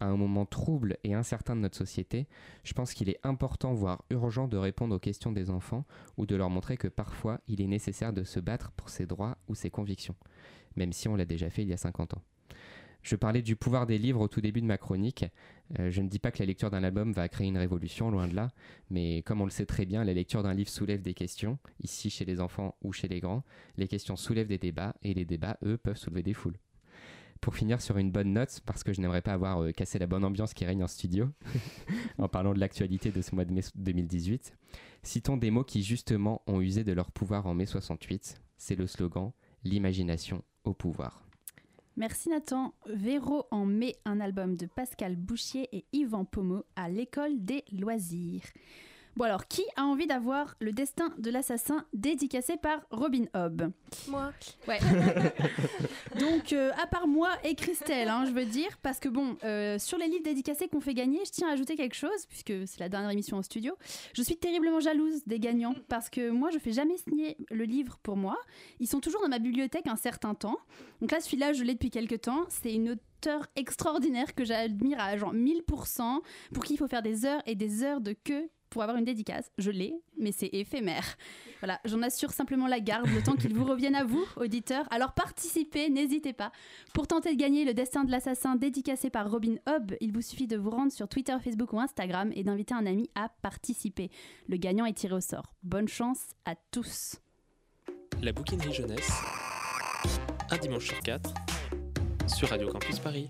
à 0.00 0.06
un 0.06 0.16
moment 0.16 0.46
trouble 0.46 0.96
et 1.04 1.14
incertain 1.14 1.54
de 1.54 1.60
notre 1.60 1.76
société, 1.76 2.26
je 2.64 2.72
pense 2.72 2.94
qu'il 2.94 3.08
est 3.10 3.20
important, 3.22 3.74
voire 3.74 4.02
urgent, 4.10 4.48
de 4.48 4.56
répondre 4.56 4.96
aux 4.96 4.98
questions 4.98 5.30
des 5.30 5.50
enfants 5.50 5.84
ou 6.16 6.26
de 6.26 6.36
leur 6.36 6.50
montrer 6.50 6.76
que 6.76 6.88
parfois 6.88 7.40
il 7.46 7.60
est 7.60 7.66
nécessaire 7.66 8.12
de 8.12 8.24
se 8.24 8.40
battre 8.40 8.72
pour 8.72 8.88
ses 8.88 9.06
droits 9.06 9.36
ou 9.48 9.54
ses 9.54 9.70
convictions, 9.70 10.16
même 10.74 10.92
si 10.92 11.06
on 11.06 11.16
l'a 11.16 11.26
déjà 11.26 11.50
fait 11.50 11.62
il 11.62 11.68
y 11.68 11.74
a 11.74 11.76
50 11.76 12.14
ans. 12.14 12.22
Je 13.02 13.16
parlais 13.16 13.42
du 13.42 13.56
pouvoir 13.56 13.86
des 13.86 13.98
livres 13.98 14.20
au 14.20 14.28
tout 14.28 14.40
début 14.40 14.60
de 14.60 14.66
ma 14.66 14.78
chronique. 14.78 15.24
Euh, 15.78 15.90
je 15.90 16.02
ne 16.02 16.08
dis 16.08 16.18
pas 16.18 16.30
que 16.30 16.38
la 16.40 16.46
lecture 16.46 16.70
d'un 16.70 16.84
album 16.84 17.12
va 17.12 17.28
créer 17.28 17.48
une 17.48 17.58
révolution, 17.58 18.10
loin 18.10 18.28
de 18.28 18.34
là, 18.34 18.48
mais 18.90 19.22
comme 19.22 19.40
on 19.40 19.44
le 19.44 19.50
sait 19.50 19.66
très 19.66 19.86
bien, 19.86 20.04
la 20.04 20.12
lecture 20.12 20.42
d'un 20.42 20.54
livre 20.54 20.68
soulève 20.70 21.02
des 21.02 21.14
questions, 21.14 21.58
ici 21.82 22.10
chez 22.10 22.24
les 22.24 22.40
enfants 22.40 22.76
ou 22.82 22.92
chez 22.92 23.08
les 23.08 23.20
grands. 23.20 23.44
Les 23.76 23.88
questions 23.88 24.16
soulèvent 24.16 24.48
des 24.48 24.58
débats 24.58 24.94
et 25.02 25.14
les 25.14 25.24
débats, 25.24 25.58
eux, 25.64 25.76
peuvent 25.76 25.96
soulever 25.96 26.22
des 26.22 26.34
foules 26.34 26.58
pour 27.40 27.54
finir 27.54 27.80
sur 27.80 27.96
une 27.96 28.10
bonne 28.10 28.32
note, 28.32 28.60
parce 28.66 28.84
que 28.84 28.92
je 28.92 29.00
n'aimerais 29.00 29.22
pas 29.22 29.32
avoir 29.32 29.62
euh, 29.62 29.72
cassé 29.72 29.98
la 29.98 30.06
bonne 30.06 30.24
ambiance 30.24 30.54
qui 30.54 30.64
règne 30.64 30.84
en 30.84 30.88
studio, 30.88 31.30
en 32.18 32.28
parlant 32.28 32.52
de 32.52 32.60
l'actualité 32.60 33.10
de 33.10 33.22
ce 33.22 33.34
mois 33.34 33.44
de 33.44 33.52
mai 33.52 33.62
2018, 33.74 34.56
citons 35.02 35.36
des 35.36 35.50
mots 35.50 35.64
qui 35.64 35.82
justement 35.82 36.42
ont 36.46 36.60
usé 36.60 36.84
de 36.84 36.92
leur 36.92 37.10
pouvoir 37.10 37.46
en 37.46 37.54
mai 37.54 37.66
68. 37.66 38.40
C'est 38.58 38.76
le 38.76 38.86
slogan 38.86 39.32
L'imagination 39.64 40.42
au 40.64 40.72
pouvoir. 40.72 41.29
Merci 41.96 42.28
Nathan. 42.28 42.72
Véro 42.86 43.46
en 43.50 43.66
mai, 43.66 43.96
un 44.04 44.20
album 44.20 44.56
de 44.56 44.66
Pascal 44.66 45.16
Bouchier 45.16 45.68
et 45.72 45.84
Yvan 45.92 46.24
Pomo 46.24 46.64
à 46.76 46.88
l'école 46.88 47.44
des 47.44 47.64
loisirs. 47.72 48.44
Bon 49.20 49.26
alors, 49.26 49.46
qui 49.48 49.60
a 49.76 49.84
envie 49.84 50.06
d'avoir 50.06 50.54
le 50.60 50.72
destin 50.72 51.12
de 51.18 51.30
l'assassin 51.30 51.84
dédicacé 51.92 52.56
par 52.56 52.80
Robin 52.90 53.24
Hobb? 53.34 53.70
Moi. 54.08 54.32
Ouais. 54.66 54.78
Donc, 56.18 56.54
euh, 56.54 56.70
à 56.82 56.86
part 56.86 57.06
moi 57.06 57.28
et 57.44 57.54
Christelle, 57.54 58.08
hein, 58.08 58.24
je 58.24 58.30
veux 58.30 58.46
dire, 58.46 58.78
parce 58.82 58.98
que 58.98 59.10
bon, 59.10 59.36
euh, 59.44 59.78
sur 59.78 59.98
les 59.98 60.08
livres 60.08 60.22
dédicacés 60.24 60.68
qu'on 60.68 60.80
fait 60.80 60.94
gagner, 60.94 61.18
je 61.26 61.32
tiens 61.32 61.50
à 61.50 61.52
ajouter 61.52 61.76
quelque 61.76 61.96
chose, 61.96 62.24
puisque 62.30 62.66
c'est 62.66 62.80
la 62.80 62.88
dernière 62.88 63.10
émission 63.10 63.36
en 63.36 63.42
studio. 63.42 63.74
Je 64.14 64.22
suis 64.22 64.38
terriblement 64.38 64.80
jalouse 64.80 65.22
des 65.26 65.38
gagnants, 65.38 65.74
parce 65.90 66.08
que 66.08 66.30
moi, 66.30 66.48
je 66.50 66.58
fais 66.58 66.72
jamais 66.72 66.96
signer 66.96 67.36
le 67.50 67.64
livre 67.64 67.98
pour 68.02 68.16
moi. 68.16 68.38
Ils 68.78 68.88
sont 68.88 69.00
toujours 69.00 69.20
dans 69.20 69.28
ma 69.28 69.38
bibliothèque 69.38 69.86
un 69.86 69.96
certain 69.96 70.34
temps. 70.34 70.56
Donc 71.02 71.10
là, 71.10 71.20
celui-là, 71.20 71.52
je 71.52 71.62
l'ai 71.62 71.74
depuis 71.74 71.90
quelques 71.90 72.22
temps. 72.22 72.46
C'est 72.48 72.72
une 72.72 72.96
extraordinaire 73.54 74.34
que 74.34 74.46
j'admire 74.46 74.98
à 74.98 75.14
genre 75.18 75.34
1000%, 75.34 76.20
pour 76.54 76.64
qui 76.64 76.72
il 76.72 76.76
faut 76.78 76.88
faire 76.88 77.02
des 77.02 77.26
heures 77.26 77.42
et 77.44 77.54
des 77.54 77.84
heures 77.84 78.00
de 78.00 78.14
queue 78.14 78.48
pour 78.70 78.82
avoir 78.82 78.96
une 78.96 79.04
dédicace. 79.04 79.50
Je 79.58 79.70
l'ai, 79.70 79.94
mais 80.16 80.32
c'est 80.32 80.48
éphémère. 80.52 81.16
Voilà, 81.60 81.80
j'en 81.84 82.02
assure 82.02 82.30
simplement 82.30 82.66
la 82.66 82.80
garde 82.80 83.08
le 83.08 83.22
temps 83.22 83.36
qu'il 83.36 83.54
vous 83.54 83.64
revienne 83.64 83.94
à 83.94 84.04
vous, 84.04 84.24
auditeurs. 84.36 84.86
Alors 84.90 85.12
participez, 85.12 85.90
n'hésitez 85.90 86.32
pas. 86.32 86.52
Pour 86.94 87.06
tenter 87.06 87.34
de 87.34 87.38
gagner 87.38 87.64
le 87.64 87.74
destin 87.74 88.04
de 88.04 88.10
l'assassin 88.10 88.56
dédicacé 88.56 89.10
par 89.10 89.30
Robin 89.30 89.56
Hobb, 89.66 89.94
il 90.00 90.12
vous 90.12 90.22
suffit 90.22 90.46
de 90.46 90.56
vous 90.56 90.70
rendre 90.70 90.92
sur 90.92 91.08
Twitter, 91.08 91.36
Facebook 91.42 91.72
ou 91.72 91.80
Instagram 91.80 92.30
et 92.34 92.44
d'inviter 92.44 92.74
un 92.74 92.86
ami 92.86 93.10
à 93.14 93.28
participer. 93.42 94.10
Le 94.48 94.56
gagnant 94.56 94.86
est 94.86 94.94
tiré 94.94 95.14
au 95.14 95.20
sort. 95.20 95.52
Bonne 95.62 95.88
chance 95.88 96.20
à 96.44 96.54
tous. 96.70 97.16
La 98.22 98.32
bouquinerie 98.32 98.72
jeunesse, 98.72 99.10
un 100.50 100.58
dimanche 100.58 100.86
sur 100.86 101.00
quatre, 101.00 101.34
sur 102.26 102.48
Radio 102.48 102.68
Campus 102.68 102.98
Paris. 102.98 103.28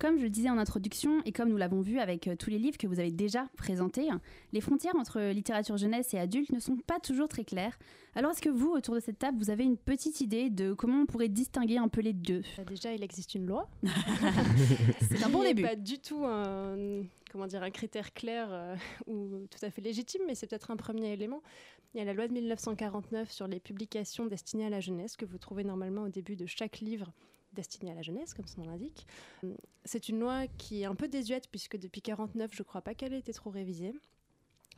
Comme 0.00 0.16
je 0.16 0.22
le 0.22 0.30
disais 0.30 0.48
en 0.48 0.56
introduction, 0.56 1.20
et 1.26 1.32
comme 1.32 1.50
nous 1.50 1.58
l'avons 1.58 1.82
vu 1.82 1.98
avec 1.98 2.26
euh, 2.26 2.34
tous 2.34 2.48
les 2.48 2.58
livres 2.58 2.78
que 2.78 2.86
vous 2.86 3.00
avez 3.00 3.10
déjà 3.10 3.50
présentés, 3.58 4.08
les 4.54 4.62
frontières 4.62 4.96
entre 4.96 5.20
littérature 5.30 5.76
jeunesse 5.76 6.14
et 6.14 6.18
adulte 6.18 6.50
ne 6.52 6.58
sont 6.58 6.78
pas 6.78 6.98
toujours 7.00 7.28
très 7.28 7.44
claires. 7.44 7.78
Alors 8.14 8.30
est-ce 8.30 8.40
que 8.40 8.48
vous, 8.48 8.70
autour 8.70 8.94
de 8.94 9.00
cette 9.00 9.18
table, 9.18 9.36
vous 9.36 9.50
avez 9.50 9.62
une 9.62 9.76
petite 9.76 10.22
idée 10.22 10.48
de 10.48 10.72
comment 10.72 11.02
on 11.02 11.06
pourrait 11.06 11.28
distinguer 11.28 11.76
un 11.76 11.88
peu 11.88 12.00
les 12.00 12.14
deux? 12.14 12.40
Bah, 12.56 12.64
Déjà, 12.64 12.94
il 12.94 13.02
existe 13.02 13.34
une 13.34 13.44
loi. 13.44 13.68
C'est 15.02 15.22
un 15.22 15.28
bon 15.28 15.42
début. 15.44 15.64
Pas 15.64 15.76
du 15.76 15.98
tout 15.98 16.24
un, 16.24 17.02
comment 17.30 17.46
dire, 17.46 17.62
un 17.62 17.70
critère 17.70 18.14
clair 18.14 18.48
euh, 18.50 18.76
ou 19.06 19.46
tout 19.50 19.64
à 19.66 19.70
fait 19.70 19.82
légitime, 19.82 20.22
mais 20.26 20.34
c'est 20.34 20.46
peut-être 20.46 20.70
un 20.70 20.76
premier 20.76 21.12
élément. 21.12 21.42
Il 21.92 21.98
y 21.98 22.00
a 22.00 22.06
la 22.06 22.14
loi 22.14 22.26
de 22.26 22.32
1949 22.32 23.30
sur 23.30 23.46
les 23.46 23.60
publications 23.60 24.24
destinées 24.24 24.64
à 24.64 24.70
la 24.70 24.80
jeunesse 24.80 25.18
que 25.18 25.26
vous 25.26 25.36
trouvez 25.36 25.62
normalement 25.64 26.04
au 26.04 26.08
début 26.08 26.36
de 26.36 26.46
chaque 26.46 26.78
livre 26.80 27.12
destinée 27.52 27.92
à 27.92 27.94
la 27.94 28.02
jeunesse, 28.02 28.34
comme 28.34 28.46
son 28.46 28.62
nom 28.62 28.70
l'indique. 28.70 29.06
C'est 29.84 30.08
une 30.08 30.20
loi 30.20 30.46
qui 30.58 30.82
est 30.82 30.84
un 30.84 30.94
peu 30.94 31.08
désuète, 31.08 31.48
puisque 31.50 31.76
depuis 31.76 32.02
1949, 32.04 32.50
je 32.54 32.62
ne 32.62 32.64
crois 32.64 32.82
pas 32.82 32.94
qu'elle 32.94 33.12
ait 33.12 33.18
été 33.18 33.32
trop 33.32 33.50
révisée. 33.50 33.94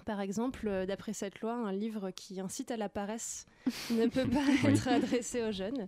Par 0.05 0.21
exemple, 0.21 0.67
euh, 0.67 0.87
d'après 0.87 1.13
cette 1.13 1.41
loi, 1.41 1.53
un 1.53 1.73
livre 1.73 2.11
qui 2.11 2.41
incite 2.41 2.71
à 2.71 2.77
la 2.77 2.89
paresse 2.89 3.47
ne 3.91 4.07
peut 4.07 4.29
pas 4.29 4.69
être 4.69 4.89
adressé 4.89 5.43
aux 5.43 5.53
jeunes. 5.53 5.87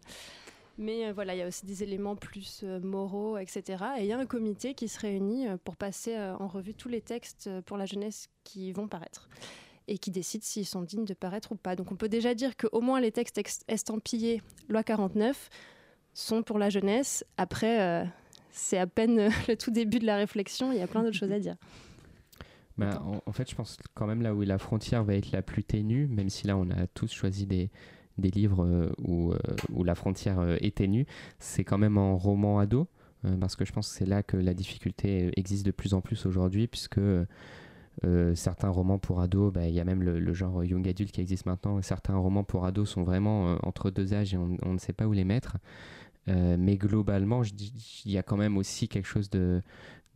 Mais 0.76 1.06
euh, 1.06 1.12
voilà, 1.12 1.34
il 1.34 1.38
y 1.38 1.42
a 1.42 1.46
aussi 1.46 1.66
des 1.66 1.82
éléments 1.82 2.16
plus 2.16 2.60
euh, 2.64 2.80
moraux, 2.80 3.38
etc. 3.38 3.82
Et 3.98 4.02
il 4.02 4.06
y 4.06 4.12
a 4.12 4.18
un 4.18 4.26
comité 4.26 4.74
qui 4.74 4.88
se 4.88 5.00
réunit 5.00 5.46
pour 5.64 5.76
passer 5.76 6.16
en 6.18 6.46
revue 6.46 6.74
tous 6.74 6.88
les 6.88 7.00
textes 7.00 7.50
pour 7.62 7.76
la 7.76 7.86
jeunesse 7.86 8.28
qui 8.44 8.72
vont 8.72 8.88
paraître 8.88 9.28
et 9.86 9.98
qui 9.98 10.10
décide 10.10 10.42
s'ils 10.42 10.66
sont 10.66 10.82
dignes 10.82 11.04
de 11.04 11.14
paraître 11.14 11.52
ou 11.52 11.56
pas. 11.56 11.76
Donc 11.76 11.92
on 11.92 11.96
peut 11.96 12.08
déjà 12.08 12.34
dire 12.34 12.56
qu'au 12.56 12.80
moins 12.80 13.00
les 13.00 13.12
textes 13.12 13.40
estampillés 13.68 14.42
loi 14.68 14.82
49 14.82 15.50
sont 16.14 16.42
pour 16.42 16.58
la 16.58 16.70
jeunesse. 16.70 17.24
Après, 17.36 17.80
euh, 17.80 18.04
c'est 18.50 18.78
à 18.78 18.86
peine 18.86 19.28
le 19.48 19.56
tout 19.56 19.70
début 19.70 19.98
de 19.98 20.06
la 20.06 20.16
réflexion, 20.16 20.72
il 20.72 20.78
y 20.78 20.82
a 20.82 20.86
plein 20.86 21.02
d'autres 21.02 21.16
choses 21.16 21.32
à 21.32 21.40
dire. 21.40 21.56
Bah, 22.78 23.00
en, 23.26 23.32
fait, 23.32 23.48
je 23.48 23.54
pense 23.54 23.76
quand 23.94 24.06
même 24.06 24.22
là 24.22 24.34
où 24.34 24.42
la 24.42 24.58
frontière 24.58 25.04
va 25.04 25.14
être 25.14 25.30
la 25.30 25.42
plus 25.42 25.62
ténue, 25.62 26.08
même 26.08 26.28
si 26.28 26.48
là 26.48 26.56
on 26.56 26.68
a 26.70 26.88
tous 26.88 27.12
choisi 27.12 27.46
des, 27.46 27.70
des 28.18 28.30
livres 28.30 28.64
euh, 28.64 28.90
où, 28.98 29.30
euh, 29.30 29.38
où, 29.72 29.84
la 29.84 29.94
frontière 29.94 30.40
est 30.60 30.76
ténue, 30.76 31.06
c'est 31.38 31.62
quand 31.62 31.78
même 31.78 31.98
en 31.98 32.16
roman 32.16 32.58
ado, 32.58 32.88
parce 33.40 33.56
que 33.56 33.64
je 33.64 33.72
pense 33.72 33.88
que 33.88 33.96
c'est 33.96 34.06
là 34.06 34.22
que 34.22 34.36
la 34.36 34.52
difficulté 34.54 35.30
existe 35.36 35.64
de 35.64 35.70
plus 35.70 35.94
en 35.94 36.02
plus 36.02 36.26
aujourd'hui, 36.26 36.66
puisque 36.66 37.00
certains 38.34 38.68
romans 38.68 38.98
pour 38.98 39.20
ados, 39.20 39.50
bah, 39.50 39.66
il 39.66 39.72
y 39.72 39.80
a 39.80 39.84
même 39.84 40.02
le, 40.02 40.34
genre 40.34 40.62
young 40.62 40.86
adulte 40.86 41.10
qui 41.10 41.22
existe 41.22 41.46
maintenant, 41.46 41.80
certains 41.80 42.16
romans 42.16 42.44
pour 42.44 42.66
ados 42.66 42.90
sont 42.90 43.02
vraiment 43.02 43.56
entre 43.62 43.90
deux 43.90 44.12
âges 44.12 44.34
et 44.34 44.36
on, 44.36 44.72
ne 44.72 44.78
sait 44.78 44.92
pas 44.92 45.06
où 45.06 45.12
les 45.12 45.24
mettre. 45.24 45.56
Euh, 46.28 46.56
mais 46.58 46.76
globalement, 46.76 47.42
il 47.42 48.10
y 48.10 48.18
a 48.18 48.22
quand 48.22 48.36
même 48.36 48.56
aussi 48.56 48.88
quelque 48.88 49.06
chose 49.06 49.30
de, 49.30 49.62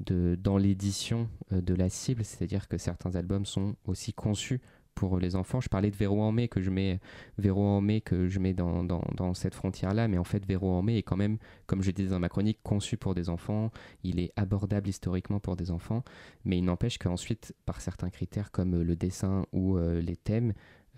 dans 0.01 0.57
l'édition 0.57 1.29
euh, 1.53 1.61
de 1.61 1.75
la 1.75 1.89
cible, 1.89 2.25
c'est-à-dire 2.25 2.69
que 2.69 2.79
certains 2.79 3.15
albums 3.15 3.47
sont 3.47 3.77
aussi 3.87 4.13
conçus 4.13 4.61
pour 4.95 5.19
les 5.21 5.37
enfants. 5.37 5.61
Je 5.61 5.69
parlais 5.69 5.93
de 5.93 5.97
Véro 5.97 6.21
en 6.21 6.33
mai 6.33 6.49
que 6.49 6.61
je 6.61 6.71
mets, 6.71 6.99
Véro 7.39 7.63
en 7.65 7.81
mai 7.81 8.01
que 8.01 8.27
je 8.27 8.41
mets 8.41 8.53
dans 8.53 9.33
cette 9.33 9.55
frontière-là, 9.55 10.09
mais 10.09 10.19
en 10.19 10.25
fait 10.25 10.45
Véro 10.45 10.73
en 10.73 10.83
mai 10.83 10.99
est 10.99 11.05
quand 11.05 11.17
même, 11.17 11.39
comme 11.67 11.83
je 11.83 11.93
disais 11.93 12.11
dans 12.11 12.19
ma 12.19 12.29
chronique, 12.29 12.59
conçu 12.65 12.97
pour 12.97 13.15
des 13.15 13.29
enfants. 13.29 13.71
Il 14.03 14.19
est 14.19 14.33
abordable 14.35 14.89
historiquement 14.89 15.39
pour 15.39 15.55
des 15.55 15.71
enfants, 15.71 16.03
mais 16.45 16.59
il 16.59 16.65
n'empêche 16.65 16.99
qu'ensuite, 16.99 17.55
par 17.65 17.81
certains 17.81 18.11
critères 18.11 18.51
comme 18.51 18.83
le 18.83 18.97
dessin 18.97 19.47
ou 19.53 19.77
euh, 19.77 20.01
les 20.01 20.17
thèmes, 20.17 20.53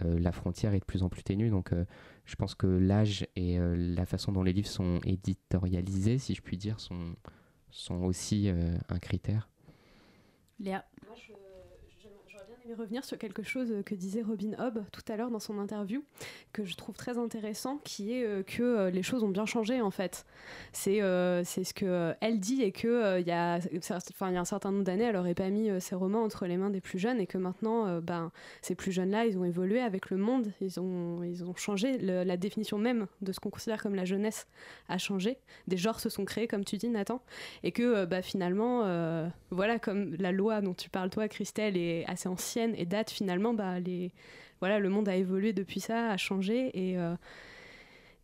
la 0.05 0.33
frontière 0.33 0.75
est 0.75 0.81
de 0.81 0.85
plus 0.85 1.03
en 1.03 1.09
plus 1.09 1.23
ténue. 1.23 1.51
Donc 1.51 1.73
je 2.31 2.37
pense 2.37 2.55
que 2.55 2.69
l'âge 2.69 3.27
et 3.35 3.59
euh, 3.59 3.75
la 3.77 4.07
façon 4.07 4.31
dont 4.31 4.45
les 4.45 4.53
livres 4.53 4.69
sont 4.69 5.01
éditorialisés, 5.05 6.19
si 6.19 6.35
je 6.35 6.43
puis 6.43 6.57
dire, 6.57 6.79
sont, 6.79 7.17
sont 7.71 8.05
aussi 8.05 8.49
euh, 8.49 8.77
un 8.89 9.01
critère. 9.01 9.49
Léa 10.61 10.85
revenir 12.75 13.05
sur 13.05 13.19
quelque 13.19 13.43
chose 13.43 13.75
que 13.85 13.95
disait 13.95 14.23
Robin 14.23 14.53
Hobb 14.59 14.85
tout 14.93 15.03
à 15.09 15.17
l'heure 15.17 15.31
dans 15.31 15.39
son 15.39 15.59
interview, 15.59 16.03
que 16.53 16.65
je 16.65 16.75
trouve 16.77 16.97
très 16.97 17.19
intéressant, 17.19 17.79
qui 17.85 18.15
est 18.15 18.25
euh, 18.25 18.43
que 18.43 18.63
euh, 18.63 18.91
les 18.91 19.03
choses 19.03 19.23
ont 19.23 19.29
bien 19.29 19.47
changé 19.47 19.81
en 19.81 19.91
fait. 19.91 20.25
C'est 20.73 21.03
euh, 21.03 21.45
ce 21.45 21.73
que 21.75 22.15
elle 22.21 22.41
dit 22.41 22.63
et 22.63 22.73
que 22.73 23.21
il 23.21 23.27
y 23.27 23.31
a 23.31 23.59
y 23.59 24.37
a 24.37 24.41
un 24.41 24.45
certain 24.45 24.73
nombre 24.73 24.85
d'années, 24.85 25.05
elle 25.05 25.17
aurait 25.17 25.35
pas 25.35 25.49
mis 25.51 25.69
ses 25.81 25.95
romans 25.95 26.23
entre 26.23 26.47
les 26.47 26.57
mains 26.57 26.71
des 26.71 26.81
plus 26.81 26.99
jeunes 26.99 27.21
et 27.21 27.27
que 27.27 27.39
maintenant, 27.39 28.01
ben 28.01 28.31
ces 28.63 28.75
plus 28.75 28.93
jeunes 28.93 29.11
là, 29.11 29.27
ils 29.27 29.39
ont 29.39 29.45
évolué 29.45 29.81
avec 29.81 30.11
le 30.11 30.17
monde, 30.17 30.53
ils 30.61 30.81
ont 30.81 31.23
ils 31.23 31.45
ont 31.45 31.55
changé 31.57 31.99
la 31.99 32.37
définition 32.37 32.79
même 32.79 33.07
de 33.21 33.33
ce 33.33 33.41
qu'on 33.41 33.51
considère 33.51 33.83
comme 33.83 33.95
la 33.95 34.05
jeunesse 34.05 34.47
a 34.89 34.99
changé. 34.99 35.39
Des 35.67 35.77
genres 35.77 36.01
se 36.01 36.09
sont 36.09 36.25
créés, 36.25 36.47
comme 36.47 36.65
tu 36.65 36.77
dis 36.77 36.89
Nathan, 36.89 37.23
et 37.63 37.73
que 37.73 38.05
bah, 38.05 38.23
finalement, 38.23 38.85
voilà 39.51 39.79
comme 39.79 40.15
la 40.19 40.33
loi 40.33 40.61
dont 40.61 40.75
tu 40.75 40.91
parles 40.91 41.11
toi, 41.11 41.29
Christelle, 41.29 41.77
est 41.77 42.05
assez 42.07 42.29
ancienne 42.29 42.60
et 42.77 42.87
date 42.87 43.11
finalement, 43.11 43.55
bah, 43.55 43.81
les, 43.81 44.13
voilà, 44.61 44.79
le 44.79 44.89
monde 44.89 45.09
a 45.09 45.17
évolué 45.17 45.53
depuis 45.53 45.81
ça, 45.81 46.11
a 46.11 46.17
changé 46.17 46.71
et, 46.75 46.99
euh, 46.99 47.15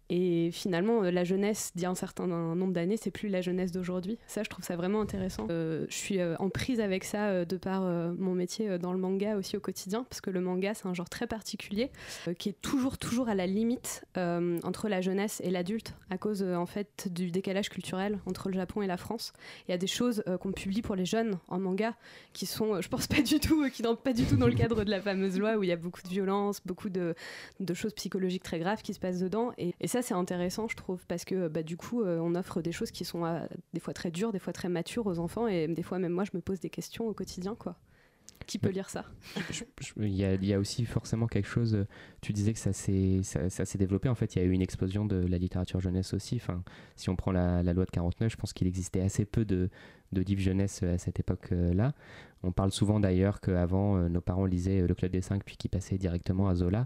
et 0.09 0.51
finalement, 0.53 1.03
euh, 1.03 1.11
la 1.11 1.25
jeunesse 1.25 1.73
d'il 1.75 1.83
y 1.83 1.87
a 1.87 1.91
un 1.91 1.95
certain 1.95 2.27
nombre 2.27 2.73
d'années, 2.73 2.97
c'est 2.97 3.11
plus 3.11 3.29
la 3.29 3.41
jeunesse 3.41 3.73
d'aujourd'hui. 3.73 4.19
Ça, 4.27 4.43
je 4.43 4.49
trouve 4.49 4.65
ça 4.65 4.77
vraiment 4.77 5.01
intéressant. 5.01 5.47
Euh, 5.51 5.87
je 5.89 5.95
suis 5.95 6.21
euh, 6.21 6.37
en 6.39 6.49
prise 6.49 6.81
avec 6.81 7.05
ça 7.05 7.45
de 7.45 7.57
par 7.57 7.83
mon 7.83 8.35
métier 8.35 8.79
dans 8.79 8.93
le 8.93 8.99
manga 8.99 9.37
aussi 9.37 9.57
au 9.57 9.61
quotidien, 9.61 10.05
parce 10.09 10.21
que 10.21 10.31
le 10.31 10.41
manga, 10.41 10.75
c'est 10.75 10.87
un 10.87 10.95
genre 10.95 11.09
très 11.09 11.27
particulier 11.27 11.91
qui 12.39 12.51
est 12.51 12.61
toujours, 12.61 12.99
toujours 12.99 13.29
à 13.29 13.35
la 13.35 13.47
limite 13.47 14.05
entre 14.17 14.89
la 14.89 15.01
jeunesse 15.01 15.41
et 15.45 15.51
l'adulte, 15.51 15.95
à 16.11 16.19
cause 16.19 16.43
en 16.43 16.67
fait 16.67 17.09
du 17.13 17.31
décalage 17.31 17.69
culturel 17.69 18.19
entre 18.27 18.49
le 18.49 18.55
Japon 18.55 18.83
et 18.83 18.87
la 18.87 18.97
France. 18.97 19.33
Il 19.67 19.71
y 19.73 19.75
a 19.75 19.79
des 19.79 19.87
choses 19.87 20.23
qu'on 20.41 20.53
publie 20.53 20.83
pour 20.83 20.95
les 20.95 21.05
jeunes 21.05 21.39
en 21.49 21.59
manga 21.59 21.95
qui 22.33 22.47
sont, 22.47 22.81
je 22.81 22.89
pense 22.89 23.07
pas 23.07 23.23
du 23.23 23.41
tout, 23.41 23.69
qui 23.71 23.83
n'entrent 23.83 24.03
pas 24.03 24.13
du 24.13 24.25
tout 24.25 24.37
dans 24.37 24.49
le 24.49 24.55
cadre 24.55 24.85
de 24.85 24.91
la 24.91 25.01
fameuse 25.01 25.39
loi 25.39 25.57
où 25.57 25.63
il 25.63 25.69
y 25.69 25.73
a 25.73 25.77
beaucoup 25.77 26.03
de 26.03 26.09
violence, 26.09 26.61
beaucoup 26.65 26.89
de, 26.89 27.15
choses 27.75 27.95
psychologiques 27.95 28.43
très 28.43 28.59
graves 28.59 28.83
qui 28.83 28.95
se 28.95 29.01
passent 29.01 29.21
dedans. 29.21 29.53
Et, 29.59 29.75
c'est 30.03 30.15
intéressant, 30.15 30.69
je 30.69 30.77
trouve, 30.77 31.05
parce 31.07 31.25
que 31.25 31.49
bah, 31.49 31.63
du 31.63 31.77
coup, 31.77 32.03
euh, 32.03 32.19
on 32.21 32.35
offre 32.35 32.63
des 32.63 32.73
choses 32.73 32.91
qui 32.91 33.05
sont 33.05 33.25
euh, 33.25 33.47
des 33.73 33.81
fois 33.81 33.95
très 33.95 34.11
dures, 34.11 34.33
des 34.33 34.39
fois 34.39 34.53
très 34.53 34.69
matures 34.69 35.07
aux 35.07 35.19
enfants, 35.19 35.47
et 35.47 35.69
des 35.69 35.83
fois, 35.83 35.99
même 35.99 36.13
moi, 36.13 36.25
je 36.25 36.31
me 36.35 36.41
pose 36.41 36.61
des 36.61 36.71
questions 36.71 37.07
au 37.07 37.15
quotidien, 37.15 37.55
quoi. 37.55 37.77
Qui 38.47 38.59
peut 38.59 38.69
lire 38.69 38.91
ça? 38.91 39.05
Il 39.97 40.09
y, 40.09 40.47
y, 40.47 40.53
a 40.53 40.59
aussi 40.59 40.85
forcément 40.85 41.27
quelque 41.27 41.49
chose. 41.49 41.75
Euh, 41.75 41.87
tu 42.21 42.33
disais 42.33 42.53
que 42.53 42.59
ça 42.59 42.73
s'est 42.73 43.21
ça, 43.23 43.49
ça 43.49 43.79
développé. 43.79 44.09
En 44.09 44.15
fait, 44.15 44.35
il 44.35 44.39
y 44.39 44.43
a 44.43 44.45
eu 44.45 44.53
une 44.53 44.63
explosion 44.63 45.05
de 45.05 45.17
la 45.17 45.39
littérature 45.39 45.81
jeunesse 45.81 46.13
aussi. 46.15 46.37
Enfin, 46.37 46.63
si 46.97 47.09
on 47.09 47.17
prend 47.17 47.33
la, 47.33 47.63
la 47.63 47.73
loi 47.73 47.87
de 47.87 47.91
49, 47.91 48.31
je 48.31 48.37
pense 48.37 48.53
qu'il 48.53 48.67
existait 48.67 49.01
assez 49.01 49.25
peu 49.25 49.45
de, 49.45 49.71
de 50.13 50.21
livres 50.21 50.43
jeunesse 50.43 50.83
à 50.83 50.99
cette 50.99 51.19
époque-là. 51.19 51.93
On 52.43 52.53
parle 52.53 52.71
souvent 52.71 53.01
d'ailleurs 53.01 53.41
qu'avant, 53.41 53.97
nos 54.09 54.21
parents 54.21 54.45
lisaient 54.45 54.87
Le 54.87 54.95
Club 54.95 55.11
des 55.11 55.23
Cinq, 55.23 55.43
puis 55.45 55.57
qu'ils 55.57 55.71
passaient 55.71 55.99
directement 55.99 56.49
à 56.49 56.55
Zola. 56.55 56.85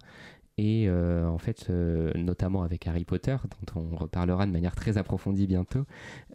Et 0.58 0.88
euh, 0.88 1.26
en 1.26 1.38
fait, 1.38 1.68
euh, 1.70 2.12
notamment 2.14 2.62
avec 2.62 2.86
Harry 2.86 3.04
Potter, 3.04 3.36
dont 3.44 3.80
on 3.80 3.96
reparlera 3.96 4.46
de 4.46 4.52
manière 4.52 4.74
très 4.74 4.98
approfondie 4.98 5.46
bientôt, 5.46 5.86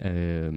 euh, 0.03 0.51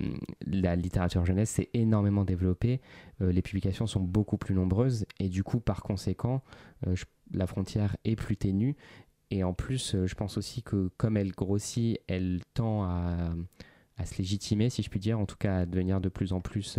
la 0.47 0.77
littérature 0.77 1.25
jeunesse 1.27 1.51
s'est 1.51 1.69
énormément 1.75 2.25
développée, 2.25 2.81
les 3.21 3.43
publications 3.43 3.87
sont 3.87 4.01
beaucoup 4.01 4.39
plus 4.39 4.55
nombreuses, 4.55 5.05
et 5.19 5.29
du 5.29 5.43
coup, 5.43 5.59
par 5.59 5.83
conséquent, 5.83 6.43
la 7.33 7.47
frontière 7.49 7.97
est 8.05 8.15
plus 8.15 8.37
ténue. 8.37 8.77
Et 9.31 9.43
en 9.43 9.53
plus, 9.53 9.97
je 10.07 10.15
pense 10.15 10.39
aussi 10.39 10.63
que 10.63 10.89
comme 10.97 11.17
elle 11.17 11.33
grossit, 11.33 11.99
elle 12.07 12.41
tend 12.55 12.85
à, 12.85 13.35
à, 13.97 14.07
se 14.07 14.17
légitimer, 14.19 14.71
si 14.71 14.85
je 14.85 14.89
puis 14.89 15.01
dire, 15.01 15.19
en 15.19 15.27
tout 15.27 15.37
cas 15.37 15.59
à 15.59 15.67
devenir 15.67 16.01
de 16.01 16.09
plus 16.09 16.33
en 16.33 16.41
plus 16.41 16.79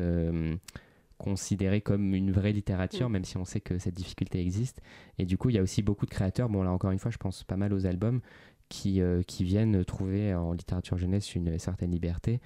considéré 1.20 1.82
comme 1.82 2.16
une 2.16 2.32
vraie 2.32 2.54
littérature, 2.54 3.10
mm. 3.10 3.14
même 3.14 3.26
si 3.26 3.38
on 3.38 3.46
sait 3.46 3.62
que 3.62 3.78
cette 3.78 3.94
difficulté 3.94 4.40
existe. 4.40 4.82
Et 5.20 5.26
du 5.26 5.38
coup, 5.38 5.50
il 5.50 5.56
y 5.56 5.60
a 5.60 5.62
aussi 5.62 5.84
beaucoup 5.84 6.08
de 6.08 6.12
créateurs, 6.12 6.50
bon 6.50 6.64
là 6.64 6.72
encore 6.72 6.90
une 6.90 7.00
fois, 7.00 7.12
je 7.12 7.18
pense 7.18 7.44
pas 7.44 7.58
mal 7.58 7.74
aux 7.74 7.86
albums, 7.86 8.22
qui, 8.70 9.02
euh, 9.02 9.22
qui 9.24 9.44
viennent 9.44 9.84
trouver 9.84 10.34
en 10.34 10.54
littérature 10.54 10.98
jeunesse 10.98 11.36
une 11.36 11.60
certaine 11.60 11.92
liberté 11.92 12.40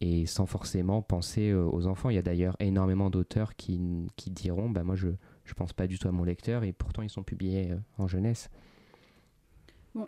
et 0.00 0.26
sans 0.26 0.46
forcément 0.46 1.00
penser 1.00 1.50
euh, 1.50 1.64
aux 1.64 1.86
enfants. 1.86 2.10
Il 2.10 2.16
y 2.16 2.18
a 2.18 2.22
d'ailleurs 2.22 2.56
énormément 2.60 3.08
d'auteurs 3.08 3.56
qui, 3.56 3.80
qui, 4.16 4.30
diront, 4.30 4.68
bah 4.68 4.84
moi 4.84 4.96
je 4.96 5.08
ne 5.08 5.54
pense 5.56 5.72
pas 5.72 5.86
du 5.86 5.98
tout 5.98 6.08
à 6.08 6.12
mon 6.12 6.24
lecteur 6.24 6.64
et 6.64 6.72
pourtant 6.72 7.02
ils 7.02 7.10
sont 7.10 7.22
publiés 7.22 7.70
euh, 7.70 7.76
en 7.98 8.06
jeunesse. 8.06 8.50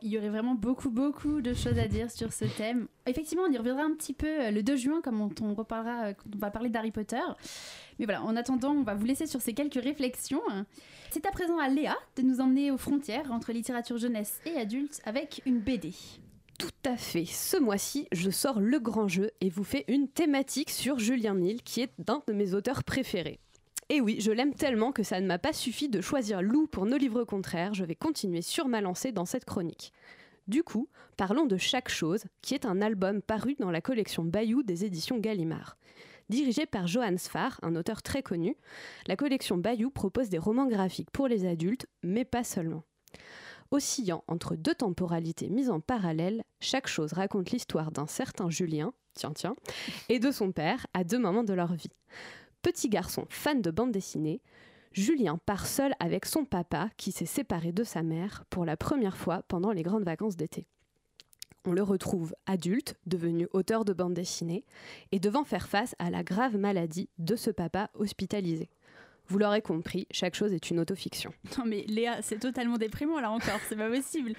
Il 0.00 0.08
y 0.08 0.16
aurait 0.16 0.30
vraiment 0.30 0.54
beaucoup, 0.54 0.90
beaucoup 0.90 1.42
de 1.42 1.52
choses 1.52 1.78
à 1.78 1.86
dire 1.86 2.10
sur 2.10 2.32
ce 2.32 2.46
thème. 2.46 2.88
Effectivement, 3.06 3.44
on 3.46 3.52
y 3.52 3.58
reviendra 3.58 3.84
un 3.84 3.92
petit 3.94 4.14
peu 4.14 4.26
euh, 4.26 4.50
le 4.50 4.62
2 4.62 4.76
juin, 4.76 5.00
comme 5.02 5.20
on, 5.20 5.54
reparlera, 5.54 6.06
euh, 6.06 6.14
on 6.34 6.38
va 6.38 6.50
parler 6.50 6.70
d'Harry 6.70 6.90
Potter. 6.90 7.20
Mais 7.98 8.06
voilà, 8.06 8.22
en 8.22 8.34
attendant, 8.34 8.72
on 8.72 8.82
va 8.82 8.94
vous 8.94 9.04
laisser 9.04 9.26
sur 9.26 9.42
ces 9.42 9.52
quelques 9.52 9.82
réflexions. 9.82 10.40
C'est 11.10 11.26
à 11.26 11.30
présent 11.30 11.58
à 11.58 11.68
Léa 11.68 11.96
de 12.16 12.22
nous 12.22 12.40
emmener 12.40 12.70
aux 12.70 12.78
frontières 12.78 13.30
entre 13.30 13.52
littérature 13.52 13.98
jeunesse 13.98 14.40
et 14.46 14.56
adulte 14.56 15.02
avec 15.04 15.42
une 15.44 15.60
BD. 15.60 15.92
Tout 16.58 16.70
à 16.84 16.96
fait. 16.96 17.26
Ce 17.26 17.56
mois-ci, 17.56 18.08
je 18.12 18.30
sors 18.30 18.60
le 18.60 18.78
grand 18.78 19.08
jeu 19.08 19.32
et 19.40 19.50
vous 19.50 19.64
fais 19.64 19.84
une 19.88 20.08
thématique 20.08 20.70
sur 20.70 20.98
Julien 20.98 21.34
Nil, 21.34 21.62
qui 21.62 21.80
est 21.82 21.92
un 22.08 22.22
de 22.26 22.32
mes 22.32 22.54
auteurs 22.54 22.84
préférés. 22.84 23.38
Et 23.90 24.00
oui, 24.00 24.16
je 24.20 24.32
l'aime 24.32 24.54
tellement 24.54 24.92
que 24.92 25.02
ça 25.02 25.20
ne 25.20 25.26
m'a 25.26 25.38
pas 25.38 25.52
suffi 25.52 25.88
de 25.88 26.00
choisir 26.00 26.42
Lou 26.42 26.66
pour 26.66 26.86
nos 26.86 26.96
livres 26.96 27.24
contraires, 27.24 27.74
je 27.74 27.84
vais 27.84 27.94
continuer 27.94 28.40
sur 28.40 28.66
ma 28.66 28.80
lancée 28.80 29.12
dans 29.12 29.26
cette 29.26 29.44
chronique. 29.44 29.92
Du 30.46 30.62
coup, 30.62 30.88
parlons 31.16 31.46
de 31.46 31.56
Chaque 31.56 31.88
chose, 31.88 32.24
qui 32.42 32.54
est 32.54 32.66
un 32.66 32.80
album 32.80 33.22
paru 33.22 33.56
dans 33.58 33.70
la 33.70 33.80
collection 33.80 34.24
Bayou 34.24 34.62
des 34.62 34.84
éditions 34.84 35.18
Gallimard. 35.18 35.76
Dirigé 36.30 36.64
par 36.64 36.86
Johann 36.86 37.18
Sfar, 37.18 37.58
un 37.62 37.76
auteur 37.76 38.02
très 38.02 38.22
connu, 38.22 38.56
la 39.06 39.16
collection 39.16 39.58
Bayou 39.58 39.90
propose 39.90 40.30
des 40.30 40.38
romans 40.38 40.66
graphiques 40.66 41.10
pour 41.10 41.28
les 41.28 41.46
adultes, 41.46 41.86
mais 42.02 42.24
pas 42.24 42.44
seulement. 42.44 42.84
Oscillant 43.70 44.24
entre 44.28 44.56
deux 44.56 44.74
temporalités 44.74 45.50
mises 45.50 45.70
en 45.70 45.80
parallèle, 45.80 46.44
chaque 46.60 46.86
chose 46.86 47.12
raconte 47.12 47.50
l'histoire 47.50 47.90
d'un 47.90 48.06
certain 48.06 48.48
Julien, 48.48 48.92
tiens 49.14 49.32
tiens, 49.34 49.56
et 50.08 50.18
de 50.18 50.30
son 50.30 50.52
père 50.52 50.86
à 50.94 51.04
deux 51.04 51.18
moments 51.18 51.44
de 51.44 51.54
leur 51.54 51.74
vie. 51.74 51.90
Petit 52.64 52.88
garçon 52.88 53.26
fan 53.28 53.60
de 53.60 53.70
bande 53.70 53.92
dessinée, 53.92 54.40
Julien 54.90 55.38
part 55.44 55.66
seul 55.66 55.92
avec 56.00 56.24
son 56.24 56.46
papa 56.46 56.88
qui 56.96 57.12
s'est 57.12 57.26
séparé 57.26 57.72
de 57.72 57.84
sa 57.84 58.02
mère 58.02 58.46
pour 58.48 58.64
la 58.64 58.78
première 58.78 59.18
fois 59.18 59.42
pendant 59.48 59.70
les 59.70 59.82
grandes 59.82 60.06
vacances 60.06 60.34
d'été. 60.34 60.66
On 61.66 61.72
le 61.72 61.82
retrouve 61.82 62.34
adulte, 62.46 62.96
devenu 63.04 63.48
auteur 63.52 63.84
de 63.84 63.92
bande 63.92 64.14
dessinée, 64.14 64.64
et 65.12 65.20
devant 65.20 65.44
faire 65.44 65.68
face 65.68 65.94
à 65.98 66.08
la 66.08 66.24
grave 66.24 66.56
maladie 66.56 67.10
de 67.18 67.36
ce 67.36 67.50
papa 67.50 67.90
hospitalisé. 67.92 68.70
Vous 69.28 69.38
l'aurez 69.38 69.62
compris, 69.62 70.06
chaque 70.10 70.34
chose 70.34 70.52
est 70.52 70.70
une 70.70 70.78
autofiction. 70.80 71.32
Non 71.58 71.64
mais 71.66 71.84
Léa, 71.88 72.20
c'est 72.20 72.38
totalement 72.38 72.76
déprimant 72.76 73.20
là 73.20 73.30
encore, 73.30 73.60
c'est 73.68 73.76
pas 73.76 73.88
possible. 73.88 74.34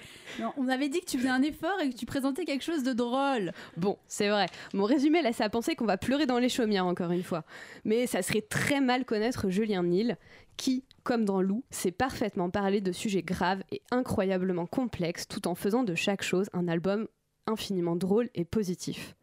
on 0.56 0.68
avait 0.68 0.88
dit 0.88 1.00
que 1.00 1.06
tu 1.06 1.18
faisais 1.18 1.28
un 1.28 1.42
effort 1.42 1.80
et 1.82 1.90
que 1.90 1.96
tu 1.96 2.06
présentais 2.06 2.44
quelque 2.44 2.62
chose 2.62 2.82
de 2.82 2.92
drôle. 2.92 3.52
Bon, 3.76 3.98
c'est 4.06 4.28
vrai. 4.28 4.46
Mon 4.74 4.84
résumé 4.84 5.22
laisse 5.22 5.40
à 5.40 5.48
penser 5.48 5.74
qu'on 5.74 5.86
va 5.86 5.96
pleurer 5.96 6.26
dans 6.26 6.38
les 6.38 6.48
chaumières 6.48 6.86
encore 6.86 7.10
une 7.10 7.22
fois. 7.22 7.44
Mais 7.84 8.06
ça 8.06 8.22
serait 8.22 8.42
très 8.42 8.80
mal 8.80 9.04
connaître 9.04 9.48
Julien 9.48 9.82
Nil, 9.82 10.18
qui, 10.56 10.84
comme 11.02 11.24
dans 11.24 11.40
Loup, 11.40 11.64
sait 11.70 11.90
parfaitement 11.90 12.50
parler 12.50 12.80
de 12.80 12.92
sujets 12.92 13.22
graves 13.22 13.62
et 13.72 13.82
incroyablement 13.90 14.66
complexes 14.66 15.26
tout 15.26 15.48
en 15.48 15.54
faisant 15.54 15.82
de 15.82 15.94
chaque 15.94 16.22
chose 16.22 16.48
un 16.52 16.68
album 16.68 17.08
infiniment 17.46 17.96
drôle 17.96 18.28
et 18.34 18.44
positif. 18.44 19.16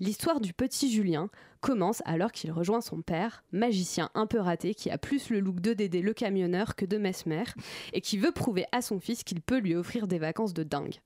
L'histoire 0.00 0.40
du 0.40 0.52
petit 0.52 0.90
Julien 0.90 1.30
commence 1.62 2.02
alors 2.04 2.32
qu'il 2.32 2.52
rejoint 2.52 2.82
son 2.82 3.00
père, 3.00 3.44
magicien 3.52 4.10
un 4.14 4.26
peu 4.26 4.38
raté 4.38 4.74
qui 4.74 4.90
a 4.90 4.98
plus 4.98 5.30
le 5.30 5.40
look 5.40 5.60
de 5.60 5.72
Dédé 5.72 6.02
le 6.02 6.12
camionneur 6.12 6.76
que 6.76 6.84
de 6.84 6.98
Mesmer 6.98 7.44
et 7.94 8.02
qui 8.02 8.18
veut 8.18 8.32
prouver 8.32 8.66
à 8.72 8.82
son 8.82 9.00
fils 9.00 9.24
qu'il 9.24 9.40
peut 9.40 9.58
lui 9.58 9.74
offrir 9.74 10.06
des 10.06 10.18
vacances 10.18 10.52
de 10.52 10.64
dingue. 10.64 10.96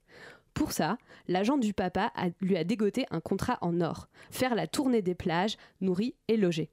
Pour 0.54 0.72
ça, 0.72 0.96
l'agent 1.28 1.58
du 1.58 1.74
papa 1.74 2.10
lui 2.40 2.56
a 2.56 2.64
dégoté 2.64 3.04
un 3.10 3.20
contrat 3.20 3.58
en 3.60 3.80
or, 3.82 4.08
faire 4.30 4.54
la 4.54 4.66
tournée 4.66 5.02
des 5.02 5.14
plages, 5.14 5.58
nourrir 5.82 6.12
et 6.28 6.38
loger. 6.38 6.70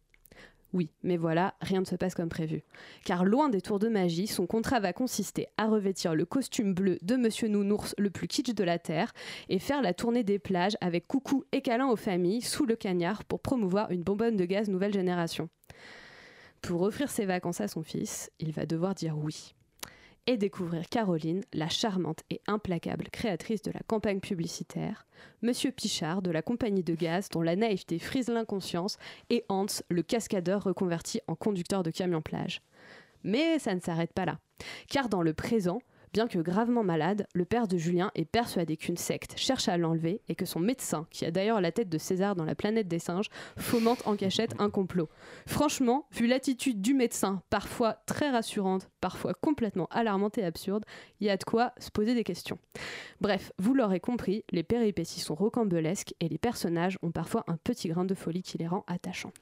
Oui, 0.74 0.89
mais 1.03 1.17
voilà, 1.17 1.53
rien 1.61 1.82
ne 1.82 1.86
se 1.86 1.95
passe 1.95 2.15
comme 2.15 2.30
prévu. 2.30 2.63
Car 3.05 3.26
loin 3.26 3.49
des 3.49 3.61
tours 3.61 3.78
de 3.78 3.89
magie, 3.89 4.26
son 4.26 4.47
contrat 4.47 4.80
va 4.80 4.91
consister 4.91 5.47
à 5.57 5.67
revêtir 5.67 6.15
le 6.15 6.26
costume 6.26 6.74
bleu 6.74 6.97
de 7.03 7.15
Monsieur 7.15 7.47
Nounours 7.47 7.93
le 7.99 8.09
plus 8.09 8.28
kitsch 8.28 8.55
de 8.55 8.63
la 8.63 8.80
Terre 8.80 9.13
et 9.49 9.59
faire 9.59 9.84
la 9.84 9.93
tournée 9.93 10.24
des 10.24 10.39
plages 10.39 10.76
avec 10.82 11.07
coucou 11.07 11.43
et 11.51 11.61
câlin 11.61 11.88
aux 11.88 11.95
familles 11.95 12.41
sous 12.41 12.65
le 12.65 12.76
cagnard 12.76 13.24
pour 13.24 13.39
promouvoir 13.39 13.91
une 13.91 14.01
bonbonne 14.01 14.36
de 14.36 14.45
gaz 14.45 14.67
nouvelle 14.67 14.93
génération. 14.93 15.47
Pour 16.63 16.82
offrir 16.82 17.11
ses 17.11 17.26
vacances 17.26 17.61
à 17.61 17.67
son 17.67 17.84
fils, 17.84 18.32
il 18.39 18.51
va 18.51 18.65
devoir 18.65 18.95
dire 18.95 19.15
oui 19.17 19.53
et 20.28 20.38
découvrir 20.38 20.88
Caroline, 20.89 21.43
la 21.53 21.67
charmante 21.67 22.24
et 22.30 22.41
implacable 22.47 23.09
créatrice 23.11 23.61
de 23.61 23.71
la 23.71 23.82
campagne 23.86 24.19
publicitaire, 24.19 25.05
Monsieur 25.41 25.71
Pichard 25.71 26.21
de 26.21 26.32
la 26.32 26.41
compagnie 26.41 26.84
de 26.84 26.95
gaz 26.95 27.30
dont 27.30 27.41
la 27.41 27.55
naïveté 27.55 27.99
frise 27.99 28.30
l'inconscience 28.30 28.97
et 29.30 29.43
Hans, 29.49 29.65
le 29.89 30.01
cascadeur 30.01 30.63
reconverti 30.63 31.19
en 31.28 31.36
conducteur 31.36 31.84
de 31.84 31.91
camion 31.91 32.21
plage. 32.21 32.61
Mais 33.24 33.59
ça 33.59 33.76
ne 33.76 33.82
s'arrête 33.82 34.13
pas 34.13 34.26
là, 34.26 34.39
car 34.89 35.09
dans 35.09 35.21
le 35.21 35.34
présent, 35.34 35.82
Bien 36.14 36.28
que 36.28 36.38
gravement 36.38 36.84
malade, 36.84 37.26
le 37.34 37.43
père 37.43 37.68
de 37.68 37.76
Julien 37.76 38.11
est 38.14 38.26
persuadé 38.26 38.78
qu'une 38.78 38.97
secte 38.97 39.34
cherche 39.36 39.68
à 39.68 39.78
l'enlever 39.78 40.22
et 40.28 40.36
que 40.36 40.45
son 40.45 40.59
médecin, 40.59 41.07
qui 41.09 41.26
a 41.26 41.32
d'ailleurs 41.32 41.59
la 41.59 41.72
tête 41.72 41.89
de 41.89 41.97
César 41.97 42.36
dans 42.36 42.45
la 42.45 42.53
planète 42.53 42.88
des 42.88 42.99
singes, 42.99 43.32
fomente 43.57 44.05
en 44.05 44.16
cachette 44.16 44.53
un 44.59 44.70
complot. 44.70 45.09
Franchement, 45.47 46.05
vu 46.11 46.28
l'attitude 46.28 46.82
du 46.82 46.93
médecin, 46.93 47.41
parfois 47.49 48.03
très 48.05 48.30
rassurante, 48.30 48.91
parfois 49.01 49.34
complètement 49.34 49.88
alarmante 49.89 50.38
et 50.38 50.45
absurde, 50.45 50.86
il 51.20 51.26
y 51.26 51.32
a 51.32 51.38
de 51.38 51.43
quoi 51.43 51.74
se 51.80 51.89
poser 51.89 52.14
des 52.14 52.24
questions. 52.24 52.59
Bref, 53.20 53.51
vous 53.57 53.74
l'aurez 53.74 53.99
compris, 53.99 54.43
les 54.51 54.61
péripéties 54.61 55.20
sont 55.20 55.34
rocambolesques 55.34 56.14
et 56.20 56.30
les 56.30 56.38
personnages 56.38 56.99
ont 57.01 57.11
parfois 57.11 57.43
un 57.47 57.57
petit 57.57 57.88
grain 57.88 58.05
de 58.05 58.14
folie 58.14 58.43
qui 58.43 58.59
les 58.59 58.68
rend 58.68 58.84
attachants. 58.86 59.34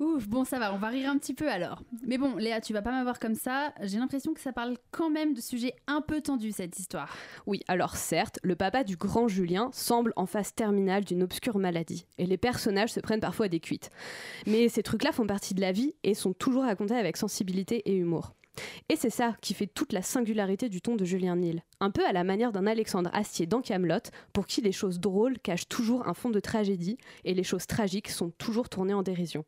Ouf, 0.00 0.28
bon 0.28 0.44
ça 0.44 0.60
va, 0.60 0.72
on 0.72 0.78
va 0.78 0.88
rire 0.88 1.10
un 1.10 1.18
petit 1.18 1.34
peu 1.34 1.50
alors. 1.50 1.82
Mais 2.06 2.18
bon, 2.18 2.36
Léa, 2.36 2.60
tu 2.60 2.72
vas 2.72 2.82
pas 2.82 2.92
m'avoir 2.92 3.18
comme 3.18 3.34
ça. 3.34 3.72
J'ai 3.82 3.98
l'impression 3.98 4.32
que 4.32 4.40
ça 4.40 4.52
parle 4.52 4.76
quand 4.92 5.10
même 5.10 5.34
de 5.34 5.40
sujets 5.40 5.74
un 5.88 6.00
peu 6.00 6.20
tendus 6.20 6.52
cette 6.52 6.78
histoire. 6.78 7.16
Oui, 7.46 7.62
alors 7.66 7.96
certes, 7.96 8.38
le 8.44 8.54
papa 8.54 8.84
du 8.84 8.96
grand 8.96 9.26
Julien 9.26 9.70
semble 9.72 10.12
en 10.14 10.26
phase 10.26 10.54
terminale 10.54 11.04
d'une 11.04 11.24
obscure 11.24 11.58
maladie, 11.58 12.06
et 12.16 12.26
les 12.26 12.36
personnages 12.36 12.92
se 12.92 13.00
prennent 13.00 13.20
parfois 13.20 13.48
des 13.48 13.58
cuites. 13.58 13.90
Mais 14.46 14.68
ces 14.68 14.84
trucs-là 14.84 15.10
font 15.10 15.26
partie 15.26 15.54
de 15.54 15.60
la 15.60 15.72
vie 15.72 15.94
et 16.04 16.14
sont 16.14 16.32
toujours 16.32 16.62
racontés 16.62 16.94
avec 16.94 17.16
sensibilité 17.16 17.82
et 17.90 17.96
humour. 17.96 18.34
Et 18.88 18.96
c'est 18.96 19.10
ça 19.10 19.36
qui 19.40 19.54
fait 19.54 19.66
toute 19.66 19.92
la 19.92 20.02
singularité 20.02 20.68
du 20.68 20.80
ton 20.80 20.96
de 20.96 21.04
Julien 21.04 21.36
Nil. 21.36 21.62
Un 21.80 21.90
peu 21.90 22.04
à 22.06 22.12
la 22.12 22.24
manière 22.24 22.52
d'un 22.52 22.66
Alexandre 22.66 23.10
Astier 23.12 23.46
dans 23.46 23.60
Camelot, 23.60 24.10
pour 24.32 24.46
qui 24.46 24.60
les 24.60 24.72
choses 24.72 25.00
drôles 25.00 25.38
cachent 25.38 25.68
toujours 25.68 26.08
un 26.08 26.14
fond 26.14 26.30
de 26.30 26.40
tragédie 26.40 26.98
et 27.24 27.34
les 27.34 27.44
choses 27.44 27.66
tragiques 27.66 28.08
sont 28.08 28.30
toujours 28.30 28.68
tournées 28.68 28.94
en 28.94 29.02
dérision. 29.02 29.44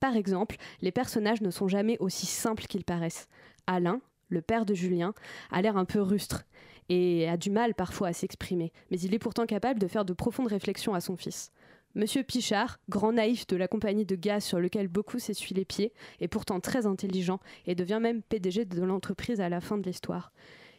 Par 0.00 0.16
exemple, 0.16 0.56
les 0.80 0.92
personnages 0.92 1.42
ne 1.42 1.50
sont 1.50 1.68
jamais 1.68 1.96
aussi 2.00 2.26
simples 2.26 2.66
qu'ils 2.66 2.84
paraissent. 2.84 3.28
Alain, 3.66 4.00
le 4.28 4.42
père 4.42 4.66
de 4.66 4.74
Julien, 4.74 5.14
a 5.50 5.62
l'air 5.62 5.76
un 5.76 5.84
peu 5.84 6.00
rustre 6.00 6.44
et 6.88 7.28
a 7.28 7.36
du 7.36 7.50
mal 7.50 7.74
parfois 7.74 8.08
à 8.08 8.12
s'exprimer, 8.12 8.72
mais 8.90 8.98
il 9.00 9.14
est 9.14 9.18
pourtant 9.18 9.46
capable 9.46 9.80
de 9.80 9.88
faire 9.88 10.04
de 10.04 10.12
profondes 10.12 10.48
réflexions 10.48 10.94
à 10.94 11.00
son 11.00 11.16
fils. 11.16 11.52
Monsieur 11.94 12.22
Pichard, 12.22 12.78
grand 12.88 13.12
naïf 13.12 13.46
de 13.46 13.56
la 13.56 13.66
compagnie 13.66 14.04
de 14.04 14.14
gaz 14.14 14.44
sur 14.44 14.60
lequel 14.60 14.88
beaucoup 14.88 15.18
s'essuient 15.18 15.54
les 15.54 15.64
pieds, 15.64 15.92
est 16.20 16.28
pourtant 16.28 16.60
très 16.60 16.86
intelligent 16.86 17.40
et 17.66 17.74
devient 17.74 17.98
même 18.00 18.22
PDG 18.22 18.66
de 18.66 18.82
l'entreprise 18.82 19.40
à 19.40 19.48
la 19.48 19.60
fin 19.60 19.78
de 19.78 19.84
l'histoire. 19.84 20.30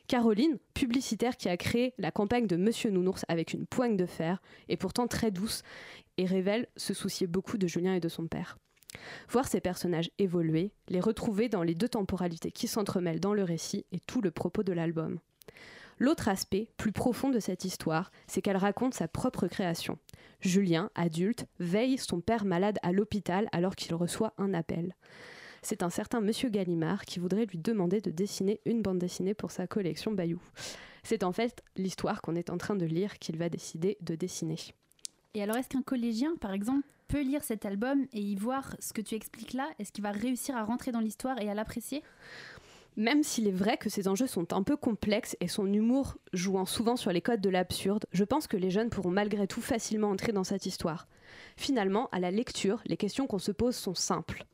Caroline, 0.08 0.58
publicitaire 0.74 1.36
qui 1.36 1.50
a 1.50 1.58
créé 1.58 1.94
la 1.98 2.12
campagne 2.12 2.48
de 2.48 2.56
Monsieur 2.56 2.90
Nounours 2.90 3.26
avec 3.28 3.54
une 3.54 3.66
poigne 3.66 3.98
de 3.98 4.06
fer, 4.06 4.42
est 4.68 4.78
pourtant 4.78 5.08
très 5.08 5.32
douce 5.32 5.64
et 6.18 6.26
révèle 6.26 6.68
se 6.78 6.94
soucier 6.94 7.28
beaucoup 7.28 7.58
de 7.58 7.68
Julien 7.68 7.96
et 7.96 8.00
de 8.00 8.10
son 8.10 8.28
père. 8.28 8.58
Voir 9.30 9.48
ces 9.48 9.62
personnages 9.62 10.12
évoluer, 10.20 10.72
les 10.90 11.00
retrouver 11.00 11.50
dans 11.50 11.64
les 11.64 11.76
deux 11.76 11.90
temporalités 11.90 12.52
qui 12.52 12.68
s'entremêlent 12.68 13.20
dans 13.20 13.34
le 13.34 13.44
récit 13.44 13.86
est 13.92 14.06
tout 14.06 14.22
le 14.22 14.32
propos 14.32 14.64
de 14.64 14.74
l'album. 14.74 15.20
L'autre 16.00 16.30
aspect, 16.30 16.70
plus 16.78 16.94
profond 16.94 17.30
de 17.30 17.40
cette 17.40 17.66
histoire, 17.66 18.12
c'est 18.26 18.42
qu'elle 18.42 18.58
raconte 18.58 18.94
sa 18.94 19.10
propre 19.10 19.48
création. 19.48 19.98
Julien, 20.40 20.90
adulte, 20.96 21.46
veille 21.60 21.98
son 21.98 22.22
père 22.22 22.46
malade 22.46 22.80
à 22.84 22.94
l'hôpital 22.94 23.50
alors 23.52 23.76
qu'il 23.76 23.94
reçoit 23.94 24.34
un 24.38 24.54
appel. 24.54 24.96
C'est 25.62 25.84
un 25.84 25.90
certain 25.90 26.22
monsieur 26.22 26.48
Gallimard 26.48 27.04
qui 27.04 27.20
voudrait 27.20 27.46
lui 27.46 27.58
demander 27.58 28.00
de 28.00 28.12
dessiner 28.12 28.62
une 28.66 28.82
bande 28.82 29.00
dessinée 29.00 29.34
pour 29.34 29.52
sa 29.52 29.68
collection 29.68 30.14
Bayou. 30.14 30.42
C'est 31.04 31.24
en 31.24 31.34
fait 31.34 31.62
l'histoire 31.76 32.22
qu'on 32.22 32.36
est 32.36 32.50
en 32.50 32.58
train 32.58 32.76
de 32.76 32.86
lire 32.86 33.20
qu'il 33.20 33.38
va 33.38 33.50
décider 33.50 33.98
de 34.00 34.16
dessiner. 34.16 34.58
Et 35.34 35.44
alors, 35.44 35.58
est-ce 35.58 35.68
qu'un 35.68 35.82
collégien, 35.82 36.36
par 36.40 36.54
exemple, 36.54 36.88
peut 37.08 37.22
lire 37.22 37.44
cet 37.44 37.66
album 37.66 38.06
et 38.14 38.22
y 38.22 38.36
voir 38.36 38.76
ce 38.80 38.94
que 38.94 39.02
tu 39.02 39.16
expliques 39.16 39.54
là? 39.54 39.68
Est-ce 39.80 39.92
qu'il 39.92 40.04
va 40.04 40.12
réussir 40.12 40.56
à 40.56 40.64
rentrer 40.64 40.92
dans 40.92 41.00
l'histoire 41.00 41.40
et 41.42 41.50
à 41.50 41.54
l'apprécier? 41.54 42.04
Même 43.00 43.24
s'il 43.24 43.48
est 43.48 43.52
vrai 43.52 43.78
que 43.78 43.90
ces 43.90 44.10
enjeux 44.10 44.28
sont 44.28 44.52
un 44.54 44.62
peu 44.62 44.76
complexes 44.76 45.38
et 45.40 45.48
son 45.48 45.72
humour 45.72 46.18
jouant 46.34 46.66
souvent 46.66 46.98
sur 46.98 47.14
les 47.14 47.22
codes 47.22 47.40
de 47.40 47.50
l'absurde, 47.50 48.06
je 48.12 48.26
pense 48.26 48.46
que 48.46 48.58
les 48.58 48.70
jeunes 48.70 48.90
pourront 48.90 49.10
malgré 49.10 49.48
tout 49.48 49.62
facilement 49.62 50.10
entrer 50.10 50.34
dans 50.34 50.44
cette 50.44 50.66
histoire. 50.66 51.08
Finalement, 51.56 52.10
à 52.12 52.20
la 52.20 52.30
lecture, 52.30 52.82
les 52.86 52.98
questions 52.98 53.26
qu'on 53.26 53.40
se 53.40 53.54
pose 53.54 53.76
sont 53.76 53.96
simples. 53.96 54.46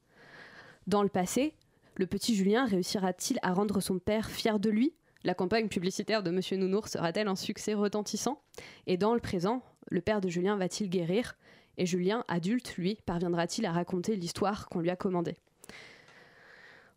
Dans 0.85 1.01
le 1.01 1.09
passé, 1.09 1.55
le 1.95 2.05
petit 2.05 2.35
Julien 2.35 2.65
réussira-t-il 2.65 3.39
à 3.41 3.51
rendre 3.51 3.81
son 3.81 3.97
père 3.97 4.29
fier 4.29 4.59
de 4.59 4.69
lui? 4.69 4.93
La 5.23 5.33
campagne 5.33 5.67
publicitaire 5.67 6.21
de 6.21 6.29
Monsieur 6.29 6.55
Nounours 6.55 6.91
sera-t-elle 6.91 7.27
un 7.27 7.35
succès 7.35 7.73
retentissant? 7.73 8.43
Et 8.85 8.95
dans 8.95 9.15
le 9.15 9.19
présent, 9.19 9.63
le 9.89 10.01
père 10.01 10.21
de 10.21 10.29
Julien 10.29 10.55
va-t-il 10.55 10.87
guérir? 10.91 11.35
Et 11.79 11.87
Julien, 11.87 12.23
adulte, 12.27 12.75
lui, 12.75 12.99
parviendra-t-il 13.07 13.65
à 13.65 13.71
raconter 13.71 14.15
l'histoire 14.15 14.69
qu'on 14.69 14.81
lui 14.81 14.91
a 14.91 14.95
commandée? 14.95 15.37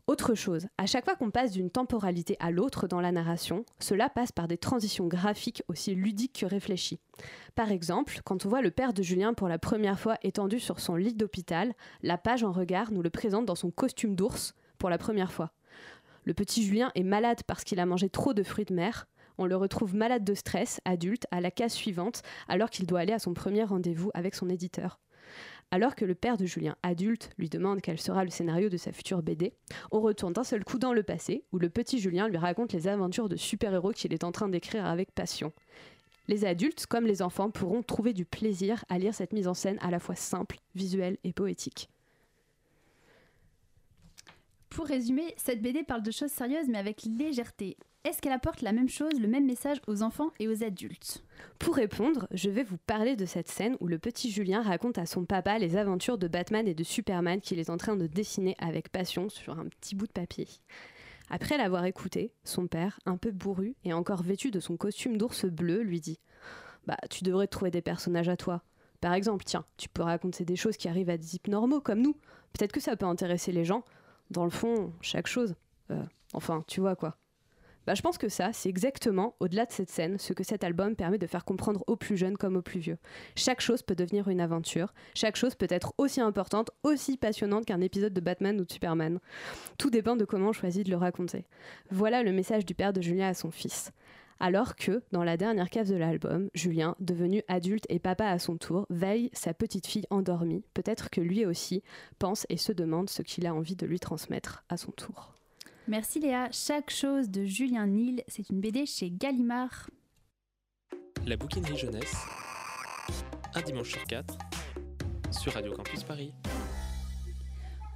Autre 0.08 0.34
chose, 0.34 0.68
à 0.78 0.86
chaque 0.86 1.04
fois 1.04 1.16
qu'on 1.16 1.30
passe 1.30 1.52
d'une 1.52 1.68
temporalité 1.68 2.38
à 2.40 2.50
l'autre 2.50 2.88
dans 2.88 3.02
la 3.02 3.12
narration, 3.12 3.66
cela 3.78 4.08
passe 4.08 4.32
par 4.32 4.48
des 4.48 4.56
transitions 4.56 5.06
graphiques 5.06 5.62
aussi 5.68 5.94
ludiques 5.94 6.40
que 6.40 6.46
réfléchies. 6.46 6.98
Par 7.54 7.70
exemple, 7.70 8.22
quand 8.24 8.46
on 8.46 8.48
voit 8.48 8.62
le 8.62 8.70
père 8.70 8.94
de 8.94 9.02
Julien 9.02 9.34
pour 9.34 9.48
la 9.48 9.58
première 9.58 10.00
fois 10.00 10.16
étendu 10.22 10.60
sur 10.60 10.80
son 10.80 10.96
lit 10.96 11.12
d'hôpital, 11.12 11.74
la 12.02 12.16
page 12.16 12.42
en 12.42 12.52
regard 12.52 12.90
nous 12.90 13.02
le 13.02 13.10
présente 13.10 13.44
dans 13.44 13.54
son 13.54 13.70
costume 13.70 14.16
d'ours 14.16 14.54
pour 14.78 14.88
la 14.88 14.96
première 14.96 15.30
fois. 15.30 15.52
Le 16.24 16.32
petit 16.32 16.62
Julien 16.62 16.90
est 16.94 17.02
malade 17.02 17.42
parce 17.46 17.62
qu'il 17.62 17.78
a 17.78 17.84
mangé 17.84 18.08
trop 18.08 18.32
de 18.32 18.42
fruits 18.42 18.64
de 18.64 18.74
mer. 18.74 19.08
On 19.36 19.44
le 19.44 19.56
retrouve 19.56 19.94
malade 19.94 20.24
de 20.24 20.32
stress, 20.32 20.80
adulte, 20.86 21.26
à 21.32 21.42
la 21.42 21.50
case 21.50 21.74
suivante, 21.74 22.22
alors 22.48 22.70
qu'il 22.70 22.86
doit 22.86 23.00
aller 23.00 23.12
à 23.12 23.18
son 23.18 23.34
premier 23.34 23.64
rendez-vous 23.64 24.10
avec 24.14 24.34
son 24.34 24.48
éditeur. 24.48 25.00
Alors 25.70 25.94
que 25.94 26.06
le 26.06 26.14
père 26.14 26.38
de 26.38 26.46
Julien, 26.46 26.76
adulte, 26.82 27.30
lui 27.36 27.50
demande 27.50 27.82
quel 27.82 28.00
sera 28.00 28.24
le 28.24 28.30
scénario 28.30 28.70
de 28.70 28.78
sa 28.78 28.90
future 28.90 29.22
BD, 29.22 29.52
on 29.90 30.00
retourne 30.00 30.32
d'un 30.32 30.44
seul 30.44 30.64
coup 30.64 30.78
dans 30.78 30.94
le 30.94 31.02
passé, 31.02 31.44
où 31.52 31.58
le 31.58 31.68
petit 31.68 31.98
Julien 31.98 32.26
lui 32.26 32.38
raconte 32.38 32.72
les 32.72 32.88
aventures 32.88 33.28
de 33.28 33.36
super-héros 33.36 33.92
qu'il 33.92 34.14
est 34.14 34.24
en 34.24 34.32
train 34.32 34.48
d'écrire 34.48 34.86
avec 34.86 35.12
passion. 35.12 35.52
Les 36.26 36.46
adultes, 36.46 36.86
comme 36.86 37.06
les 37.06 37.20
enfants, 37.20 37.50
pourront 37.50 37.82
trouver 37.82 38.14
du 38.14 38.24
plaisir 38.24 38.84
à 38.88 38.98
lire 38.98 39.14
cette 39.14 39.32
mise 39.32 39.48
en 39.48 39.54
scène 39.54 39.78
à 39.80 39.90
la 39.90 39.98
fois 39.98 40.14
simple, 40.14 40.58
visuelle 40.74 41.18
et 41.24 41.32
poétique. 41.34 41.90
Pour 44.70 44.86
résumer, 44.86 45.34
cette 45.36 45.60
BD 45.60 45.82
parle 45.82 46.02
de 46.02 46.10
choses 46.10 46.30
sérieuses 46.30 46.68
mais 46.68 46.78
avec 46.78 47.02
légèreté. 47.02 47.76
Est-ce 48.04 48.22
qu'elle 48.22 48.32
apporte 48.32 48.62
la 48.62 48.72
même 48.72 48.88
chose, 48.88 49.20
le 49.20 49.26
même 49.26 49.44
message 49.44 49.80
aux 49.86 50.02
enfants 50.02 50.30
et 50.38 50.48
aux 50.48 50.62
adultes? 50.62 51.24
Pour 51.58 51.74
répondre, 51.74 52.28
je 52.30 52.48
vais 52.48 52.62
vous 52.62 52.78
parler 52.78 53.16
de 53.16 53.26
cette 53.26 53.48
scène 53.48 53.76
où 53.80 53.88
le 53.88 53.98
petit 53.98 54.30
Julien 54.30 54.62
raconte 54.62 54.98
à 54.98 55.06
son 55.06 55.24
papa 55.24 55.58
les 55.58 55.76
aventures 55.76 56.16
de 56.16 56.28
Batman 56.28 56.68
et 56.68 56.74
de 56.74 56.84
Superman 56.84 57.40
qu'il 57.40 57.58
est 57.58 57.70
en 57.70 57.76
train 57.76 57.96
de 57.96 58.06
dessiner 58.06 58.54
avec 58.60 58.90
passion 58.90 59.28
sur 59.28 59.58
un 59.58 59.66
petit 59.66 59.96
bout 59.96 60.06
de 60.06 60.12
papier. 60.12 60.46
Après 61.28 61.58
l'avoir 61.58 61.84
écouté, 61.84 62.32
son 62.44 62.68
père, 62.68 62.98
un 63.04 63.16
peu 63.16 63.32
bourru 63.32 63.74
et 63.84 63.92
encore 63.92 64.22
vêtu 64.22 64.50
de 64.50 64.60
son 64.60 64.76
costume 64.76 65.18
d'ours 65.18 65.44
bleu, 65.44 65.82
lui 65.82 66.00
dit 66.00 66.20
Bah, 66.86 66.96
tu 67.10 67.24
devrais 67.24 67.48
trouver 67.48 67.70
des 67.72 67.82
personnages 67.82 68.28
à 68.28 68.36
toi. 68.36 68.62
Par 69.00 69.12
exemple, 69.12 69.44
tiens, 69.44 69.64
tu 69.76 69.88
peux 69.88 70.02
raconter 70.02 70.44
des 70.44 70.56
choses 70.56 70.76
qui 70.76 70.88
arrivent 70.88 71.10
à 71.10 71.18
des 71.18 71.26
types 71.26 71.48
normaux 71.48 71.80
comme 71.80 72.00
nous. 72.00 72.14
Peut-être 72.52 72.72
que 72.72 72.80
ça 72.80 72.96
peut 72.96 73.06
intéresser 73.06 73.52
les 73.52 73.64
gens. 73.64 73.84
Dans 74.30 74.44
le 74.44 74.50
fond, 74.50 74.92
chaque 75.00 75.26
chose. 75.26 75.56
Euh, 75.90 76.02
enfin, 76.32 76.64
tu 76.66 76.80
vois 76.80 76.96
quoi. 76.96 77.18
Bah, 77.88 77.94
je 77.94 78.02
pense 78.02 78.18
que 78.18 78.28
ça, 78.28 78.52
c'est 78.52 78.68
exactement, 78.68 79.34
au-delà 79.40 79.64
de 79.64 79.72
cette 79.72 79.88
scène, 79.88 80.18
ce 80.18 80.34
que 80.34 80.44
cet 80.44 80.62
album 80.62 80.94
permet 80.94 81.16
de 81.16 81.26
faire 81.26 81.46
comprendre 81.46 81.84
aux 81.86 81.96
plus 81.96 82.18
jeunes 82.18 82.36
comme 82.36 82.56
aux 82.56 82.60
plus 82.60 82.80
vieux. 82.80 82.98
Chaque 83.34 83.62
chose 83.62 83.80
peut 83.80 83.94
devenir 83.94 84.28
une 84.28 84.42
aventure, 84.42 84.92
chaque 85.14 85.36
chose 85.36 85.54
peut 85.54 85.68
être 85.70 85.94
aussi 85.96 86.20
importante, 86.20 86.70
aussi 86.82 87.16
passionnante 87.16 87.64
qu'un 87.64 87.80
épisode 87.80 88.12
de 88.12 88.20
Batman 88.20 88.60
ou 88.60 88.66
de 88.66 88.70
Superman. 88.70 89.20
Tout 89.78 89.88
dépend 89.88 90.16
de 90.16 90.26
comment 90.26 90.50
on 90.50 90.52
choisit 90.52 90.84
de 90.84 90.90
le 90.90 90.98
raconter. 90.98 91.46
Voilà 91.90 92.22
le 92.22 92.30
message 92.30 92.66
du 92.66 92.74
père 92.74 92.92
de 92.92 93.00
Julien 93.00 93.28
à 93.28 93.32
son 93.32 93.50
fils. 93.50 93.90
Alors 94.38 94.76
que, 94.76 95.02
dans 95.12 95.24
la 95.24 95.38
dernière 95.38 95.70
case 95.70 95.88
de 95.88 95.96
l'album, 95.96 96.50
Julien, 96.52 96.94
devenu 97.00 97.42
adulte 97.48 97.86
et 97.88 98.00
papa 98.00 98.26
à 98.26 98.38
son 98.38 98.58
tour, 98.58 98.84
veille 98.90 99.30
sa 99.32 99.54
petite 99.54 99.86
fille 99.86 100.04
endormie. 100.10 100.62
Peut-être 100.74 101.08
que 101.08 101.22
lui 101.22 101.46
aussi 101.46 101.82
pense 102.18 102.44
et 102.50 102.58
se 102.58 102.72
demande 102.72 103.08
ce 103.08 103.22
qu'il 103.22 103.46
a 103.46 103.54
envie 103.54 103.76
de 103.76 103.86
lui 103.86 103.98
transmettre 103.98 104.62
à 104.68 104.76
son 104.76 104.92
tour. 104.92 105.37
Merci 105.88 106.20
Léa. 106.20 106.50
Chaque 106.52 106.90
chose 106.90 107.30
de 107.30 107.46
Julien 107.46 107.86
Nil, 107.86 108.22
c'est 108.28 108.50
une 108.50 108.60
BD 108.60 108.84
chez 108.84 109.10
Gallimard. 109.10 109.88
La 111.26 111.34
bouquinerie 111.38 111.78
jeunesse, 111.78 112.14
un 113.54 113.62
dimanche 113.62 113.92
sur 113.92 114.04
quatre, 114.04 114.36
sur 115.30 115.54
Radio 115.54 115.72
Campus 115.72 116.04
Paris. 116.04 116.34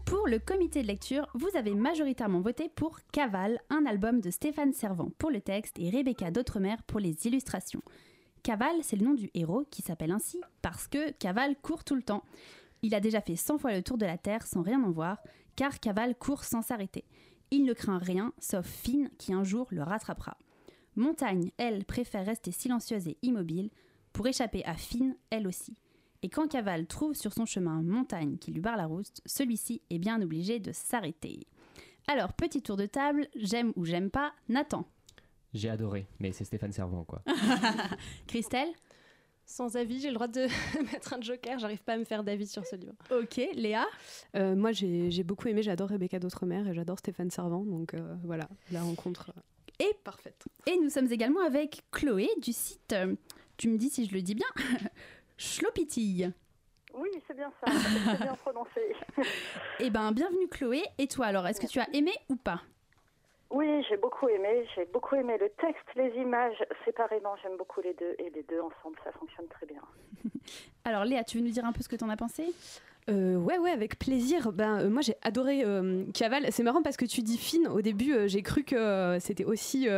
Pour 0.07 0.27
le 0.27 0.39
comité 0.39 0.81
de 0.81 0.87
lecture, 0.87 1.29
vous 1.35 1.51
avez 1.55 1.75
majoritairement 1.75 2.41
voté 2.41 2.71
pour 2.71 2.99
Caval, 3.13 3.61
un 3.69 3.85
album 3.85 4.23
de 4.23 4.31
Stéphane 4.31 4.73
Servant 4.73 5.11
pour 5.19 5.31
le 5.31 5.43
texte 5.43 5.79
et 5.79 5.91
Rebecca 5.91 6.31
d'Outremer 6.31 6.77
pour 6.87 6.99
les 6.99 7.27
illustrations. 7.27 7.83
Caval, 8.43 8.77
c'est 8.81 8.97
le 8.97 9.05
nom 9.05 9.13
du 9.13 9.31
héros 9.35 9.67
qui 9.71 9.83
s'appelle 9.83 10.13
ainsi 10.13 10.41
parce 10.63 10.89
que 10.89 11.11
Caval 11.11 11.57
court 11.61 11.85
tout 11.85 11.95
le 11.95 12.03
temps. 12.03 12.25
Il 12.81 12.95
a 12.95 13.01
déjà 13.01 13.21
fait 13.21 13.37
100 13.37 13.59
fois 13.59 13.75
le 13.75 13.83
tour 13.83 13.99
de 13.99 14.07
la 14.07 14.17
Terre 14.17 14.47
sans 14.47 14.63
rien 14.63 14.83
en 14.83 14.91
voir, 14.91 15.19
car 15.57 15.79
Caval 15.79 16.15
court 16.17 16.45
sans 16.45 16.63
s'arrêter. 16.63 17.05
Il 17.53 17.65
ne 17.65 17.75
craint 17.75 17.99
rien, 17.99 18.33
sauf 18.39 18.67
Finn 18.67 19.11
qui 19.19 19.35
un 19.35 19.45
jour 19.45 19.67
le 19.69 19.83
rattrapera. 19.83 20.39
Montagne, 20.97 21.51
elle, 21.59 21.85
préfère 21.85 22.25
rester 22.25 22.51
silencieuse 22.51 23.07
et 23.09 23.19
immobile. 23.21 23.69
Pour 24.15 24.27
échapper 24.27 24.65
à 24.65 24.75
Finn, 24.75 25.15
elle 25.29 25.47
aussi. 25.47 25.77
Et 26.23 26.31
quand 26.31 26.49
Caval 26.49 26.87
trouve 26.87 27.13
sur 27.13 27.35
son 27.35 27.45
chemin 27.45 27.83
Montagne 27.83 28.39
qui 28.39 28.53
lui 28.53 28.63
barre 28.63 28.79
la 28.79 28.87
route, 28.87 29.21
celui-ci 29.27 29.83
est 29.91 29.99
bien 29.99 30.23
obligé 30.23 30.61
de 30.61 30.73
s'arrêter. 30.73 31.47
Alors, 32.09 32.33
petit 32.33 32.63
tour 32.63 32.79
de 32.79 32.87
table, 32.87 33.29
j'aime 33.37 33.75
ou 33.77 33.85
j'aime 33.85 34.11
pas, 34.11 34.33
Nathan. 34.49 34.89
J'ai 35.53 35.69
adoré, 35.69 36.07
mais 36.21 36.33
c'est 36.33 36.45
Stéphane 36.45 36.73
Servant, 36.73 37.05
quoi. 37.05 37.23
Christelle 38.27 38.73
sans 39.45 39.77
avis, 39.77 40.01
j'ai 40.01 40.09
le 40.09 40.15
droit 40.15 40.29
de 40.29 40.47
mettre 40.93 41.15
un 41.15 41.21
joker, 41.21 41.59
j'arrive 41.59 41.83
pas 41.83 41.95
à 41.95 41.97
me 41.97 42.05
faire 42.05 42.25
d'avis 42.25 42.47
sur 42.47 42.67
ce 42.67 42.77
livre. 42.77 42.95
Ok, 43.11 43.41
Léa 43.55 43.87
euh, 44.37 44.55
Moi 44.55 44.73
j'ai 44.73 45.23
beaucoup 45.23 45.49
aimé, 45.49 45.63
j'adore 45.63 45.89
Rebecca 45.89 46.19
d'Outremer 46.19 46.69
et 46.69 46.75
j'adore 46.75 46.99
Stéphane 46.99 47.31
Servant, 47.31 47.65
donc 47.65 47.95
euh, 47.95 48.15
voilà, 48.25 48.49
la 48.71 48.83
rencontre 48.83 49.33
est 49.79 49.85
euh, 49.85 49.99
parfaite. 50.05 50.45
Et 50.67 50.77
nous 50.79 50.91
sommes 50.91 51.11
également 51.13 51.41
avec 51.41 51.83
Chloé 51.91 52.29
du 52.41 52.53
site, 52.53 52.95
tu 53.57 53.69
me 53.69 53.79
dis 53.79 53.91
si 53.91 54.07
je 54.07 54.15
le 54.15 54.23
dis 54.23 54.35
bien, 54.35 54.49
Schlopitille. 55.37 56.33
Oui, 56.95 57.09
c'est 57.27 57.35
bien 57.35 57.51
ça, 57.65 57.73
c'est 57.73 58.23
bien 58.23 58.35
prononcé. 58.35 58.95
eh 59.81 59.89
ben, 59.89 60.13
bienvenue 60.13 60.47
Chloé. 60.49 60.83
Et 60.99 61.07
toi 61.07 61.27
alors, 61.27 61.47
est-ce 61.47 61.61
que 61.61 61.67
tu 61.67 61.81
as 61.81 61.89
aimé 61.95 62.13
ou 62.29 62.37
pas? 62.37 62.61
Oui, 63.53 63.85
j'ai 63.89 63.97
beaucoup 63.97 64.29
aimé. 64.29 64.67
J'ai 64.75 64.87
beaucoup 64.87 65.15
aimé 65.15 65.37
le 65.39 65.51
texte, 65.51 65.85
les 65.95 66.11
images 66.21 66.57
séparément. 66.85 67.35
J'aime 67.43 67.57
beaucoup 67.59 67.81
les 67.83 67.95
deux 67.95 68.15
et 68.19 68.31
les 68.31 68.43
deux 68.45 68.61
ensemble, 68.61 68.97
ça 69.05 69.13
fonctionne 69.13 69.47
très 69.49 69.67
bien. 69.67 69.83
Alors 70.85 71.05
Léa, 71.05 71.23
tu 71.23 71.39
veux 71.39 71.45
nous 71.45 71.51
dire 71.51 71.65
un 71.65 71.73
peu 71.73 71.83
ce 71.83 71.89
que 71.89 71.97
tu 71.97 72.05
en 72.05 72.09
as 72.09 72.17
pensé? 72.17 72.47
Euh, 73.11 73.37
ouais, 73.37 73.59
ouais, 73.59 73.71
avec 73.71 73.99
plaisir. 73.99 74.53
Ben, 74.53 74.81
euh, 74.81 74.89
moi, 74.89 75.03
j'ai 75.03 75.17
adoré 75.23 75.65
euh, 75.65 76.05
Caval. 76.15 76.47
C'est 76.51 76.63
marrant 76.63 76.83
parce 76.83 76.97
que 76.97 77.05
tu 77.05 77.21
dis 77.21 77.37
fine. 77.37 77.69
Au 77.69 77.83
début, 77.83 78.15
j'ai 78.27 78.43
cru 78.43 78.65
que 78.65 79.19
c'était 79.21 79.45
aussi, 79.45 79.89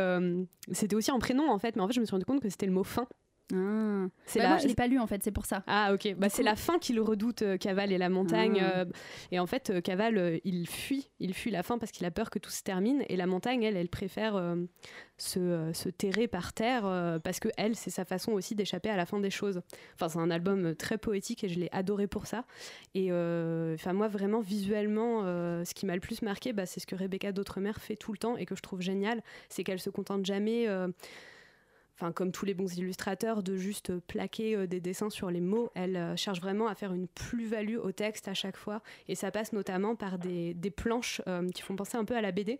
c'était 0.71 0.95
aussi 0.95 1.11
un 1.11 1.19
prénom 1.19 1.49
en 1.49 1.59
fait, 1.59 1.75
mais 1.75 1.81
en 1.81 1.87
fait, 1.87 1.93
je 1.93 2.01
me 2.01 2.05
suis 2.05 2.13
rendu 2.13 2.25
compte 2.25 2.41
que 2.41 2.49
c'était 2.49 2.65
le 2.65 2.71
mot 2.71 2.83
fin. 2.83 3.07
Ah. 3.53 4.07
C'est 4.25 4.39
bah, 4.39 4.49
Moi, 4.49 4.57
je 4.57 4.67
l'ai 4.67 4.73
pas 4.73 4.87
lu 4.87 4.99
en 4.99 5.05
fait, 5.05 5.21
c'est 5.23 5.31
pour 5.31 5.45
ça. 5.45 5.63
Ah 5.67 5.93
ok. 5.93 6.15
Bah, 6.17 6.29
c'est 6.29 6.43
la 6.43 6.55
fin 6.55 6.79
qui 6.79 6.93
le 6.93 7.01
redoute, 7.01 7.43
euh, 7.43 7.57
Caval 7.57 7.91
et 7.91 7.97
la 7.97 8.09
montagne. 8.09 8.59
Ah. 8.59 8.79
Euh, 8.79 8.85
et 9.31 9.39
en 9.39 9.45
fait, 9.45 9.69
euh, 9.69 9.81
Caval, 9.81 10.39
il 10.43 10.67
fuit, 10.67 11.11
il 11.19 11.33
fuit 11.33 11.51
la 11.51 11.61
fin 11.61 11.77
parce 11.77 11.91
qu'il 11.91 12.05
a 12.05 12.11
peur 12.11 12.31
que 12.31 12.39
tout 12.39 12.49
se 12.49 12.63
termine. 12.63 13.03
Et 13.07 13.15
la 13.15 13.27
montagne, 13.27 13.61
elle, 13.63 13.77
elle 13.77 13.89
préfère 13.89 14.41
se, 15.17 15.71
se, 15.73 15.89
terrer 15.89 16.27
par 16.27 16.53
terre 16.53 16.83
parce 17.23 17.39
que 17.39 17.49
elle, 17.57 17.75
c'est 17.75 17.89
sa 17.89 18.05
façon 18.05 18.31
aussi 18.31 18.55
d'échapper 18.55 18.89
à 18.89 18.97
la 18.97 19.05
fin 19.05 19.19
des 19.19 19.29
choses. 19.29 19.61
Enfin, 19.93 20.09
c'est 20.09 20.19
un 20.19 20.31
album 20.31 20.75
très 20.75 20.97
poétique 20.97 21.43
et 21.43 21.49
je 21.49 21.59
l'ai 21.59 21.69
adoré 21.71 22.07
pour 22.07 22.25
ça. 22.25 22.45
Et 22.95 23.11
enfin, 23.11 23.93
moi, 23.93 24.07
vraiment 24.07 24.39
visuellement, 24.39 25.21
ce 25.21 25.73
qui 25.73 25.85
m'a 25.85 25.93
le 25.93 26.01
plus 26.01 26.21
marqué, 26.21 26.53
bah, 26.53 26.65
c'est 26.65 26.79
ce 26.79 26.87
que 26.87 26.95
Rebecca 26.95 27.31
d'Outremer 27.31 27.73
fait 27.79 27.95
tout 27.95 28.11
le 28.11 28.17
temps 28.17 28.37
et 28.37 28.45
que 28.45 28.55
je 28.55 28.61
trouve 28.61 28.81
génial, 28.81 29.21
c'est 29.49 29.63
qu'elle 29.63 29.79
se 29.79 29.89
contente 29.89 30.25
jamais 30.25 30.67
enfin 31.95 32.11
comme 32.11 32.31
tous 32.31 32.45
les 32.45 32.53
bons 32.53 32.77
illustrateurs, 32.77 33.43
de 33.43 33.55
juste 33.55 33.97
plaquer 33.99 34.55
euh, 34.55 34.67
des 34.67 34.79
dessins 34.79 35.09
sur 35.09 35.29
les 35.29 35.41
mots. 35.41 35.71
Elle 35.75 35.95
euh, 35.95 36.15
cherche 36.15 36.41
vraiment 36.41 36.67
à 36.67 36.75
faire 36.75 36.93
une 36.93 37.07
plus-value 37.07 37.77
au 37.77 37.91
texte 37.91 38.27
à 38.27 38.33
chaque 38.33 38.57
fois. 38.57 38.81
Et 39.07 39.15
ça 39.15 39.31
passe 39.31 39.53
notamment 39.53 39.95
par 39.95 40.19
des, 40.19 40.55
planches 40.75 41.21
euh, 41.27 41.49
qui 41.49 41.61
font 41.61 41.75
penser 41.75 41.97
un 41.97 42.05
peu 42.05 42.15
à 42.15 42.21
la 42.21 42.31
BD, 42.31 42.59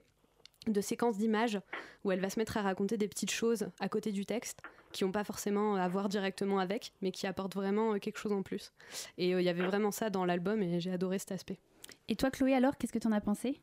de 0.67 0.81
séquences 0.81 1.17
d'images 1.17 1.59
où 2.03 2.11
elle 2.11 2.21
va 2.21 2.29
se 2.29 2.39
mettre 2.39 2.57
à 2.57 2.61
raconter 2.61 2.97
des 2.97 3.07
petites 3.07 3.31
choses 3.31 3.67
à 3.79 3.89
côté 3.89 4.11
du 4.11 4.25
texte 4.25 4.61
qui 4.91 5.03
n'ont 5.03 5.11
pas 5.11 5.25
forcément 5.25 5.75
à 5.75 5.87
voir 5.89 6.07
directement 6.07 6.59
avec, 6.59 6.93
mais 7.01 7.11
qui 7.11 7.27
apportent 7.27 7.55
vraiment 7.55 7.99
quelque 7.99 8.17
chose 8.17 8.31
en 8.31 8.43
plus. 8.43 8.71
Et 9.17 9.31
il 9.31 9.41
y 9.41 9.49
avait 9.49 9.65
vraiment 9.65 9.91
ça 9.91 10.09
dans 10.09 10.23
l'album 10.23 10.63
et 10.63 10.79
j'ai 10.79 10.91
adoré 10.91 11.19
cet 11.19 11.33
aspect. 11.33 11.59
Et 12.07 12.15
toi 12.15 12.31
Chloé 12.31 12.53
alors, 12.53 12.77
qu'est-ce 12.77 12.93
que 12.93 12.99
tu 12.99 13.07
en 13.07 13.11
as 13.11 13.19
pensé? 13.19 13.59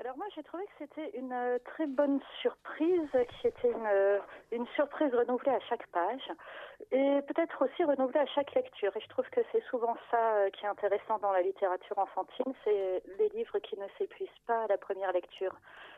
Alors 0.00 0.16
moi 0.16 0.26
j'ai 0.34 0.42
trouvé 0.44 0.64
que 0.64 0.72
c'était 0.78 1.10
une 1.18 1.32
euh, 1.32 1.58
très 1.64 1.86
bonne 1.86 2.20
surprise, 2.40 3.08
qui 3.40 3.48
était 3.48 3.70
une, 3.70 3.86
euh, 3.86 4.18
une 4.52 4.66
surprise 4.68 5.12
renouvelée 5.12 5.50
à 5.50 5.60
chaque 5.68 5.86
page 5.88 6.30
et 6.92 7.20
peut-être 7.26 7.64
aussi 7.64 7.82
renouvelée 7.82 8.20
à 8.20 8.26
chaque 8.26 8.54
lecture. 8.54 8.96
Et 8.96 9.00
je 9.00 9.08
trouve 9.08 9.28
que 9.30 9.40
c'est 9.50 9.62
souvent 9.64 9.96
ça 10.10 10.34
euh, 10.34 10.50
qui 10.50 10.64
est 10.64 10.68
intéressant 10.68 11.18
dans 11.18 11.32
la 11.32 11.42
littérature 11.42 11.98
enfantine, 11.98 12.52
c'est 12.62 13.02
les 13.18 13.28
livres 13.30 13.58
qui 13.58 13.76
ne 13.76 13.86
s'épuisent 13.98 14.28
pas 14.46 14.64
à 14.64 14.66
la 14.68 14.78
première 14.78 15.12
lecture, 15.12 15.56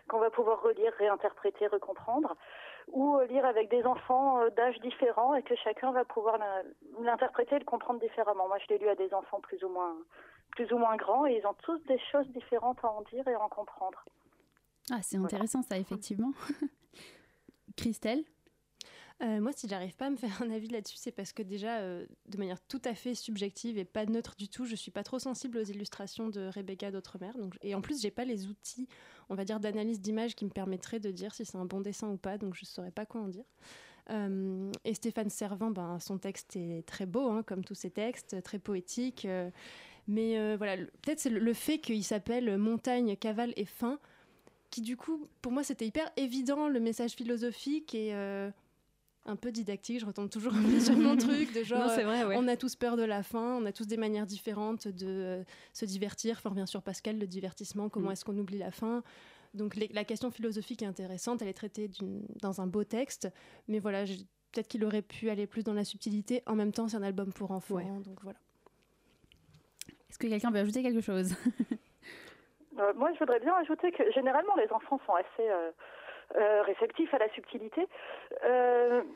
qu'on 0.08 0.18
va 0.18 0.30
pouvoir 0.30 0.62
relire, 0.62 0.92
réinterpréter, 0.94 1.66
recomprendre, 1.66 2.36
ou 2.88 3.20
lire 3.28 3.44
avec 3.44 3.68
des 3.68 3.84
enfants 3.84 4.48
d'âges 4.56 4.80
différents 4.80 5.34
et 5.34 5.42
que 5.42 5.54
chacun 5.56 5.92
va 5.92 6.04
pouvoir 6.04 6.38
l'interpréter 7.00 7.56
et 7.56 7.58
le 7.58 7.64
comprendre 7.66 8.00
différemment. 8.00 8.48
Moi 8.48 8.58
je 8.58 8.68
l'ai 8.68 8.78
lu 8.78 8.88
à 8.88 8.94
des 8.94 9.12
enfants 9.12 9.40
plus 9.40 9.62
ou 9.62 9.68
moins 9.68 9.94
plus 10.50 10.72
ou 10.72 10.78
moins 10.78 10.96
grands 10.96 11.26
et 11.26 11.38
ils 11.38 11.46
ont 11.46 11.54
tous 11.62 11.78
des 11.86 11.98
choses 12.10 12.28
différentes 12.28 12.78
à 12.82 12.90
en 12.90 13.02
dire 13.02 13.26
et 13.28 13.34
à 13.34 13.40
en 13.40 13.48
comprendre. 13.48 14.04
Ah, 14.90 15.02
c'est 15.02 15.16
intéressant 15.16 15.62
ça, 15.62 15.78
effectivement. 15.78 16.32
Christelle 17.76 18.24
euh, 19.22 19.38
moi, 19.38 19.52
si 19.52 19.68
j'arrive 19.68 19.94
pas 19.96 20.06
à 20.06 20.10
me 20.10 20.16
faire 20.16 20.42
un 20.42 20.50
avis 20.50 20.68
là-dessus, 20.68 20.96
c'est 20.96 21.12
parce 21.12 21.34
que 21.34 21.42
déjà, 21.42 21.80
euh, 21.80 22.06
de 22.28 22.38
manière 22.38 22.58
tout 22.68 22.80
à 22.84 22.94
fait 22.94 23.14
subjective 23.14 23.76
et 23.76 23.84
pas 23.84 24.06
neutre 24.06 24.34
du 24.36 24.48
tout, 24.48 24.64
je 24.64 24.74
suis 24.74 24.90
pas 24.90 25.02
trop 25.02 25.18
sensible 25.18 25.58
aux 25.58 25.64
illustrations 25.64 26.28
de 26.28 26.48
Rebecca 26.48 26.90
d'Outremer. 26.90 27.32
Donc, 27.38 27.58
et 27.60 27.74
en 27.74 27.82
plus, 27.82 28.00
j'ai 28.00 28.10
pas 28.10 28.24
les 28.24 28.46
outils, 28.46 28.88
on 29.28 29.34
va 29.34 29.44
dire, 29.44 29.60
d'analyse 29.60 30.00
d'image 30.00 30.34
qui 30.34 30.46
me 30.46 30.50
permettraient 30.50 31.00
de 31.00 31.10
dire 31.10 31.34
si 31.34 31.44
c'est 31.44 31.58
un 31.58 31.66
bon 31.66 31.80
dessin 31.80 32.08
ou 32.08 32.16
pas. 32.16 32.38
Donc, 32.38 32.54
je 32.54 32.64
saurais 32.64 32.92
pas 32.92 33.04
quoi 33.04 33.20
en 33.20 33.28
dire. 33.28 33.44
Euh, 34.08 34.72
et 34.84 34.94
Stéphane 34.94 35.28
Servant, 35.28 35.70
ben, 35.70 35.98
son 35.98 36.16
texte 36.16 36.56
est 36.56 36.86
très 36.86 37.04
beau, 37.04 37.28
hein, 37.28 37.42
comme 37.42 37.62
tous 37.62 37.74
ses 37.74 37.90
textes, 37.90 38.42
très 38.42 38.58
poétique. 38.58 39.26
Mais 40.10 40.56
voilà, 40.56 40.76
peut-être 40.76 41.20
c'est 41.20 41.30
le, 41.30 41.54
fait 41.54 41.78
qu'il 41.78 42.04
s'appelle 42.04 42.58
Montagne, 42.58 43.16
cavale 43.16 43.52
et 43.56 43.64
fin, 43.64 43.98
qui 44.70 44.80
du 44.80 44.96
coup, 44.96 45.28
pour 45.40 45.52
moi, 45.52 45.62
c'était 45.64 45.86
hyper 45.86 46.10
évident 46.16 46.68
le 46.68 46.80
message 46.80 47.12
philosophique 47.12 47.94
et 47.94 48.12
un 49.26 49.36
peu 49.36 49.52
didactique. 49.52 50.00
Je 50.00 50.06
retombe 50.06 50.30
toujours 50.30 50.52
sur 50.80 50.96
mon 50.96 51.16
truc 51.16 51.52
de 51.54 51.62
genre, 51.62 51.88
vrai, 51.88 52.36
on 52.36 52.48
a 52.48 52.56
tous 52.56 52.76
peur 52.76 52.96
de 52.96 53.02
la 53.02 53.22
fin, 53.22 53.56
on 53.56 53.66
a 53.66 53.72
tous 53.72 53.86
des 53.86 53.96
manières 53.96 54.26
différentes 54.26 54.88
de 54.88 55.06
euh, 55.06 55.44
se 55.72 55.84
divertir. 55.84 56.36
Enfin, 56.38 56.54
bien 56.54 56.66
sûr, 56.66 56.82
Pascal, 56.82 57.18
le 57.18 57.26
divertissement, 57.26 57.88
comment 57.88 58.10
mm. 58.10 58.12
est-ce 58.12 58.24
qu'on 58.24 58.38
oublie 58.38 58.58
la 58.58 58.70
fin? 58.70 59.02
Donc, 59.52 59.74
la 59.74 60.04
question 60.04 60.30
philosophique 60.30 60.82
est 60.82 60.86
intéressante, 60.86 61.42
elle 61.42 61.48
est 61.48 61.52
traitée 61.52 61.90
dans 62.40 62.60
un 62.60 62.68
beau 62.68 62.84
texte, 62.84 63.28
mais 63.66 63.80
voilà, 63.80 64.04
peut-être 64.04 64.68
qu'il 64.68 64.84
aurait 64.84 65.02
pu 65.02 65.28
aller 65.28 65.48
plus 65.48 65.64
dans 65.64 65.74
la 65.74 65.84
subtilité. 65.84 66.44
En 66.46 66.54
même 66.54 66.70
temps, 66.70 66.86
c'est 66.86 66.96
un 66.96 67.02
album 67.02 67.32
pour 67.32 67.50
enfants, 67.50 68.00
donc 68.04 68.22
voilà. 68.22 68.38
Est-ce 70.10 70.18
que 70.18 70.26
quelqu'un 70.26 70.50
veut 70.50 70.58
ajouter 70.58 70.82
quelque 70.82 71.00
chose? 71.00 71.34
Euh, 72.78 72.92
Moi, 72.94 73.10
je 73.12 73.18
voudrais 73.18 73.40
bien 73.40 73.54
ajouter 73.56 73.90
que 73.90 74.10
généralement, 74.12 74.54
les 74.54 74.72
enfants 74.72 75.00
sont 75.04 75.12
assez 75.12 75.50
euh, 75.50 75.70
euh, 76.36 76.62
réceptif 76.62 77.12
à 77.12 77.18
la 77.18 77.28
subtilité. 77.30 77.86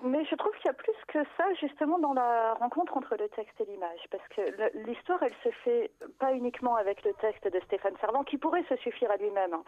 Mais 0.03 0.25
je 0.25 0.35
trouve 0.35 0.53
qu'il 0.57 0.67
y 0.67 0.71
a 0.71 0.75
plus 0.75 0.93
que 1.07 1.21
ça 1.37 1.45
justement 1.61 1.99
dans 2.01 2.13
la 2.13 2.55
rencontre 2.55 2.97
entre 2.97 3.17
le 3.17 3.29
texte 3.29 3.59
et 3.61 3.65
l'image, 3.65 4.01
parce 4.11 4.27
que 4.29 4.43
l'histoire, 4.87 5.23
elle 5.23 5.33
se 5.45 5.51
fait 5.63 5.93
pas 6.19 6.35
uniquement 6.35 6.75
avec 6.75 7.05
le 7.05 7.15
texte 7.15 7.47
de 7.47 7.61
Stéphane 7.61 7.97
Servant, 8.01 8.25
qui 8.25 8.39
pourrait 8.39 8.65
se 8.69 8.77
suffire 8.77 9.11
à 9.13 9.17
lui-même, 9.17 9.55
hein. 9.55 9.65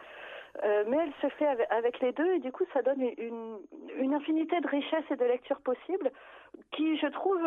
Euh, 0.65 0.85
mais 0.89 0.97
elle 0.97 1.13
se 1.21 1.35
fait 1.37 1.47
avec, 1.71 2.01
les 2.01 2.13
deux, 2.13 2.35
et 2.35 2.39
du 2.41 2.53
coup, 2.53 2.65
ça 2.73 2.83
donne 2.83 3.03
une, 3.19 4.15
infinité 4.15 4.61
de 4.61 4.69
richesses 4.69 5.11
et 5.11 5.17
de 5.17 5.25
lectures 5.25 5.61
possibles, 5.61 6.11
qui, 6.73 6.97
je 6.99 7.07
trouve, 7.09 7.43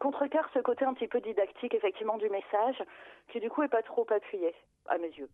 contrecarre 0.00 0.48
ce 0.54 0.58
côté 0.58 0.84
un 0.84 0.94
petit 0.94 1.08
peu 1.08 1.20
didactique, 1.20 1.74
effectivement, 1.74 2.18
du 2.18 2.28
message, 2.28 2.82
qui 3.28 3.40
du 3.40 3.48
coup 3.48 3.62
est 3.62 3.68
pas 3.68 3.82
trop 3.82 4.06
appuyé, 4.10 4.54
à 4.88 4.98
mes 4.98 5.10
yeux. 5.10 5.28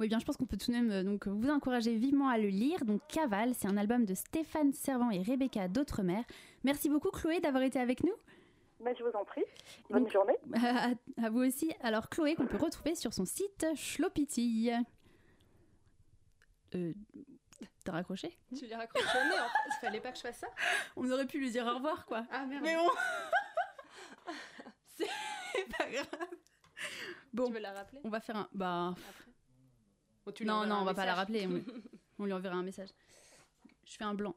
Oui, 0.00 0.08
bien, 0.08 0.18
je 0.18 0.24
pense 0.24 0.38
qu'on 0.38 0.46
peut 0.46 0.56
tout 0.56 0.72
de 0.72 0.76
même 0.76 0.90
euh, 0.90 1.02
donc, 1.02 1.26
vous 1.26 1.50
encourager 1.50 1.94
vivement 1.94 2.28
à 2.28 2.38
le 2.38 2.48
lire. 2.48 2.86
Donc, 2.86 3.02
Cavale, 3.06 3.52
c'est 3.52 3.68
un 3.68 3.76
album 3.76 4.06
de 4.06 4.14
Stéphane 4.14 4.72
Servant 4.72 5.10
et 5.10 5.20
Rebecca 5.20 5.68
d'Outremer. 5.68 6.22
Merci 6.64 6.88
beaucoup, 6.88 7.10
Chloé, 7.10 7.38
d'avoir 7.40 7.62
été 7.62 7.78
avec 7.78 8.02
nous. 8.02 8.14
Ben, 8.80 8.94
je 8.96 9.04
vous 9.04 9.10
en 9.10 9.24
prie. 9.24 9.44
Bonne 9.90 10.08
journée. 10.10 10.36
À, 11.22 11.30
vous 11.30 11.40
aussi. 11.40 11.72
Alors, 11.80 12.08
Chloé, 12.08 12.34
qu'on 12.34 12.46
peut 12.46 12.56
retrouver 12.56 12.94
sur 12.94 13.12
son 13.12 13.24
site 13.24 13.66
Schlopiti. 13.74 14.70
Euh, 16.74 16.92
T'as 17.84 17.92
raccroché? 17.92 18.38
Tu 18.56 18.66
l'as 18.66 18.78
raccroché 18.78 19.06
mais 19.28 19.38
en 19.38 19.48
fait. 19.48 19.68
Il 19.68 19.80
fallait 19.80 20.00
pas 20.00 20.12
que 20.12 20.16
je 20.16 20.22
fasse 20.22 20.38
ça 20.38 20.48
On 20.96 21.10
aurait 21.10 21.26
pu 21.26 21.38
lui 21.38 21.50
dire 21.50 21.66
au 21.66 21.74
revoir, 21.74 22.06
quoi. 22.06 22.24
Ah 22.30 22.46
merde. 22.46 22.64
Mais 22.64 22.76
bon. 22.76 22.90
C'est 24.96 25.76
pas 25.76 25.90
grave. 25.90 26.28
Bon. 27.32 27.46
Tu 27.46 27.52
veux 27.52 27.60
la 27.60 27.72
rappeler? 27.72 28.00
On 28.04 28.08
va 28.08 28.20
faire 28.20 28.36
un. 28.36 28.48
Bah. 28.52 28.94
Après 30.26 30.44
non, 30.44 30.66
non, 30.66 30.76
on 30.76 30.84
va 30.84 30.94
pas 30.94 31.06
la 31.06 31.14
rappeler. 31.14 31.48
On, 32.18 32.24
lui 32.24 32.32
enverra 32.32 32.56
un 32.56 32.62
message. 32.62 32.90
Je 33.84 33.96
fais 33.96 34.04
un 34.04 34.14
blanc. 34.14 34.34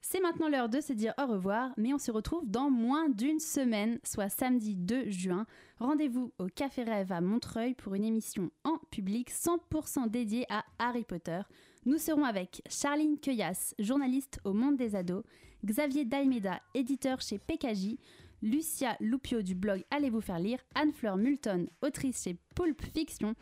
C'est 0.00 0.19
maintenant 0.30 0.48
l'heure 0.48 0.68
de 0.68 0.80
se 0.80 0.92
dire 0.92 1.12
au 1.20 1.26
revoir, 1.26 1.72
mais 1.76 1.92
on 1.92 1.98
se 1.98 2.12
retrouve 2.12 2.48
dans 2.48 2.70
moins 2.70 3.08
d'une 3.08 3.40
semaine, 3.40 3.98
soit 4.04 4.28
samedi 4.28 4.76
2 4.76 5.10
juin. 5.10 5.44
Rendez-vous 5.80 6.32
au 6.38 6.46
Café 6.46 6.84
Rêve 6.84 7.10
à 7.10 7.20
Montreuil 7.20 7.74
pour 7.74 7.96
une 7.96 8.04
émission 8.04 8.52
en 8.62 8.78
public 8.92 9.32
100% 9.32 10.08
dédiée 10.08 10.46
à 10.48 10.64
Harry 10.78 11.02
Potter. 11.02 11.40
Nous 11.84 11.98
serons 11.98 12.22
avec 12.22 12.62
Charline 12.68 13.18
Cueillas, 13.18 13.74
journaliste 13.80 14.38
au 14.44 14.52
Monde 14.52 14.76
des 14.76 14.94
Ados, 14.94 15.24
Xavier 15.64 16.04
Dalmeda, 16.04 16.60
éditeur 16.74 17.20
chez 17.20 17.38
PKJ, 17.38 17.96
Lucia 18.40 18.96
Loupio 19.00 19.42
du 19.42 19.56
blog 19.56 19.82
Allez 19.90 20.10
vous 20.10 20.20
faire 20.20 20.38
lire, 20.38 20.60
Anne-Fleur 20.76 21.16
Multon, 21.16 21.66
autrice 21.82 22.22
chez 22.22 22.36
Pulp 22.54 22.80
Fiction, 22.94 23.34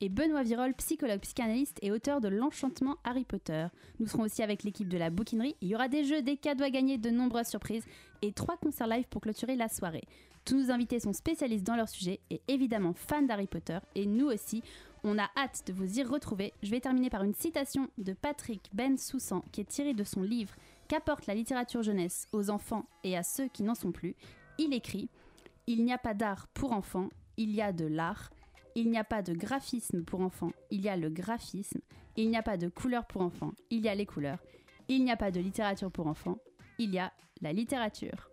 et 0.00 0.08
Benoît 0.08 0.42
Virol, 0.42 0.74
psychologue, 0.74 1.20
psychanalyste 1.20 1.78
et 1.82 1.90
auteur 1.90 2.20
de 2.20 2.28
L'Enchantement 2.28 2.96
Harry 3.04 3.24
Potter. 3.24 3.66
Nous 3.98 4.06
serons 4.06 4.24
aussi 4.24 4.42
avec 4.42 4.62
l'équipe 4.62 4.88
de 4.88 4.98
la 4.98 5.10
bouquinerie. 5.10 5.56
Il 5.60 5.68
y 5.68 5.74
aura 5.74 5.88
des 5.88 6.04
jeux, 6.04 6.22
des 6.22 6.36
cadeaux 6.36 6.64
à 6.64 6.70
gagner, 6.70 6.98
de 6.98 7.10
nombreuses 7.10 7.48
surprises 7.48 7.84
et 8.22 8.32
trois 8.32 8.56
concerts 8.56 8.88
live 8.88 9.06
pour 9.08 9.22
clôturer 9.22 9.56
la 9.56 9.68
soirée. 9.68 10.04
Tous 10.44 10.56
nos 10.56 10.70
invités 10.70 11.00
sont 11.00 11.12
spécialistes 11.12 11.66
dans 11.66 11.76
leur 11.76 11.88
sujet 11.88 12.20
et 12.30 12.40
évidemment 12.48 12.94
fans 12.94 13.22
d'Harry 13.22 13.46
Potter. 13.46 13.78
Et 13.94 14.06
nous 14.06 14.26
aussi, 14.26 14.62
on 15.02 15.18
a 15.18 15.28
hâte 15.36 15.64
de 15.66 15.72
vous 15.72 15.98
y 15.98 16.02
retrouver. 16.02 16.52
Je 16.62 16.70
vais 16.70 16.80
terminer 16.80 17.10
par 17.10 17.24
une 17.24 17.34
citation 17.34 17.88
de 17.98 18.12
Patrick 18.12 18.68
Ben 18.72 18.96
Soussan 18.96 19.42
qui 19.50 19.62
est 19.62 19.68
tirée 19.68 19.94
de 19.94 20.04
son 20.04 20.22
livre 20.22 20.54
Qu'apporte 20.88 21.26
la 21.26 21.34
littérature 21.34 21.82
jeunesse 21.82 22.28
aux 22.30 22.48
enfants 22.48 22.86
et 23.02 23.16
à 23.16 23.24
ceux 23.24 23.48
qui 23.48 23.64
n'en 23.64 23.74
sont 23.74 23.90
plus? 23.90 24.14
Il 24.58 24.72
écrit 24.72 25.08
Il 25.66 25.84
n'y 25.84 25.92
a 25.92 25.98
pas 25.98 26.14
d'art 26.14 26.46
pour 26.54 26.72
enfants, 26.72 27.08
il 27.36 27.50
y 27.50 27.60
a 27.60 27.72
de 27.72 27.86
l'art. 27.86 28.30
Il 28.76 28.90
n'y 28.90 28.98
a 28.98 29.04
pas 29.04 29.22
de 29.22 29.32
graphisme 29.32 30.04
pour 30.04 30.20
enfants, 30.20 30.52
il 30.70 30.82
y 30.82 30.90
a 30.90 30.98
le 30.98 31.08
graphisme. 31.08 31.80
Il 32.18 32.28
n'y 32.28 32.36
a 32.36 32.42
pas 32.42 32.58
de 32.58 32.68
couleurs 32.68 33.06
pour 33.06 33.22
enfants, 33.22 33.52
il 33.70 33.80
y 33.80 33.88
a 33.88 33.94
les 33.94 34.04
couleurs. 34.04 34.38
Il 34.88 35.02
n'y 35.02 35.10
a 35.10 35.16
pas 35.16 35.30
de 35.30 35.40
littérature 35.40 35.90
pour 35.90 36.06
enfants, 36.06 36.36
il 36.78 36.94
y 36.94 36.98
a 36.98 37.10
la 37.40 37.54
littérature. 37.54 38.30